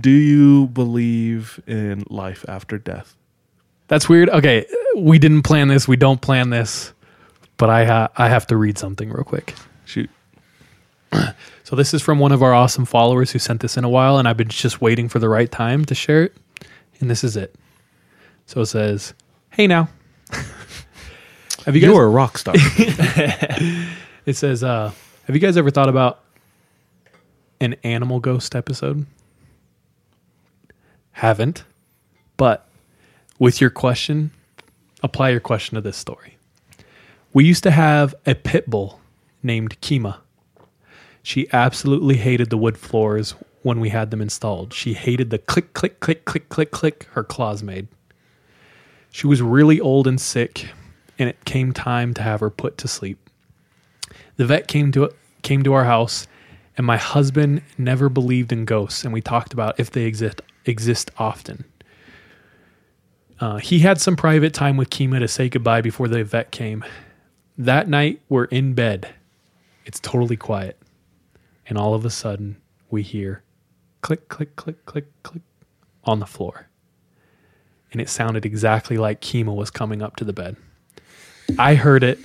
Do 0.00 0.10
you 0.10 0.66
believe 0.68 1.60
in 1.66 2.04
life 2.08 2.44
after 2.48 2.78
death? 2.78 3.14
That's 3.88 4.08
weird. 4.08 4.28
Okay, 4.30 4.66
we 4.96 5.18
didn't 5.18 5.42
plan 5.42 5.68
this. 5.68 5.86
We 5.86 5.96
don't 5.96 6.20
plan 6.20 6.50
this, 6.50 6.92
but 7.58 7.68
I 7.70 7.84
ha- 7.84 8.08
I 8.16 8.28
have 8.28 8.46
to 8.48 8.56
read 8.56 8.78
something 8.78 9.10
real 9.10 9.24
quick. 9.24 9.54
Shoot. 9.84 10.10
So 11.66 11.76
this 11.76 11.94
is 11.94 12.02
from 12.02 12.18
one 12.18 12.30
of 12.30 12.42
our 12.42 12.52
awesome 12.52 12.84
followers 12.84 13.30
who 13.30 13.38
sent 13.38 13.62
this 13.62 13.78
in 13.78 13.84
a 13.84 13.88
while, 13.88 14.18
and 14.18 14.28
I've 14.28 14.36
been 14.36 14.48
just 14.50 14.82
waiting 14.82 15.08
for 15.08 15.18
the 15.18 15.30
right 15.30 15.50
time 15.50 15.86
to 15.86 15.94
share 15.94 16.24
it. 16.24 16.36
And 17.00 17.08
this 17.10 17.24
is 17.24 17.38
it. 17.38 17.54
So 18.44 18.60
it 18.60 18.66
says, 18.66 19.14
"Hey 19.48 19.66
now, 19.66 19.88
have 21.64 21.74
you 21.74 21.80
guys?" 21.80 21.90
You're 21.90 22.04
a 22.04 22.08
rock 22.08 22.36
star. 22.36 22.54
It 24.26 24.36
says, 24.36 24.62
uh, 24.62 24.92
"Have 25.26 25.34
you 25.34 25.40
guys 25.40 25.56
ever 25.56 25.70
thought 25.70 25.88
about 25.88 26.20
an 27.60 27.76
animal 27.82 28.20
ghost 28.20 28.54
episode?" 28.54 29.06
Haven't, 31.14 31.62
but 32.36 32.66
with 33.38 33.60
your 33.60 33.70
question, 33.70 34.32
apply 35.00 35.30
your 35.30 35.40
question 35.40 35.76
to 35.76 35.80
this 35.80 35.96
story. 35.96 36.36
We 37.32 37.44
used 37.44 37.62
to 37.62 37.70
have 37.70 38.16
a 38.26 38.34
pit 38.34 38.68
bull 38.68 39.00
named 39.40 39.80
Kima. 39.80 40.18
She 41.22 41.46
absolutely 41.52 42.16
hated 42.16 42.50
the 42.50 42.56
wood 42.56 42.76
floors 42.76 43.34
when 43.62 43.78
we 43.78 43.90
had 43.90 44.10
them 44.10 44.20
installed. 44.20 44.74
She 44.74 44.94
hated 44.94 45.30
the 45.30 45.38
click, 45.38 45.72
click, 45.72 46.00
click, 46.00 46.24
click, 46.24 46.48
click, 46.48 46.72
click 46.72 47.08
her 47.12 47.22
claws 47.22 47.62
made. 47.62 47.86
She 49.12 49.28
was 49.28 49.40
really 49.40 49.80
old 49.80 50.08
and 50.08 50.20
sick, 50.20 50.70
and 51.16 51.28
it 51.28 51.44
came 51.44 51.72
time 51.72 52.12
to 52.14 52.22
have 52.22 52.40
her 52.40 52.50
put 52.50 52.76
to 52.78 52.88
sleep. 52.88 53.30
The 54.36 54.46
vet 54.46 54.66
came 54.66 54.90
to 54.92 55.14
came 55.42 55.62
to 55.62 55.74
our 55.74 55.84
house, 55.84 56.26
and 56.76 56.84
my 56.84 56.96
husband 56.96 57.62
never 57.78 58.08
believed 58.08 58.50
in 58.50 58.64
ghosts, 58.64 59.04
and 59.04 59.12
we 59.12 59.20
talked 59.20 59.52
about 59.52 59.78
if 59.78 59.92
they 59.92 60.06
exist 60.06 60.42
exist 60.64 61.10
often. 61.18 61.64
Uh, 63.40 63.58
he 63.58 63.80
had 63.80 64.00
some 64.00 64.16
private 64.16 64.54
time 64.54 64.76
with 64.76 64.90
Kima 64.90 65.18
to 65.18 65.28
say 65.28 65.48
goodbye 65.48 65.80
before 65.80 66.08
the 66.08 66.24
vet 66.24 66.50
came. 66.50 66.84
That 67.58 67.88
night, 67.88 68.20
we're 68.28 68.44
in 68.44 68.74
bed. 68.74 69.08
It's 69.84 70.00
totally 70.00 70.36
quiet, 70.36 70.80
and 71.66 71.76
all 71.76 71.94
of 71.94 72.04
a 72.04 72.10
sudden, 72.10 72.56
we 72.90 73.02
hear 73.02 73.42
click, 74.00 74.28
click, 74.28 74.56
click, 74.56 74.84
click, 74.86 75.06
click 75.22 75.42
on 76.04 76.20
the 76.20 76.26
floor, 76.26 76.68
and 77.92 78.00
it 78.00 78.08
sounded 78.08 78.46
exactly 78.46 78.96
like 78.96 79.20
Kima 79.20 79.54
was 79.54 79.70
coming 79.70 80.02
up 80.02 80.16
to 80.16 80.24
the 80.24 80.32
bed. 80.32 80.56
I 81.58 81.74
heard 81.74 82.02
it, 82.02 82.18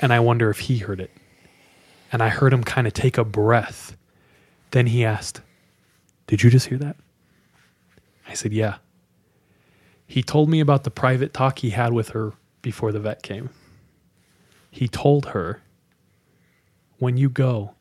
and 0.00 0.12
I 0.12 0.20
wonder 0.20 0.50
if 0.50 0.58
he 0.60 0.78
heard 0.78 1.00
it 1.00 1.10
and 2.12 2.22
I 2.22 2.28
heard 2.28 2.52
him 2.52 2.64
kind 2.64 2.86
of 2.86 2.92
take 2.92 3.18
a 3.18 3.24
breath. 3.24 3.96
Then 4.70 4.86
he 4.86 5.04
asked, 5.04 5.40
Did 6.26 6.42
you 6.42 6.50
just 6.50 6.66
hear 6.66 6.78
that? 6.78 6.96
I 8.28 8.34
said, 8.34 8.52
Yeah. 8.52 8.76
He 10.06 10.22
told 10.22 10.48
me 10.48 10.60
about 10.60 10.84
the 10.84 10.90
private 10.90 11.34
talk 11.34 11.58
he 11.58 11.70
had 11.70 11.92
with 11.92 12.10
her 12.10 12.32
before 12.62 12.92
the 12.92 13.00
vet 13.00 13.22
came. 13.22 13.50
He 14.70 14.88
told 14.88 15.26
her, 15.26 15.62
When 16.98 17.16
you 17.16 17.28
go, 17.28 17.74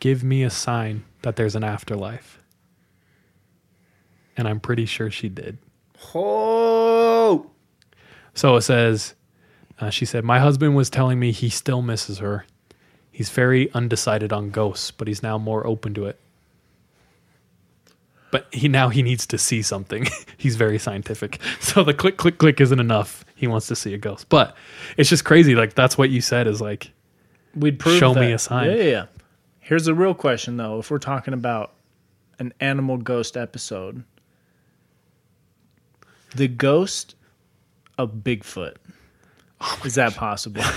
give 0.00 0.22
me 0.22 0.42
a 0.42 0.50
sign 0.50 1.04
that 1.22 1.36
there's 1.36 1.56
an 1.56 1.64
afterlife. 1.64 2.38
And 4.36 4.46
I'm 4.46 4.60
pretty 4.60 4.86
sure 4.86 5.10
she 5.10 5.28
did. 5.28 5.58
oh, 6.14 7.50
So 8.34 8.54
it 8.56 8.62
says, 8.62 9.14
uh, 9.80 9.90
she 9.90 10.04
said, 10.04 10.24
My 10.24 10.38
husband 10.38 10.76
was 10.76 10.88
telling 10.90 11.18
me 11.18 11.32
he 11.32 11.48
still 11.50 11.82
misses 11.82 12.18
her. 12.18 12.44
He's 13.10 13.30
very 13.30 13.72
undecided 13.72 14.32
on 14.32 14.50
ghosts, 14.50 14.92
but 14.92 15.08
he's 15.08 15.24
now 15.24 15.38
more 15.38 15.66
open 15.66 15.92
to 15.94 16.06
it. 16.06 16.20
But 18.30 18.46
he 18.52 18.68
now 18.68 18.88
he 18.90 19.02
needs 19.02 19.26
to 19.28 19.38
see 19.38 19.62
something. 19.62 20.06
he's 20.36 20.56
very 20.56 20.78
scientific. 20.78 21.40
So 21.60 21.84
the 21.84 21.94
click 21.94 22.16
click 22.16 22.38
click 22.38 22.60
isn't 22.60 22.80
enough. 22.80 23.24
He 23.34 23.46
wants 23.46 23.66
to 23.68 23.76
see 23.76 23.94
a 23.94 23.98
ghost. 23.98 24.28
But 24.28 24.56
it's 24.96 25.08
just 25.10 25.24
crazy. 25.24 25.54
Like 25.54 25.74
that's 25.74 25.96
what 25.98 26.10
you 26.10 26.20
said 26.20 26.46
is 26.46 26.60
like 26.60 26.90
we'd 27.54 27.78
prove 27.78 27.98
Show 27.98 28.14
me 28.14 28.32
a 28.32 28.38
sign. 28.38 28.70
Yeah, 28.70 28.76
yeah, 28.76 28.82
yeah. 28.82 29.06
Here's 29.60 29.84
the 29.84 29.94
real 29.94 30.14
question, 30.14 30.56
though. 30.56 30.78
If 30.78 30.90
we're 30.90 30.98
talking 30.98 31.34
about 31.34 31.74
an 32.38 32.54
animal 32.60 32.96
ghost 32.96 33.36
episode, 33.36 34.02
the 36.34 36.48
ghost 36.48 37.16
of 37.98 38.12
Bigfoot. 38.22 38.76
Oh 39.60 39.80
is 39.84 39.96
that 39.96 40.14
possible? 40.14 40.62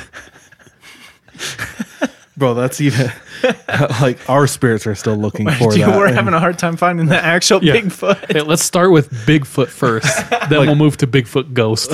Bro, 2.41 2.55
that's 2.55 2.81
even 2.81 3.11
like 4.01 4.27
our 4.27 4.47
spirits 4.47 4.88
are 4.88 4.95
still 4.95 5.15
looking 5.15 5.47
for 5.47 5.69
Dude, 5.73 5.81
that. 5.88 5.95
we're 5.95 6.07
and 6.07 6.15
having 6.15 6.34
a 6.34 6.39
hard 6.39 6.57
time 6.57 6.76
finding 6.76 7.05
the 7.05 7.23
actual 7.23 7.63
Yeah. 7.63 7.76
Bigfoot. 7.76 8.31
Hey, 8.34 8.41
let's 8.41 8.63
start 8.63 8.91
with 8.91 9.11
Bigfoot 9.27 9.68
first. 9.68 10.27
then 10.49 10.61
we'll 10.65 10.73
move 10.73 10.97
to 10.97 11.05
Bigfoot 11.07 11.53
Ghost. 11.53 11.91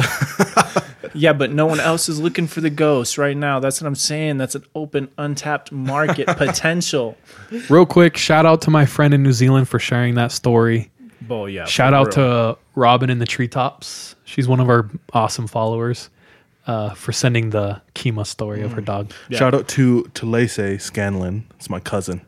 Yeah, 1.14 1.34
but 1.34 1.52
no 1.52 1.65
one 1.65 1.82
else 1.82 2.07
is 2.07 2.22
looking 2.22 2.48
for 2.48 2.61
the 2.61 2.69
ghost 2.69 3.18
right 3.18 3.36
now. 3.36 3.60
That's 3.60 3.82
what 3.82 3.88
I'm 3.88 3.95
saying. 3.95 4.38
That's 4.38 4.56
an 4.56 4.64
open, 4.74 5.10
untapped 5.18 5.74
market 5.74 6.28
potential. 6.28 7.18
Real 7.69 7.86
quick, 7.86 8.15
shout 8.15 8.45
out 8.45 8.61
to 8.61 8.69
my 8.69 8.86
friend 8.86 9.14
in 9.14 9.24
New 9.24 9.34
Zealand 9.34 9.68
for 9.68 9.80
sharing 9.80 10.15
that 10.15 10.32
story. 10.32 10.90
Oh 11.30 11.48
yeah. 11.48 11.65
Shout 11.65 11.94
out 11.94 12.07
real. 12.07 12.14
to 12.14 12.24
uh, 12.24 12.56
Robin 12.76 13.10
in 13.10 13.19
the 13.19 13.26
treetops. 13.26 14.15
She's 14.24 14.48
one 14.48 14.61
of 14.61 14.69
our 14.69 14.90
awesome 15.11 15.48
followers 15.48 16.10
uh, 16.68 16.94
for 16.94 17.11
sending 17.11 17.49
the 17.49 17.81
Kima 17.95 18.26
story 18.26 18.61
of 18.61 18.73
her 18.73 18.81
dog. 18.81 19.11
Shout 19.31 19.56
out 19.56 19.68
to 19.69 20.03
to 20.14 20.26
Lacey 20.26 20.77
Scanlon. 20.77 21.45
It's 21.56 21.69
my 21.69 21.80
cousin. 21.80 22.22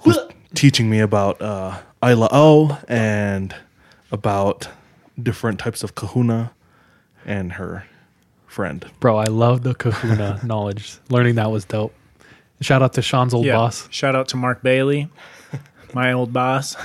Who's 0.00 0.18
teaching 0.54 0.90
me 0.90 1.00
about 1.00 1.40
uh, 1.40 1.78
Isla 2.04 2.28
O 2.32 2.78
and 2.88 3.54
about 4.10 4.68
different 5.20 5.58
types 5.58 5.82
of 5.82 5.94
kahuna 5.94 6.52
and 7.24 7.52
her 7.52 7.86
friend. 8.46 8.84
Bro, 9.00 9.16
I 9.16 9.26
love 9.26 9.62
the 9.62 9.74
kahuna 9.74 10.40
knowledge. 10.44 10.98
Learning 11.08 11.36
that 11.36 11.50
was 11.50 11.64
dope. 11.64 11.94
Shout 12.60 12.82
out 12.82 12.92
to 12.94 13.02
Sean's 13.02 13.34
old 13.34 13.46
yeah. 13.46 13.54
boss. 13.54 13.88
Shout 13.90 14.14
out 14.14 14.28
to 14.28 14.36
Mark 14.36 14.62
Bailey, 14.62 15.08
my 15.94 16.12
old 16.12 16.32
boss. 16.32 16.76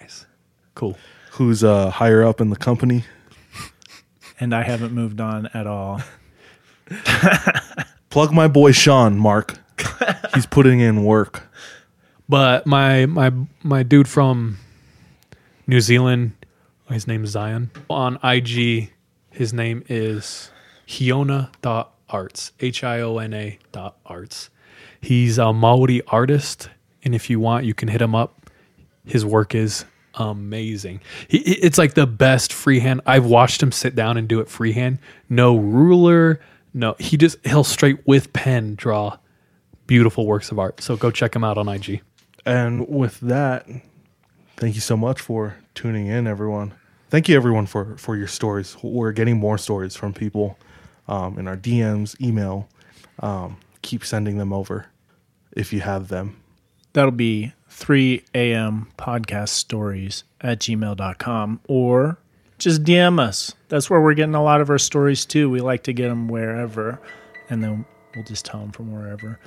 Nice. 0.00 0.26
Cool. 0.74 0.96
Who's 1.32 1.64
uh, 1.64 1.90
higher 1.90 2.24
up 2.24 2.40
in 2.40 2.50
the 2.50 2.56
company. 2.56 3.04
And 4.40 4.54
I 4.54 4.62
haven't 4.62 4.92
moved 4.92 5.20
on 5.20 5.48
at 5.54 5.66
all. 5.66 6.02
Plug 8.10 8.32
my 8.32 8.48
boy 8.48 8.72
Sean, 8.72 9.18
Mark. 9.18 9.58
He's 10.34 10.46
putting 10.46 10.80
in 10.80 11.04
work. 11.04 11.48
But 12.28 12.66
my 12.66 13.06
my 13.06 13.32
my 13.62 13.82
dude 13.82 14.08
from 14.08 14.58
New 15.66 15.80
Zealand, 15.80 16.32
his 16.88 17.06
name 17.06 17.24
is 17.24 17.30
Zion. 17.30 17.70
On 17.90 18.18
IG, 18.24 18.92
his 19.30 19.52
name 19.52 19.84
is 19.88 20.50
Hiona.arts. 20.88 22.52
H 22.60 22.84
I 22.84 23.00
O 23.00 23.18
N 23.18 23.34
A 23.34 23.58
dot 23.72 23.96
arts. 24.06 24.50
He's 25.00 25.38
a 25.38 25.52
Maori 25.52 26.02
artist, 26.08 26.70
and 27.02 27.14
if 27.14 27.28
you 27.28 27.38
want, 27.40 27.66
you 27.66 27.74
can 27.74 27.88
hit 27.88 28.00
him 28.00 28.14
up. 28.14 28.50
His 29.04 29.24
work 29.24 29.54
is 29.54 29.84
amazing. 30.18 31.00
He, 31.28 31.38
he- 31.38 31.54
it's 31.58 31.78
like 31.78 31.94
the 31.94 32.06
best 32.06 32.52
freehand. 32.52 33.00
I've 33.06 33.26
watched 33.26 33.62
him 33.62 33.72
sit 33.72 33.94
down 33.94 34.16
and 34.16 34.28
do 34.28 34.40
it 34.40 34.48
freehand. 34.48 34.98
No 35.28 35.56
ruler. 35.56 36.40
No, 36.72 36.96
he 36.98 37.16
just 37.16 37.38
he'll 37.46 37.64
straight 37.64 38.06
with 38.06 38.32
pen 38.32 38.74
draw 38.74 39.18
beautiful 39.86 40.26
works 40.26 40.50
of 40.50 40.58
art. 40.58 40.80
So 40.82 40.96
go 40.96 41.10
check 41.10 41.34
him 41.36 41.44
out 41.44 41.58
on 41.58 41.68
IG. 41.68 42.00
And 42.46 42.88
with 42.88 43.20
that, 43.20 43.66
thank 44.56 44.74
you 44.74 44.80
so 44.80 44.96
much 44.96 45.20
for 45.20 45.56
tuning 45.74 46.06
in, 46.08 46.26
everyone. 46.26 46.74
Thank 47.10 47.28
you, 47.28 47.36
everyone, 47.36 47.66
for 47.66 47.96
for 47.96 48.16
your 48.16 48.26
stories. 48.26 48.76
We're 48.82 49.12
getting 49.12 49.38
more 49.38 49.56
stories 49.56 49.94
from 49.94 50.12
people 50.14 50.58
um, 51.06 51.38
in 51.38 51.46
our 51.46 51.56
DMs, 51.56 52.20
email. 52.20 52.68
Um, 53.20 53.58
keep 53.82 54.04
sending 54.04 54.38
them 54.38 54.52
over 54.52 54.86
if 55.52 55.72
you 55.72 55.80
have 55.80 56.08
them. 56.08 56.36
That'll 56.92 57.10
be 57.12 57.52
3 57.74 58.22
a.m. 58.34 58.86
podcast 58.96 59.48
stories 59.48 60.22
at 60.40 60.60
gmail.com 60.60 61.60
or 61.68 62.18
just 62.58 62.84
DM 62.84 63.18
us. 63.18 63.52
That's 63.68 63.90
where 63.90 64.00
we're 64.00 64.14
getting 64.14 64.36
a 64.36 64.42
lot 64.42 64.60
of 64.60 64.70
our 64.70 64.78
stories 64.78 65.26
too. 65.26 65.50
We 65.50 65.60
like 65.60 65.82
to 65.84 65.92
get 65.92 66.08
them 66.08 66.28
wherever 66.28 67.00
and 67.50 67.62
then 67.62 67.84
we'll 68.14 68.24
just 68.24 68.44
tell 68.44 68.60
them 68.60 68.70
from 68.70 68.92
wherever. 68.92 69.40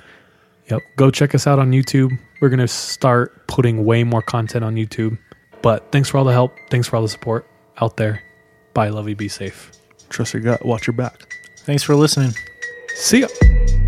Yep. 0.70 0.82
Go 0.96 1.10
check 1.10 1.34
us 1.34 1.46
out 1.46 1.58
on 1.58 1.72
YouTube. 1.72 2.16
We're 2.40 2.50
going 2.50 2.58
to 2.60 2.68
start 2.68 3.46
putting 3.46 3.86
way 3.86 4.04
more 4.04 4.20
content 4.20 4.62
on 4.62 4.74
YouTube. 4.74 5.18
But 5.62 5.90
thanks 5.90 6.10
for 6.10 6.18
all 6.18 6.24
the 6.24 6.32
help. 6.32 6.54
Thanks 6.70 6.86
for 6.86 6.96
all 6.96 7.02
the 7.02 7.08
support 7.08 7.46
out 7.80 7.96
there. 7.96 8.22
Bye, 8.74 8.90
love 8.90 9.08
you. 9.08 9.16
Be 9.16 9.28
safe. 9.28 9.72
Trust 10.10 10.34
your 10.34 10.42
gut. 10.42 10.64
Watch 10.66 10.86
your 10.86 10.94
back. 10.94 11.34
Thanks 11.60 11.82
for 11.82 11.96
listening. 11.96 12.34
See 12.94 13.20
ya. 13.20 13.87